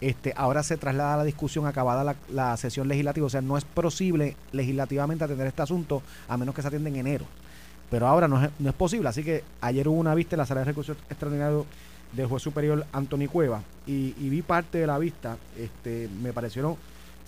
Este, 0.00 0.34
ahora 0.36 0.62
se 0.62 0.76
traslada 0.76 1.16
la 1.16 1.24
discusión 1.24 1.66
acabada 1.66 2.16
la, 2.28 2.56
sesión 2.56 2.88
legislativa. 2.88 3.26
O 3.26 3.30
sea, 3.30 3.40
no 3.40 3.56
es 3.56 3.64
posible 3.64 4.36
legislativamente 4.52 5.24
atender 5.24 5.46
este 5.46 5.62
asunto 5.62 6.02
a 6.28 6.36
menos 6.36 6.54
que 6.54 6.62
se 6.62 6.68
atienda 6.68 6.90
en 6.90 6.96
enero. 6.96 7.24
Pero 7.90 8.06
ahora 8.06 8.28
no 8.28 8.42
es, 8.42 8.72
posible. 8.74 9.08
Así 9.08 9.22
que 9.22 9.44
ayer 9.60 9.88
hubo 9.88 9.98
una 9.98 10.14
vista 10.14 10.34
en 10.34 10.38
la 10.38 10.46
sala 10.46 10.60
de 10.60 10.66
recursos 10.66 10.96
extraordinarios 11.08 11.66
del 12.12 12.26
juez 12.26 12.42
superior 12.42 12.86
Anthony 12.92 13.28
Cueva 13.30 13.62
y, 13.86 14.12
vi 14.12 14.42
parte 14.42 14.78
de 14.78 14.86
la 14.86 14.98
vista. 14.98 15.38
Este, 15.56 16.08
me 16.22 16.32
parecieron, 16.32 16.76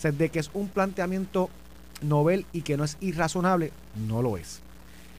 de 0.02 0.28
que 0.28 0.38
es 0.38 0.50
un 0.54 0.68
planteamiento 0.68 1.48
novel 2.02 2.44
y 2.52 2.62
que 2.62 2.76
no 2.76 2.84
es 2.84 2.96
irrazonable, 3.00 3.72
no 4.06 4.22
lo 4.22 4.36
es. 4.36 4.60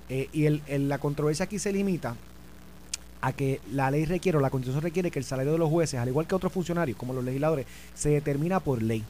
Eh, 0.09 0.27
y 0.33 0.49
la 0.79 0.97
controversia 0.97 1.45
aquí 1.45 1.59
se 1.59 1.71
limita 1.71 2.15
a 3.21 3.33
que 3.33 3.59
la 3.71 3.91
ley 3.91 4.05
requiere 4.05 4.37
o 4.37 4.41
la 4.41 4.49
constitución 4.49 4.83
requiere 4.83 5.11
que 5.11 5.19
el 5.19 5.25
salario 5.25 5.51
de 5.51 5.57
los 5.57 5.69
jueces, 5.69 5.99
al 5.99 6.07
igual 6.07 6.27
que 6.27 6.35
otros 6.35 6.53
funcionarios, 6.53 6.97
como 6.97 7.13
los 7.13 7.23
legisladores, 7.23 7.65
se 7.93 8.09
determina 8.09 8.59
por 8.59 8.81
ley. 8.81 9.03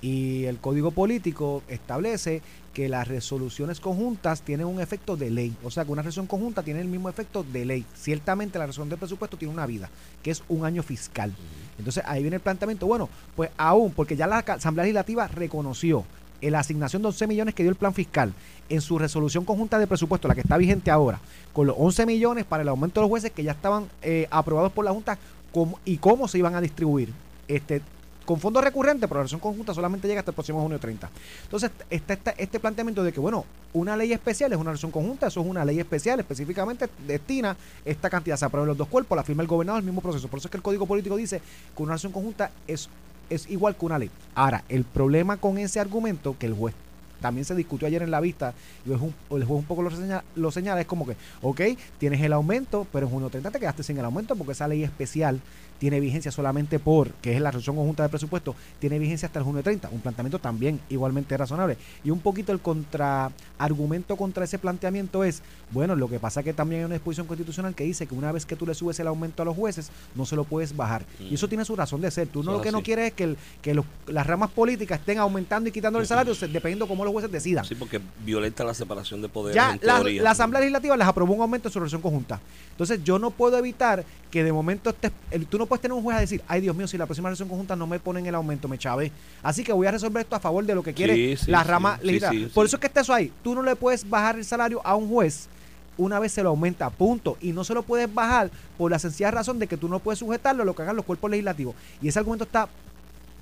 Y 0.00 0.44
el 0.44 0.58
código 0.58 0.92
político 0.92 1.62
establece 1.68 2.40
que 2.72 2.88
las 2.88 3.08
resoluciones 3.08 3.80
conjuntas 3.80 4.42
tienen 4.42 4.66
un 4.66 4.80
efecto 4.80 5.16
de 5.16 5.30
ley. 5.30 5.56
O 5.64 5.70
sea 5.70 5.84
que 5.84 5.90
una 5.90 6.02
resolución 6.02 6.28
conjunta 6.28 6.62
tiene 6.62 6.80
el 6.80 6.86
mismo 6.86 7.08
efecto 7.08 7.42
de 7.42 7.64
ley. 7.64 7.84
Ciertamente 7.96 8.58
la 8.58 8.66
resolución 8.66 8.90
del 8.90 9.00
presupuesto 9.00 9.36
tiene 9.36 9.52
una 9.52 9.66
vida, 9.66 9.90
que 10.22 10.30
es 10.30 10.44
un 10.48 10.64
año 10.64 10.84
fiscal. 10.84 11.34
Entonces 11.76 12.04
ahí 12.06 12.22
viene 12.22 12.36
el 12.36 12.42
planteamiento. 12.42 12.86
Bueno, 12.86 13.08
pues 13.34 13.50
aún, 13.58 13.92
porque 13.92 14.16
ya 14.16 14.28
la 14.28 14.38
Asamblea 14.38 14.84
Legislativa 14.84 15.26
reconoció 15.26 16.04
la 16.40 16.60
asignación 16.60 17.02
de 17.02 17.08
11 17.08 17.26
millones 17.26 17.54
que 17.54 17.62
dio 17.62 17.70
el 17.70 17.76
plan 17.76 17.94
fiscal 17.94 18.32
en 18.68 18.80
su 18.80 18.98
resolución 18.98 19.44
conjunta 19.44 19.78
de 19.78 19.86
presupuesto, 19.86 20.28
la 20.28 20.34
que 20.34 20.42
está 20.42 20.56
vigente 20.56 20.90
ahora, 20.90 21.20
con 21.52 21.66
los 21.66 21.76
11 21.78 22.06
millones 22.06 22.44
para 22.44 22.62
el 22.62 22.68
aumento 22.68 23.00
de 23.00 23.04
los 23.04 23.10
jueces 23.10 23.30
que 23.32 23.42
ya 23.42 23.52
estaban 23.52 23.88
eh, 24.02 24.26
aprobados 24.30 24.72
por 24.72 24.84
la 24.84 24.92
Junta 24.92 25.18
cómo- 25.52 25.78
y 25.84 25.98
cómo 25.98 26.28
se 26.28 26.38
iban 26.38 26.54
a 26.54 26.60
distribuir. 26.60 27.12
Este, 27.48 27.80
con 28.26 28.38
fondos 28.38 28.62
recurrentes, 28.62 29.08
pero 29.08 29.20
la 29.20 29.22
resolución 29.22 29.40
conjunta 29.40 29.72
solamente 29.72 30.06
llega 30.06 30.20
hasta 30.20 30.32
el 30.32 30.34
próximo 30.34 30.60
junio 30.60 30.78
30. 30.78 31.08
Entonces, 31.44 31.70
está, 31.88 32.32
este 32.36 32.60
planteamiento 32.60 33.02
de 33.02 33.10
que, 33.10 33.20
bueno, 33.20 33.46
una 33.72 33.96
ley 33.96 34.12
especial 34.12 34.52
es 34.52 34.58
una 34.58 34.70
resolución 34.72 34.90
conjunta, 34.92 35.28
eso 35.28 35.40
es 35.40 35.46
una 35.46 35.64
ley 35.64 35.80
especial, 35.80 36.20
específicamente 36.20 36.90
destina 37.06 37.56
esta 37.86 38.10
cantidad, 38.10 38.36
se 38.36 38.44
aprueba 38.44 38.66
los 38.66 38.76
dos 38.76 38.88
cuerpos, 38.88 39.16
la 39.16 39.24
firma 39.24 39.40
el 39.42 39.48
gobernador, 39.48 39.80
el 39.80 39.86
mismo 39.86 40.02
proceso. 40.02 40.28
Por 40.28 40.40
eso 40.40 40.48
es 40.48 40.50
que 40.50 40.58
el 40.58 40.62
Código 40.62 40.84
Político 40.86 41.16
dice 41.16 41.40
que 41.74 41.82
una 41.82 41.92
resolución 41.94 42.12
conjunta 42.12 42.50
es, 42.66 42.90
es 43.30 43.48
igual 43.50 43.76
que 43.76 43.86
una 43.86 43.98
ley. 43.98 44.10
Ahora, 44.34 44.64
el 44.68 44.84
problema 44.84 45.36
con 45.36 45.58
ese 45.58 45.80
argumento, 45.80 46.36
que 46.38 46.46
el 46.46 46.54
juez 46.54 46.74
también 47.20 47.44
se 47.44 47.54
discutió 47.54 47.88
ayer 47.88 48.02
en 48.02 48.10
la 48.10 48.20
vista, 48.20 48.54
y 48.86 48.92
el 48.92 48.98
juez 48.98 49.12
un, 49.30 49.36
el 49.38 49.44
juez 49.44 49.58
un 49.60 49.64
poco 49.66 49.82
lo 49.82 49.90
señala, 49.90 50.24
lo 50.36 50.50
señala, 50.50 50.80
es 50.80 50.86
como 50.86 51.06
que, 51.06 51.16
ok, 51.42 51.60
tienes 51.98 52.20
el 52.22 52.32
aumento, 52.32 52.86
pero 52.92 53.06
en 53.06 53.12
junio 53.12 53.28
30 53.30 53.50
te 53.50 53.58
quedaste 53.60 53.82
sin 53.82 53.98
el 53.98 54.04
aumento 54.04 54.36
porque 54.36 54.52
esa 54.52 54.68
ley 54.68 54.82
especial 54.84 55.40
tiene 55.78 56.00
vigencia 56.00 56.32
solamente 56.32 56.80
por, 56.80 57.10
que 57.22 57.34
es 57.36 57.40
la 57.40 57.52
resolución 57.52 57.76
conjunta 57.76 58.02
de 58.02 58.08
presupuesto, 58.08 58.56
tiene 58.80 58.98
vigencia 58.98 59.26
hasta 59.26 59.38
el 59.38 59.44
junio 59.44 59.62
30. 59.62 59.88
Un 59.92 60.00
planteamiento 60.00 60.40
también 60.40 60.80
igualmente 60.88 61.36
razonable. 61.36 61.76
Y 62.02 62.10
un 62.10 62.18
poquito 62.18 62.50
el 62.50 62.58
contra 62.58 63.30
argumento 63.58 64.16
contra 64.16 64.42
ese 64.44 64.58
planteamiento 64.58 65.22
es, 65.22 65.40
bueno, 65.70 65.94
lo 65.94 66.08
que 66.08 66.18
pasa 66.18 66.42
que 66.42 66.52
también 66.52 66.80
hay 66.80 66.84
una 66.86 66.94
disposición 66.96 67.28
constitucional 67.28 67.76
que 67.76 67.84
dice 67.84 68.08
que 68.08 68.14
una 68.16 68.32
vez 68.32 68.44
que 68.44 68.56
tú 68.56 68.66
le 68.66 68.74
subes 68.74 68.98
el 68.98 69.06
aumento 69.06 69.42
a 69.42 69.44
los 69.44 69.54
jueces, 69.56 69.90
no 70.16 70.26
se 70.26 70.34
lo 70.34 70.42
puedes 70.42 70.74
bajar. 70.74 71.04
Y 71.20 71.34
eso 71.34 71.48
tiene 71.48 71.64
su 71.64 71.76
razón 71.76 72.00
de 72.00 72.10
ser. 72.10 72.26
Tú 72.26 72.42
no 72.42 72.50
lo 72.52 72.60
que 72.60 72.68
es 72.68 72.72
no 72.72 72.78
quieres 72.84 73.06
es 73.08 73.12
que, 73.12 73.22
el- 73.24 73.36
que 73.62 73.74
los- 73.74 73.86
las 74.08 74.26
ramas 74.26 74.50
políticas 74.50 74.98
estén 74.98 75.18
aumentando 75.18 75.68
y 75.68 75.72
quitando 75.72 76.00
el 76.00 76.06
salario 76.08 76.34
dependiendo 76.52 76.88
cómo 76.88 77.04
los 77.08 77.12
jueces 77.12 77.32
decidan. 77.32 77.64
Sí, 77.64 77.74
porque 77.74 78.00
violenta 78.24 78.62
la 78.64 78.74
separación 78.74 79.20
de 79.22 79.28
poderes. 79.28 79.54
Ya 79.56 79.72
en 79.72 79.80
la, 79.82 79.96
teoría. 79.96 80.22
la 80.22 80.30
Asamblea 80.30 80.60
Legislativa 80.60 80.96
les 80.96 81.06
aprobó 81.06 81.34
un 81.34 81.40
aumento 81.42 81.68
en 81.68 81.72
su 81.72 81.78
resolución 81.80 82.00
conjunta. 82.02 82.40
Entonces 82.70 83.02
yo 83.02 83.18
no 83.18 83.30
puedo 83.30 83.58
evitar 83.58 84.04
que 84.30 84.44
de 84.44 84.52
momento 84.52 84.90
estés- 84.90 85.12
el- 85.30 85.46
tú 85.46 85.58
no 85.58 85.66
puedes 85.66 85.82
tener 85.82 85.94
un 85.96 86.02
juez 86.02 86.16
a 86.16 86.20
decir, 86.20 86.42
ay 86.46 86.60
Dios 86.60 86.76
mío, 86.76 86.86
si 86.86 86.96
la 86.96 87.06
próxima 87.06 87.28
resolución 87.30 87.48
conjunta 87.48 87.74
no 87.76 87.86
me 87.86 87.98
ponen 87.98 88.26
el 88.26 88.34
aumento, 88.34 88.68
me 88.68 88.78
chave. 88.78 89.10
Así 89.42 89.64
que 89.64 89.72
voy 89.72 89.86
a 89.86 89.90
resolver 89.90 90.20
esto 90.22 90.36
a 90.36 90.40
favor 90.40 90.64
de 90.64 90.74
lo 90.74 90.82
que 90.82 90.94
quiere 90.94 91.14
Sí, 91.14 91.36
sí, 91.46 91.50
la 91.50 91.64
rama 91.64 91.98
sí, 92.00 92.06
legislativa. 92.06 92.48
Por 92.54 92.66
eso 92.66 92.76
es 92.76 92.80
que 92.80 92.86
esté 92.86 93.00
eso 93.00 93.12
ahí. 93.14 93.32
Tú 93.42 93.54
no 93.54 93.62
le 93.62 93.74
puedes 93.74 94.08
bajar 94.08 94.36
el 94.36 94.44
salario 94.44 94.80
a 94.84 94.94
un 94.94 95.08
juez 95.08 95.48
una 95.96 96.20
vez 96.20 96.30
se 96.30 96.44
lo 96.44 96.50
aumenta, 96.50 96.90
punto. 96.90 97.36
Y 97.40 97.50
no 97.50 97.64
se 97.64 97.74
lo 97.74 97.82
puedes 97.82 98.12
bajar 98.14 98.52
por 98.76 98.88
la 98.88 99.00
sencilla 99.00 99.32
razón 99.32 99.58
de 99.58 99.66
que 99.66 99.76
tú 99.76 99.88
no 99.88 99.98
puedes 99.98 100.20
sujetarlo 100.20 100.62
a 100.62 100.64
lo 100.66 100.72
que 100.72 100.82
hagan 100.82 100.94
los 100.94 101.04
cuerpos 101.04 101.28
legislativos. 101.28 101.74
Y 102.00 102.06
ese 102.06 102.20
argumento 102.20 102.44
está 102.44 102.68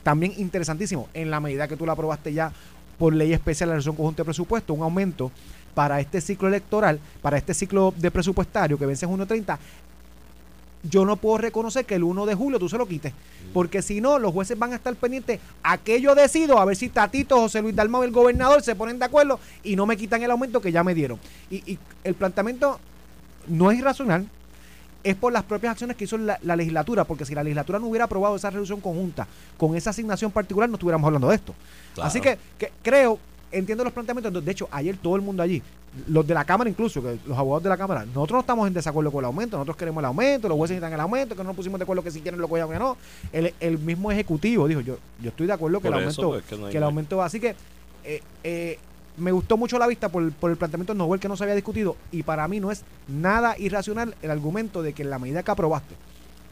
también 0.02 0.32
interesantísimo. 0.38 1.08
En 1.12 1.30
la 1.30 1.38
medida 1.40 1.68
que 1.68 1.76
tú 1.76 1.84
lo 1.84 1.92
aprobaste 1.92 2.32
ya 2.32 2.52
por 2.98 3.14
ley 3.14 3.32
especial 3.32 3.68
de 3.68 3.72
la 3.72 3.76
resolución 3.76 3.96
conjunta 3.96 4.22
de 4.22 4.24
presupuesto, 4.24 4.74
un 4.74 4.82
aumento 4.82 5.30
para 5.74 6.00
este 6.00 6.20
ciclo 6.20 6.48
electoral, 6.48 6.98
para 7.20 7.36
este 7.36 7.52
ciclo 7.52 7.92
de 7.96 8.10
presupuestario 8.10 8.78
que 8.78 8.86
vence 8.86 9.04
en 9.04 9.10
junio 9.10 9.26
30, 9.26 9.58
yo 10.82 11.04
no 11.04 11.16
puedo 11.16 11.38
reconocer 11.38 11.84
que 11.84 11.96
el 11.96 12.04
1 12.04 12.26
de 12.26 12.34
julio 12.34 12.58
tú 12.58 12.68
se 12.68 12.78
lo 12.78 12.86
quites. 12.86 13.12
Porque 13.52 13.82
si 13.82 14.00
no, 14.00 14.18
los 14.18 14.32
jueces 14.32 14.58
van 14.58 14.72
a 14.72 14.76
estar 14.76 14.94
pendientes 14.96 15.40
a 15.62 15.78
que 15.78 16.00
yo 16.00 16.14
decido, 16.14 16.58
a 16.58 16.64
ver 16.64 16.76
si 16.76 16.88
Tatito, 16.88 17.36
José 17.36 17.62
Luis 17.62 17.74
Dalmau 17.74 18.02
y 18.02 18.06
el 18.06 18.12
gobernador 18.12 18.62
se 18.62 18.74
ponen 18.74 18.98
de 18.98 19.04
acuerdo 19.04 19.40
y 19.62 19.76
no 19.76 19.86
me 19.86 19.96
quitan 19.96 20.22
el 20.22 20.30
aumento 20.30 20.60
que 20.60 20.72
ya 20.72 20.84
me 20.84 20.94
dieron. 20.94 21.18
Y, 21.50 21.56
y 21.72 21.78
el 22.04 22.14
planteamiento 22.14 22.78
no 23.48 23.70
es 23.70 23.78
irracional, 23.78 24.28
es 25.06 25.14
por 25.14 25.32
las 25.32 25.44
propias 25.44 25.70
acciones 25.70 25.96
que 25.96 26.02
hizo 26.02 26.18
la, 26.18 26.36
la 26.42 26.56
legislatura, 26.56 27.04
porque 27.04 27.24
si 27.24 27.32
la 27.32 27.44
legislatura 27.44 27.78
no 27.78 27.86
hubiera 27.86 28.06
aprobado 28.06 28.34
esa 28.34 28.50
resolución 28.50 28.80
conjunta 28.80 29.26
con 29.56 29.76
esa 29.76 29.90
asignación 29.90 30.32
particular, 30.32 30.68
no 30.68 30.74
estuviéramos 30.74 31.06
hablando 31.06 31.28
de 31.28 31.36
esto. 31.36 31.54
Claro. 31.94 32.08
Así 32.08 32.20
que, 32.20 32.36
que 32.58 32.72
creo, 32.82 33.16
entiendo 33.52 33.84
los 33.84 33.92
planteamientos. 33.92 34.44
De 34.44 34.50
hecho, 34.50 34.68
ayer 34.72 34.96
todo 34.96 35.14
el 35.14 35.22
mundo 35.22 35.44
allí, 35.44 35.62
los 36.08 36.26
de 36.26 36.34
la 36.34 36.44
Cámara 36.44 36.68
incluso, 36.68 37.00
que 37.00 37.18
los 37.24 37.38
abogados 37.38 37.62
de 37.62 37.68
la 37.68 37.76
Cámara, 37.76 38.04
nosotros 38.04 38.32
no 38.32 38.40
estamos 38.40 38.66
en 38.66 38.74
desacuerdo 38.74 39.12
con 39.12 39.20
el 39.20 39.26
aumento, 39.26 39.56
nosotros 39.56 39.76
queremos 39.76 40.00
el 40.00 40.06
aumento, 40.06 40.48
los 40.48 40.56
jueces 40.58 40.74
necesitan 40.74 40.92
el 40.92 41.00
aumento, 41.00 41.36
que 41.36 41.42
no 41.42 41.50
nos 41.50 41.56
pusimos 41.56 41.78
de 41.78 41.84
acuerdo 41.84 42.02
que 42.02 42.10
si 42.10 42.20
quieren 42.20 42.40
lo 42.40 42.48
o 42.48 42.68
que 42.68 42.78
no. 42.78 42.96
El, 43.32 43.54
el 43.60 43.78
mismo 43.78 44.10
ejecutivo 44.10 44.66
dijo, 44.66 44.80
yo, 44.80 44.98
yo 45.22 45.28
estoy 45.28 45.46
de 45.46 45.52
acuerdo 45.52 45.80
que 45.80 45.88
Por 45.88 46.02
el 46.02 46.08
eso, 46.08 46.22
aumento, 46.22 46.40
pues, 46.40 46.50
que 46.50 46.56
no 46.56 46.66
hay 46.66 46.72
que 46.72 46.78
el 46.78 46.84
aumento 46.84 47.16
va. 47.18 47.26
Así 47.26 47.38
que 47.38 47.54
eh, 48.02 48.22
eh, 48.42 48.78
me 49.16 49.32
gustó 49.32 49.56
mucho 49.56 49.78
la 49.78 49.86
vista 49.86 50.08
por, 50.08 50.30
por 50.32 50.50
el 50.50 50.56
planteamiento 50.56 50.94
novel 50.94 51.20
que 51.20 51.28
no 51.28 51.36
se 51.36 51.44
había 51.44 51.54
discutido 51.54 51.96
y 52.12 52.22
para 52.22 52.46
mí 52.48 52.60
no 52.60 52.70
es 52.70 52.82
nada 53.08 53.56
irracional 53.58 54.14
el 54.22 54.30
argumento 54.30 54.82
de 54.82 54.92
que 54.92 55.02
en 55.02 55.10
la 55.10 55.18
medida 55.18 55.42
que 55.42 55.50
aprobaste 55.50 55.94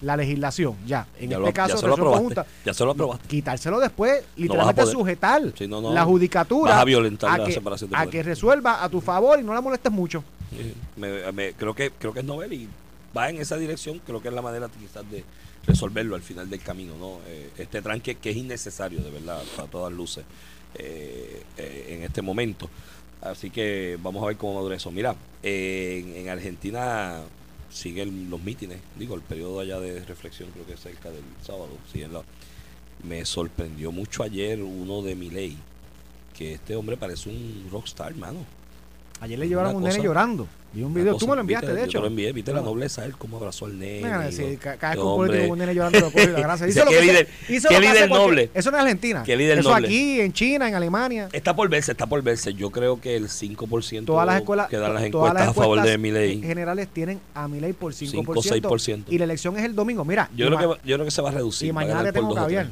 la 0.00 0.16
legislación, 0.16 0.74
ya, 0.86 1.06
en 1.18 1.30
Ya 1.30 1.36
este 1.36 1.46
lo- 1.48 1.52
caso, 1.54 1.74
ya 1.74 1.80
se 1.80 1.86
lo 1.86 1.96
resolución 1.96 2.00
aprobaste. 2.18 2.34
conjunta, 2.34 2.46
Ya 2.66 2.74
se 2.74 2.84
lo 2.84 2.90
aprobaste. 2.90 3.28
quitárselo 3.28 3.80
después, 3.80 4.24
literalmente 4.36 4.86
sujetar 4.86 5.42
no, 5.68 5.80
no. 5.80 5.92
la 5.94 6.04
judicatura 6.04 6.80
a 6.80 6.84
violentar 6.84 7.30
a 7.30 7.38
la 7.38 7.44
que, 7.46 7.52
de 7.86 8.20
a 8.20 8.22
resuelva 8.22 8.84
a 8.84 8.88
tu 8.88 9.00
favor 9.00 9.38
y 9.40 9.42
no 9.42 9.54
la 9.54 9.60
molestes 9.62 9.90
mucho. 9.92 10.22
Sí, 10.50 10.74
me- 10.96 11.32
me- 11.32 11.52
creo 11.54 11.74
que 11.74 11.90
creo 11.92 12.12
que 12.12 12.20
es 12.20 12.24
novel 12.24 12.52
y 12.52 12.68
va 13.16 13.30
en 13.30 13.40
esa 13.40 13.56
dirección 13.56 14.00
creo 14.04 14.20
que 14.20 14.28
es 14.28 14.34
la 14.34 14.42
manera 14.42 14.68
quizás 14.68 15.08
de 15.10 15.24
resolverlo 15.66 16.16
al 16.16 16.22
final 16.22 16.50
del 16.50 16.60
camino 16.60 16.94
no 16.98 17.18
Eh, 17.26 17.50
este 17.56 17.80
tranque 17.80 18.16
que 18.16 18.30
es 18.30 18.36
innecesario 18.36 19.00
de 19.00 19.10
verdad 19.10 19.40
a 19.58 19.62
todas 19.62 19.92
luces 19.92 20.24
eh, 20.78 21.42
eh, 21.58 21.86
en 21.90 22.02
este 22.02 22.22
momento. 22.22 22.68
Así 23.20 23.50
que 23.50 23.98
vamos 24.02 24.22
a 24.22 24.26
ver 24.26 24.36
cómo 24.36 24.54
madura 24.54 24.76
eso. 24.76 24.90
Mira 24.90 25.14
en, 25.42 26.14
en 26.14 26.28
Argentina 26.28 27.22
siguen 27.74 28.30
los 28.30 28.40
mítines 28.40 28.78
digo 28.96 29.16
el 29.16 29.20
periodo 29.22 29.58
allá 29.58 29.80
de 29.80 30.04
reflexión 30.04 30.48
creo 30.52 30.64
que 30.64 30.74
es 30.74 30.80
cerca 30.80 31.10
del 31.10 31.24
sábado 31.42 31.70
siguen 31.92 32.12
me 33.02 33.24
sorprendió 33.24 33.90
mucho 33.90 34.22
ayer 34.22 34.62
uno 34.62 35.02
de 35.02 35.16
mi 35.16 35.28
ley 35.28 35.58
que 36.38 36.54
este 36.54 36.76
hombre 36.76 36.96
parece 36.96 37.28
un 37.28 37.68
rockstar 37.72 38.12
hermano 38.12 38.46
Ayer 39.20 39.38
le 39.38 39.48
llevaron 39.48 39.76
un 39.76 39.82
nene 39.84 40.02
llorando. 40.02 40.46
Vi 40.74 40.82
un 40.82 40.92
video, 40.92 41.12
tú 41.12 41.20
cosa, 41.20 41.26
me 41.30 41.34
lo 41.36 41.40
enviaste, 41.42 41.66
viste, 41.68 41.80
de 41.80 41.86
yo 41.86 41.88
hecho. 41.88 41.98
te 41.98 42.02
lo 42.02 42.06
envié, 42.08 42.32
viste 42.32 42.52
la 42.52 42.58
No. 42.58 42.66
nobleza, 42.66 43.04
él 43.04 43.16
cómo 43.16 43.36
abrazó 43.36 43.66
al 43.66 43.78
nene. 43.78 44.02
Mira, 44.02 44.28
y 44.28 44.56
cada 44.56 44.72
vez 44.74 44.96
que 44.96 45.00
un 45.00 45.16
político 45.16 45.52
un 45.52 45.58
nene 45.60 45.72
llorando 45.74 46.00
lo 46.00 46.10
coge 46.10 46.24
y. 46.32 46.34
Dice, 46.66 46.80
Hizo 46.80 46.84
lo 46.84 46.90
que 46.90 46.96
se- 46.98 47.04
líder- 47.04 47.28
hizo 47.48 47.68
qué 47.68 47.74
lo 47.76 47.80
que 47.80 47.86
líder 47.86 48.10
noble. 48.10 48.50
Eso 48.52 48.68
en 48.70 48.74
Argentina. 48.74 49.22
Qué 49.24 49.36
líder 49.36 49.58
Eso 49.60 49.70
noble. 49.70 49.86
aquí, 49.86 50.20
en 50.20 50.32
China, 50.32 50.68
en 50.68 50.74
Alemania. 50.74 51.28
Está 51.32 51.54
por 51.54 51.68
verse, 51.68 51.92
está 51.92 52.06
por 52.08 52.20
verse. 52.22 52.54
Yo 52.54 52.70
creo 52.70 53.00
que 53.00 53.14
el 53.16 53.28
5% 53.28 54.04
Todas 54.04 54.26
las 54.26 54.38
escuelas, 54.40 54.68
que 54.68 54.76
dan 54.78 54.94
las 54.94 55.04
encuestas 55.04 55.12
todas 55.12 55.34
las 55.34 55.48
a 55.48 55.54
favor 55.54 55.76
de 55.82 55.92
encuestas 55.92 56.00
Milei. 56.00 56.42
generales 56.42 56.88
tienen 56.92 57.20
a 57.34 57.46
Milei 57.46 57.72
por 57.72 57.92
5%, 57.94 58.10
5 58.10 58.32
o 58.32 58.42
6%. 58.78 59.04
y 59.12 59.18
la 59.18 59.24
elección 59.24 59.56
es 59.56 59.64
el 59.64 59.76
domingo. 59.76 60.04
Mira, 60.04 60.28
Yo 60.36 60.46
y 60.46 60.48
creo, 60.56 60.58
que, 60.58 60.88
yo 60.88 60.96
creo 60.96 61.04
que 61.04 61.10
se 61.12 61.22
va 61.22 61.28
a 61.28 61.32
reducir. 61.32 61.68
y 61.68 61.70
a 61.70 61.72
mañana 61.72 62.02
por 62.02 62.12
tengo 62.12 62.30
o 62.30 62.34
tres. 62.34 62.66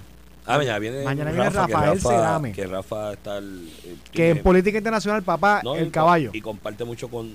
Ah, 0.47 0.59
mañana 0.59 0.79
viene, 0.81 1.05
Mañana 1.05 1.31
viene 1.31 1.49
que 1.49 1.55
Rafael 1.55 2.01
Sedame. 2.01 2.53
Que 2.53 2.67
Rafa 2.67 3.13
está 3.13 3.39
el, 3.39 3.71
el 3.85 3.99
que 4.11 4.31
en 4.31 4.43
política 4.43 4.77
internacional, 4.79 5.23
papá, 5.23 5.61
No, 5.63 5.77
el 5.77 5.87
y- 5.87 5.91
caballo. 5.91 6.31
Y 6.33 6.41
comparte 6.41 6.85
mucho 6.85 7.09
con 7.09 7.33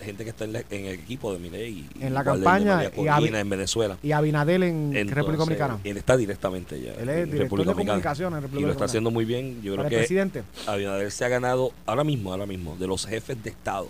gente 0.00 0.22
que 0.22 0.30
está 0.30 0.44
en, 0.44 0.52
la- 0.52 0.62
en 0.70 0.84
el 0.86 0.94
equipo 0.94 1.32
de 1.32 1.40
Milei. 1.40 1.72
y- 1.98 2.04
En 2.04 2.14
la 2.14 2.22
campaña, 2.22 2.84
y 2.84 2.90
Corina 2.90 3.40
en 3.40 3.48
Venezuela. 3.50 3.98
Y 4.04 4.12
Abinadel 4.12 4.62
en 4.62 4.84
Entonces, 4.96 5.14
República 5.14 5.38
Dominicana. 5.44 5.78
Él 5.82 5.96
está 5.96 6.16
directamente 6.16 6.80
ya. 6.80 6.92
Él 6.92 7.08
es 7.08 7.08
en 7.08 7.24
director 7.24 7.38
República 7.40 7.70
de 7.70 7.72
Dominicana. 7.72 7.84
comunicación 7.86 8.34
en 8.34 8.42
República 8.42 8.62
Y 8.62 8.66
lo 8.66 8.72
está 8.72 8.84
haciendo 8.84 9.10
muy 9.10 9.24
bien. 9.24 9.60
Yo 9.62 9.74
Para 9.74 9.88
creo 9.88 9.98
el 9.98 10.04
que 10.04 10.06
presidente. 10.06 10.42
Abinader 10.68 11.10
se 11.10 11.24
ha 11.24 11.28
ganado 11.28 11.72
ahora 11.86 12.04
mismo, 12.04 12.30
ahora 12.30 12.46
mismo, 12.46 12.76
de 12.76 12.86
los 12.86 13.04
jefes 13.04 13.42
de 13.42 13.50
Estado 13.50 13.88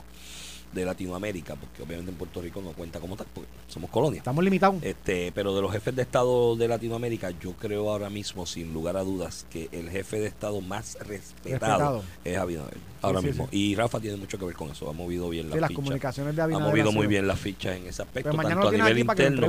de 0.74 0.84
Latinoamérica, 0.84 1.54
porque 1.56 1.82
obviamente 1.82 2.10
en 2.10 2.16
Puerto 2.18 2.42
Rico 2.42 2.60
no 2.62 2.72
cuenta 2.72 3.00
como 3.00 3.16
tal, 3.16 3.26
porque 3.32 3.48
somos 3.68 3.90
colonia. 3.90 4.18
Estamos 4.18 4.42
limitados. 4.44 4.82
Este, 4.82 5.32
pero 5.32 5.54
de 5.54 5.62
los 5.62 5.72
jefes 5.72 5.94
de 5.96 6.02
Estado 6.02 6.56
de 6.56 6.68
Latinoamérica, 6.68 7.30
yo 7.40 7.52
creo 7.52 7.90
ahora 7.90 8.10
mismo, 8.10 8.44
sin 8.46 8.72
lugar 8.74 8.96
a 8.96 9.02
dudas, 9.04 9.46
que 9.50 9.68
el 9.72 9.88
jefe 9.90 10.18
de 10.20 10.26
Estado 10.26 10.60
más 10.60 10.94
respetado, 11.00 12.02
Respetado. 12.02 12.04
es 12.24 12.36
Abinader. 12.36 12.76
Ahora 13.02 13.20
sí, 13.20 13.26
mismo. 13.26 13.48
sí. 13.50 13.56
Y 13.58 13.74
Rafa 13.76 14.00
tiene 14.00 14.16
mucho 14.16 14.38
que 14.38 14.44
ver 14.46 14.54
con 14.54 14.70
eso. 14.70 14.88
Ha 14.88 14.92
movido 14.92 15.28
bien 15.28 15.48
las 15.50 15.58
las 15.60 15.68
fichas. 15.68 15.76
comunicaciones 15.84 16.34
de 16.36 16.40
Ha 16.42 16.44
Abinader. 16.44 16.68
movido 16.68 16.88
han 16.88 16.94
muy 16.94 17.06
bien 17.06 17.26
las 17.26 17.38
fichas 17.38 17.76
en 17.76 17.86
ese 17.86 18.02
aspecto, 18.02 18.30
Pero 18.30 18.36
mañana 18.42 18.62
tanto 18.62 18.68
a 18.68 18.72
nivel 18.88 18.98
interno 18.98 19.46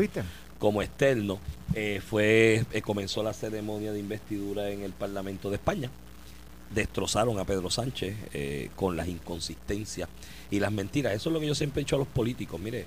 como 0.59 0.81
externo. 0.81 1.39
Eh, 1.73 2.01
fue 2.07 2.65
eh, 2.71 2.81
comenzó 2.81 3.21
la 3.23 3.33
ceremonia 3.33 3.91
de 3.91 3.99
investidura 3.99 4.69
en 4.69 4.81
el 4.81 4.91
Parlamento 4.93 5.49
de 5.49 5.55
España. 5.55 5.89
Destrozaron 6.73 7.39
a 7.39 7.45
Pedro 7.45 7.69
Sánchez 7.69 8.15
eh, 8.33 8.69
con 8.75 8.97
las 8.97 9.07
inconsistencias 9.07 10.09
y 10.51 10.59
las 10.59 10.71
mentiras. 10.71 11.13
Eso 11.13 11.29
es 11.29 11.33
lo 11.33 11.39
que 11.39 11.47
yo 11.47 11.55
siempre 11.55 11.81
he 11.81 11.83
dicho 11.85 11.95
a 11.95 11.99
los 11.99 12.07
políticos. 12.07 12.59
Mire, 12.59 12.85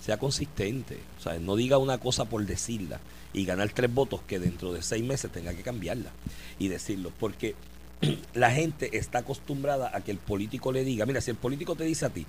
sea 0.00 0.18
consistente. 0.18 0.98
O 1.18 1.22
sea, 1.22 1.38
no 1.38 1.56
diga 1.56 1.78
una 1.78 1.98
cosa 1.98 2.24
por 2.24 2.44
decirla 2.44 3.00
y 3.32 3.44
ganar 3.44 3.70
tres 3.70 3.92
votos 3.92 4.20
que 4.26 4.38
dentro 4.38 4.72
de 4.72 4.82
seis 4.82 5.04
meses 5.04 5.30
tenga 5.30 5.54
que 5.54 5.62
cambiarla 5.62 6.10
y 6.58 6.68
decirlo. 6.68 7.12
Porque 7.18 7.54
la 8.34 8.50
gente 8.50 8.96
está 8.96 9.18
acostumbrada 9.18 9.90
a 9.94 10.00
que 10.00 10.10
el 10.10 10.18
político 10.18 10.72
le 10.72 10.84
diga, 10.84 11.06
mira, 11.06 11.20
si 11.20 11.30
el 11.30 11.36
político 11.36 11.76
te 11.76 11.84
dice 11.84 12.06
a 12.06 12.10
ti, 12.10 12.26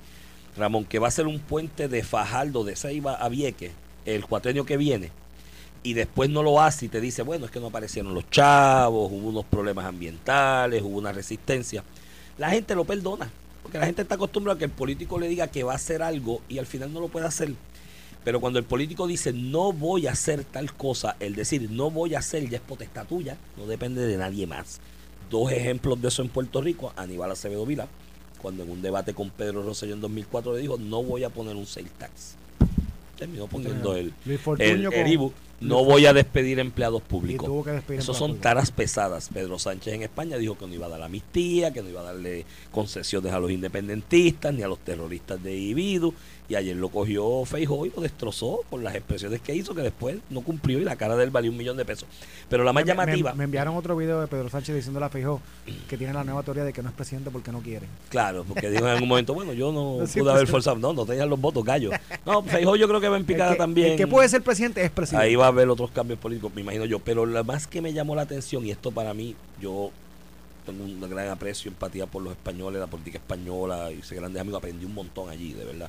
Ramón, 0.58 0.86
que 0.86 1.00
va 1.00 1.08
a 1.08 1.12
ser 1.12 1.28
un 1.28 1.39
puente 1.39 1.88
de 1.88 2.04
Fajardo 2.04 2.64
de 2.64 2.76
Ceiba 2.76 3.16
a 3.16 3.30
Vieques 3.30 3.72
el 4.06 4.26
cuatrenio 4.26 4.66
que 4.66 4.78
viene, 4.78 5.12
y 5.84 5.94
después 5.94 6.30
no 6.30 6.44
lo 6.44 6.62
hace 6.62 6.86
y 6.86 6.90
te 6.90 7.02
dice, 7.02 7.24
bueno, 7.24 7.46
es 7.46 7.52
que 7.52 7.60
no 7.60 7.68
aparecieron 7.68 8.14
los 8.14 8.30
chavos, 8.30 9.12
hubo 9.12 9.30
unos 9.30 9.46
problemas 9.46 9.86
ambientales, 9.86 10.82
hubo 10.82 10.98
una 10.98 11.12
resistencia, 11.12 11.84
la 12.38 12.50
gente 12.50 12.76
lo 12.76 12.86
perdona, 12.86 13.32
porque 13.64 13.80
la 13.80 13.86
gente 13.86 14.04
está 14.04 14.16
acostumbrada 14.16 14.56
a 14.56 14.60
que 14.60 14.66
el 14.66 14.72
político 14.72 15.20
le 15.20 15.28
diga 15.28 15.48
que 15.48 15.64
va 15.64 15.74
a 15.74 15.76
hacer 15.76 16.04
algo 16.04 16.42
y 16.50 16.60
al 16.60 16.66
final 16.66 16.94
no 16.94 17.00
lo 17.00 17.08
puede 17.08 17.28
hacer. 17.28 17.54
Pero 18.24 18.40
cuando 18.40 18.60
el 18.60 18.66
político 18.66 19.08
dice 19.08 19.34
no 19.34 19.74
voy 19.74 20.06
a 20.06 20.12
hacer 20.12 20.44
tal 20.44 20.74
cosa, 20.74 21.16
el 21.20 21.36
decir 21.36 21.70
no 21.72 21.90
voy 21.90 22.14
a 22.14 22.20
hacer 22.20 22.48
ya 22.48 22.58
es 22.58 22.64
potestad 22.64 23.08
tuya, 23.08 23.38
no 23.58 23.66
depende 23.66 24.06
de 24.06 24.18
nadie 24.18 24.46
más. 24.46 24.80
Dos 25.32 25.52
ejemplos 25.52 26.00
de 26.02 26.10
eso 26.10 26.22
en 26.22 26.30
Puerto 26.30 26.62
Rico, 26.62 26.94
Aníbal 26.96 27.32
Acevedo 27.32 27.66
Vila, 27.66 27.88
cuando 28.40 28.64
en 28.64 28.70
un 28.70 28.82
debate 28.82 29.14
con 29.14 29.30
Pedro 29.32 29.64
Rosselló 29.64 29.96
en 29.96 30.02
2004 30.02 30.54
le 30.54 30.60
dijo 30.60 30.78
no 30.78 31.02
voy 31.02 31.24
a 31.24 31.30
poner 31.30 31.56
un 31.56 31.66
sales 31.66 31.92
tax. 31.94 32.36
Terminó 33.18 33.48
poniendo 33.48 33.96
el, 33.96 34.14
el, 34.60 34.86
el 34.94 35.08
IBU, 35.08 35.32
no 35.62 35.86
voy 35.86 36.07
a 36.07 36.14
despedir 36.14 36.59
empleados 36.59 37.01
públicos. 37.01 37.49
despedir 37.66 37.99
Esos 37.99 38.18
son 38.18 38.38
taras 38.39 38.72
pesadas. 38.72 39.30
Pedro 39.32 39.59
Sánchez 39.59 39.93
en 39.93 40.01
España 40.01 40.38
dijo 40.38 40.57
que 40.57 40.66
no 40.68 40.74
iba 40.74 40.88
a 40.88 40.89
dar 40.89 41.01
amnistía, 41.03 41.72
que 41.72 41.82
no 41.84 41.89
iba 41.89 42.01
a 42.01 42.05
darle 42.05 42.45
concesiones 42.72 43.32
a 43.32 43.39
los 43.39 43.51
independentistas 43.51 44.53
ni 44.53 44.64
a 44.64 44.68
los 44.68 44.80
terroristas 44.80 45.41
de 45.41 45.55
Ibidu. 45.55 46.14
Y 46.52 46.56
ayer 46.56 46.76
lo 46.76 46.89
cogió 46.89 47.45
Feijóo 47.45 47.86
y 47.86 47.91
lo 47.95 48.02
destrozó 48.02 48.60
por 48.70 48.82
las 48.84 48.93
expresiones 48.93 49.39
que 49.39 49.56
hizo, 49.56 49.74
que 49.74 49.82
después 49.84 50.18
no 50.30 50.41
cumplió 50.41 50.80
y 50.80 50.84
la 50.84 50.97
cara 50.97 51.16
de 51.16 51.24
él 51.24 51.30
valió 51.30 51.49
un 51.49 51.56
millón 51.56 51.78
de 51.78 51.86
pesos. 51.86 52.10
Pero 52.49 52.66
la 52.66 52.74
más 52.74 52.84
Me- 52.84 52.89
llamativa, 52.89 53.34
Me, 53.34 53.45
enviaron 53.45 53.78
otro 53.78 53.95
video 53.95 54.20
de 54.20 54.28
Pedro 54.28 54.49
Sánchez 54.49 54.76
diciéndole 54.76 55.06
a 55.06 55.10
Feijó 55.10 55.39
que 55.88 55.97
tiene 55.97 56.12
la 56.12 56.26
nueva 56.26 56.43
teoría 56.43 56.66
de 56.66 56.74
que 56.74 56.84
no 56.84 56.89
es 56.89 56.95
presidente 56.95 57.32
porque 57.32 57.54
no 57.54 57.62
quiere. 57.62 57.88
claro, 58.10 58.43
porque 58.45 58.70
dijo 58.70 58.84
en 58.84 58.91
algún 58.91 59.08
momento, 59.08 59.34
bueno, 59.34 59.54
yo 59.54 59.72
no 59.72 59.99
No, 60.02 60.06
pude 60.06 60.30
haber 60.32 60.47
forzado, 60.47 60.76
no, 60.76 60.91
no 60.91 61.06
tenían 61.06 61.30
los 61.30 61.39
votos, 61.39 61.64
gallo. 61.64 61.89
No, 62.26 62.43
Feijóo 62.43 62.76
yo 62.76 62.86
creo 62.89 62.99
que 62.99 63.08
va 63.08 63.16
en 63.16 63.22
El 63.22 63.26
picada 63.26 63.52
que, 63.54 63.58
también. 63.58 63.91
el 63.91 63.97
que 63.97 64.08
puede 64.08 64.28
ser 64.28 64.41
presidente 64.41 64.84
es 64.84 64.91
presidente. 64.91 65.26
Ahí 65.26 65.36
va 65.38 65.45
a 65.45 65.47
haber 65.47 65.70
otros 65.70 65.89
cambios 65.91 66.20
políticos, 66.20 66.52
me 66.54 66.60
imagino 66.64 66.84
yo. 66.84 66.99
Pero 66.99 67.26
lo 67.26 67.43
más 67.45 67.66
que 67.66 67.82
me 67.82 67.93
llamó 67.93 68.14
la 68.14 68.24
atención, 68.24 68.66
y 68.66 68.72
esto 68.72 68.91
para 68.91 69.14
mí, 69.14 69.38
yo 69.62 69.89
tengo 70.66 70.84
un 70.84 70.99
gran 71.10 71.30
aprecio, 71.30 71.70
empatía 71.72 72.06
por 72.08 72.22
los 72.22 72.34
españoles, 72.34 72.82
la 72.82 72.88
política 72.88 73.18
española, 73.20 73.89
hice 73.91 74.16
grandes 74.16 74.41
amigos, 74.41 74.60
aprendí 74.60 74.84
un 74.86 74.93
montón 74.93 75.30
allí, 75.30 75.54
de 75.54 75.64
verdad. 75.64 75.88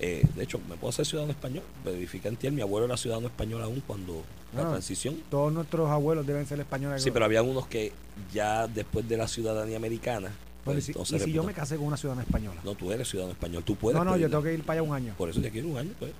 Eh, 0.00 0.24
de 0.36 0.44
hecho, 0.44 0.60
me 0.68 0.76
puedo 0.76 0.90
hacer 0.90 1.04
ciudadano 1.06 1.32
español, 1.32 1.64
verifica 1.84 2.28
en 2.28 2.36
ti, 2.36 2.48
mi 2.50 2.62
abuelo 2.62 2.86
era 2.86 2.96
ciudadano 2.96 3.26
español 3.26 3.62
aún 3.62 3.82
cuando 3.86 4.22
la 4.54 4.62
Ah. 4.62 4.70
transición. 4.70 5.16
Todos 5.30 5.52
nuestros 5.52 5.90
abuelos 5.90 6.24
deben 6.26 6.46
ser 6.46 6.60
españoles. 6.60 7.02
Sí, 7.02 7.10
pero 7.10 7.24
había 7.24 7.42
unos 7.42 7.66
que 7.66 7.92
ya 8.32 8.68
después 8.68 9.08
de 9.08 9.16
la 9.16 9.26
ciudadanía 9.26 9.76
americana, 9.76 10.30
y 10.66 10.80
si, 10.82 10.92
no 10.92 11.02
y 11.02 11.18
si 11.18 11.32
yo 11.32 11.42
me 11.42 11.52
casé 11.54 11.76
con 11.76 11.86
una 11.86 11.96
ciudadana 11.96 12.22
española. 12.22 12.60
No, 12.62 12.74
tú 12.74 12.92
eres 12.92 13.08
ciudadano 13.08 13.32
español, 13.32 13.64
tú 13.64 13.74
puedes. 13.74 13.98
No, 13.98 14.04
no, 14.04 14.16
yo 14.16 14.28
tengo 14.28 14.42
que 14.42 14.54
ir 14.54 14.62
para 14.62 14.80
allá 14.80 14.88
un 14.88 14.94
año. 14.94 15.14
Por 15.16 15.30
eso 15.30 15.40
te 15.40 15.50
quiero 15.50 15.68
un 15.68 15.78
año, 15.78 15.90
pues, 15.98 16.12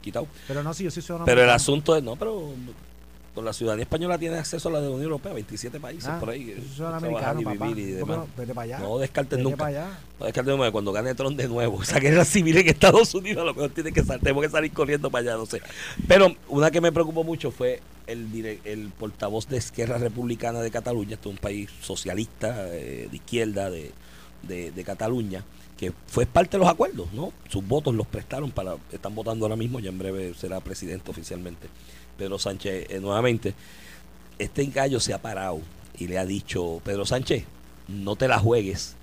quitado. 0.00 0.26
Pero 0.48 0.62
no, 0.62 0.72
si 0.72 0.84
yo 0.84 0.90
soy 0.90 1.02
ciudadano 1.02 1.26
Pero 1.26 1.42
el 1.42 1.50
asunto 1.50 1.94
es, 1.96 2.02
no, 2.02 2.16
pero 2.16 2.52
la 3.44 3.52
ciudadanía 3.52 3.82
española 3.82 4.18
tiene 4.18 4.36
acceso 4.38 4.68
a 4.68 4.72
la 4.72 4.80
de 4.80 4.84
la 4.86 4.90
Unión 4.92 5.04
Europea, 5.04 5.32
27 5.32 5.78
países 5.80 6.08
Ah, 6.08 6.18
por 6.18 6.30
ahí. 6.30 6.54
trabajar 6.76 6.96
americano, 6.96 7.40
y 7.40 7.44
vivir 7.44 7.58
y 7.60 7.64
¿Por 7.64 7.74
qué 7.74 7.94
demás. 7.98 8.16
no? 8.18 8.28
Vete 8.36 8.54
para 8.54 8.64
allá. 8.64 8.78
No 8.78 8.98
descartes 8.98 9.38
Vete 9.38 9.50
nunca. 9.50 9.66
allá. 9.66 9.98
No 10.18 10.26
descartes 10.26 10.56
nunca. 10.56 10.72
Cuando 10.72 10.92
gane 10.92 11.14
Trump 11.14 11.36
de 11.36 11.48
nuevo, 11.48 11.82
esa 11.82 11.98
guerra 12.00 12.24
civil 12.24 12.56
en 12.58 12.68
Estados 12.68 13.14
Unidos, 13.14 13.42
a 13.42 13.44
lo 13.46 13.54
mejor 13.54 13.70
tiene 13.70 13.92
que 13.92 14.02
sal- 14.04 14.20
tenemos 14.20 14.42
que 14.44 14.50
salir 14.50 14.72
corriendo 14.72 15.10
para 15.10 15.22
allá, 15.22 15.36
no 15.36 15.46
sé. 15.46 15.60
Pero 16.08 16.34
una 16.48 16.70
que 16.70 16.80
me 16.80 16.92
preocupó 16.92 17.24
mucho 17.24 17.50
fue 17.50 17.80
el, 18.06 18.58
el 18.64 18.88
portavoz 18.98 19.48
de 19.48 19.56
Esquerra 19.58 19.98
Republicana 19.98 20.60
de 20.60 20.70
Cataluña, 20.70 21.14
este 21.14 21.28
es 21.28 21.34
un 21.34 21.40
país 21.40 21.70
socialista, 21.82 22.68
eh, 22.74 23.08
de 23.10 23.16
izquierda, 23.16 23.70
de, 23.70 23.92
de, 24.42 24.70
de 24.70 24.84
Cataluña, 24.84 25.44
que 25.76 25.92
fue 26.06 26.24
parte 26.24 26.52
de 26.56 26.60
los 26.60 26.68
acuerdos, 26.72 27.12
¿no? 27.12 27.32
Sus 27.50 27.66
votos 27.66 27.94
los 27.94 28.06
prestaron 28.06 28.50
para, 28.50 28.76
están 28.92 29.14
votando 29.14 29.44
ahora 29.44 29.56
mismo, 29.56 29.78
ya 29.80 29.90
en 29.90 29.98
breve 29.98 30.32
será 30.34 30.60
presidente 30.60 31.10
oficialmente. 31.10 31.68
Pedro 32.16 32.38
Sánchez 32.38 32.86
eh, 32.90 33.00
nuevamente. 33.00 33.54
Este 34.38 34.64
gallo 34.66 35.00
se 35.00 35.14
ha 35.14 35.22
parado 35.22 35.60
y 35.98 36.08
le 36.08 36.18
ha 36.18 36.26
dicho, 36.26 36.80
Pedro 36.84 37.06
Sánchez, 37.06 37.44
no 37.88 38.16
te 38.16 38.28
la 38.28 38.38
juegues, 38.38 38.96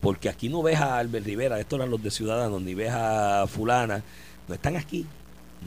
porque 0.00 0.28
aquí 0.28 0.48
no 0.48 0.62
ves 0.62 0.78
a 0.78 0.98
Albert 0.98 1.24
Rivera, 1.24 1.58
estos 1.58 1.78
eran 1.78 1.90
los 1.90 2.02
de 2.02 2.10
Ciudadanos, 2.10 2.60
ni 2.60 2.74
ves 2.74 2.92
a 2.92 3.46
fulana, 3.48 4.02
no 4.48 4.54
están 4.54 4.76
aquí. 4.76 5.06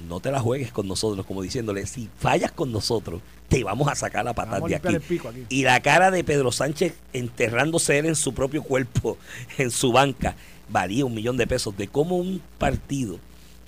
No 0.07 0.19
te 0.19 0.31
la 0.31 0.39
juegues 0.39 0.71
con 0.71 0.87
nosotros, 0.87 1.25
como 1.25 1.41
diciéndole, 1.41 1.85
si 1.87 2.09
fallas 2.19 2.51
con 2.51 2.71
nosotros, 2.71 3.21
te 3.49 3.63
vamos 3.63 3.87
a 3.89 3.95
sacar 3.95 4.23
la 4.23 4.33
patada 4.33 4.65
de 4.65 4.75
aquí. 4.75 4.95
aquí. 4.95 5.45
Y 5.49 5.63
la 5.63 5.81
cara 5.81 6.11
de 6.11 6.23
Pedro 6.23 6.51
Sánchez 6.51 6.93
enterrándose 7.11 7.97
él 7.97 8.05
en 8.05 8.15
su 8.15 8.33
propio 8.33 8.61
cuerpo, 8.63 9.17
en 9.57 9.71
su 9.71 9.91
banca, 9.91 10.35
valía 10.69 11.05
un 11.05 11.15
millón 11.15 11.37
de 11.37 11.47
pesos. 11.47 11.75
De 11.75 11.87
cómo 11.87 12.17
un 12.17 12.41
partido 12.59 13.17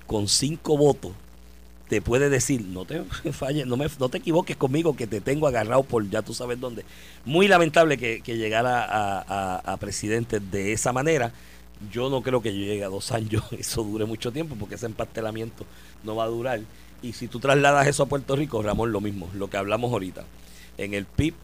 con 0.06 0.28
cinco 0.28 0.78
votos 0.78 1.12
te 1.92 2.00
puede 2.00 2.30
decir, 2.30 2.62
no 2.62 2.86
te 2.86 3.02
falles, 3.34 3.66
no, 3.66 3.76
me, 3.76 3.86
no 4.00 4.08
te 4.08 4.16
equivoques 4.16 4.56
conmigo, 4.56 4.96
que 4.96 5.06
te 5.06 5.20
tengo 5.20 5.46
agarrado 5.46 5.82
por 5.82 6.08
ya 6.08 6.22
tú 6.22 6.32
sabes 6.32 6.58
dónde. 6.58 6.86
Muy 7.26 7.48
lamentable 7.48 7.98
que, 7.98 8.22
que 8.22 8.38
llegara 8.38 8.82
a, 8.82 9.56
a- 9.58 9.76
presidente 9.76 10.40
de 10.40 10.72
esa 10.72 10.94
manera. 10.94 11.34
Yo 11.92 12.08
no 12.08 12.22
creo 12.22 12.40
que 12.40 12.54
llegue 12.54 12.82
a 12.82 12.88
dos 12.88 13.12
años, 13.12 13.44
eso 13.58 13.82
dure 13.84 14.06
mucho 14.06 14.32
tiempo, 14.32 14.56
porque 14.58 14.76
ese 14.76 14.86
empastelamiento 14.86 15.66
no 16.02 16.16
va 16.16 16.24
a 16.24 16.28
durar. 16.28 16.60
Y 17.02 17.12
si 17.12 17.28
tú 17.28 17.40
trasladas 17.40 17.86
eso 17.86 18.04
a 18.04 18.06
Puerto 18.06 18.36
Rico, 18.36 18.62
Ramón, 18.62 18.90
lo 18.90 19.02
mismo, 19.02 19.28
lo 19.34 19.50
que 19.50 19.58
hablamos 19.58 19.92
ahorita. 19.92 20.24
En 20.78 20.94
el 20.94 21.04
PIB, 21.04 21.34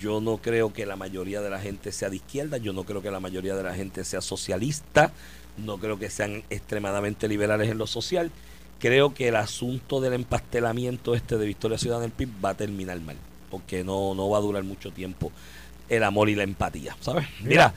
yo 0.00 0.22
no 0.22 0.38
creo 0.38 0.72
que 0.72 0.86
la 0.86 0.96
mayoría 0.96 1.42
de 1.42 1.50
la 1.50 1.60
gente 1.60 1.92
sea 1.92 2.08
de 2.08 2.16
izquierda, 2.16 2.56
yo 2.56 2.72
no 2.72 2.84
creo 2.84 3.02
que 3.02 3.10
la 3.10 3.20
mayoría 3.20 3.54
de 3.54 3.64
la 3.64 3.74
gente 3.74 4.02
sea 4.06 4.22
socialista, 4.22 5.12
no 5.58 5.76
creo 5.76 5.98
que 5.98 6.08
sean 6.08 6.42
extremadamente 6.48 7.28
liberales 7.28 7.68
en 7.68 7.76
lo 7.76 7.86
social. 7.86 8.30
Creo 8.80 9.14
que 9.14 9.28
el 9.28 9.36
asunto 9.36 10.00
del 10.00 10.14
empastelamiento 10.14 11.14
este 11.14 11.36
de 11.38 11.46
Victoria 11.46 11.78
Ciudadana 11.78 12.02
del 12.04 12.12
PIB 12.12 12.28
va 12.44 12.50
a 12.50 12.54
terminar 12.54 12.98
mal, 13.00 13.16
porque 13.50 13.84
no, 13.84 14.14
no 14.14 14.28
va 14.30 14.38
a 14.38 14.40
durar 14.40 14.64
mucho 14.64 14.90
tiempo 14.90 15.30
el 15.88 16.02
amor 16.02 16.28
y 16.28 16.34
la 16.34 16.42
empatía, 16.44 16.96
¿sabes? 17.00 17.26
Mira, 17.42 17.74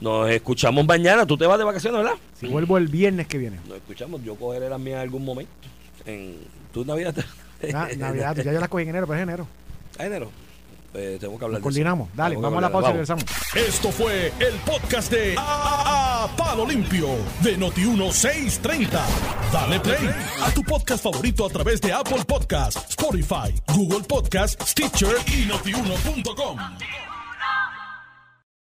nos 0.00 0.28
escuchamos 0.30 0.84
mañana, 0.86 1.24
tú 1.26 1.36
te 1.38 1.46
vas 1.46 1.58
de 1.58 1.64
vacaciones, 1.64 2.02
¿verdad? 2.02 2.18
Si 2.38 2.46
vuelvo 2.48 2.76
el 2.76 2.88
viernes 2.88 3.26
que 3.28 3.38
viene. 3.38 3.58
Nos 3.66 3.78
escuchamos, 3.78 4.22
yo 4.24 4.34
cogeré 4.34 4.68
las 4.68 4.78
mías 4.80 4.96
en 4.96 5.00
algún 5.02 5.24
momento. 5.24 5.50
En 6.04 6.36
tu 6.72 6.84
Navidad. 6.84 7.14
Na- 7.72 7.88
Navidad, 7.96 8.36
ya 8.36 8.52
yo 8.52 8.60
las 8.60 8.68
cogí 8.68 8.82
en 8.82 8.88
enero, 8.90 9.06
pero 9.06 9.18
es 9.18 9.22
enero. 9.22 9.46
A 9.98 10.04
enero. 10.06 10.30
Eh, 10.94 11.16
tengo 11.20 11.38
que 11.38 11.44
hablar 11.44 11.60
Nos 11.60 11.74
de 11.74 11.80
eso. 11.80 11.84
coordinamos. 11.84 12.08
Dale, 12.14 12.36
vamos 12.36 12.58
a 12.58 12.60
la 12.60 12.70
pausa 12.72 12.88
y 12.88 12.92
regresamos. 12.92 13.24
Esto 13.54 13.90
fue 13.90 14.32
el 14.40 14.54
podcast 14.66 15.10
de 15.10 15.34
A, 15.38 16.24
A- 16.24 16.36
Palo 16.36 16.66
Limpio 16.66 17.08
de 17.42 17.58
Noti1630. 17.58 18.88
Dale 19.52 19.80
play 19.80 20.10
a 20.42 20.50
tu 20.52 20.62
podcast 20.62 21.02
favorito 21.02 21.46
a 21.46 21.48
través 21.50 21.80
de 21.80 21.92
Apple 21.92 22.24
Podcasts, 22.26 22.90
Spotify, 22.90 23.54
Google 23.74 24.04
Podcasts, 24.06 24.70
Stitcher 24.70 25.16
y 25.28 25.46
notiuno.com. 25.46 26.58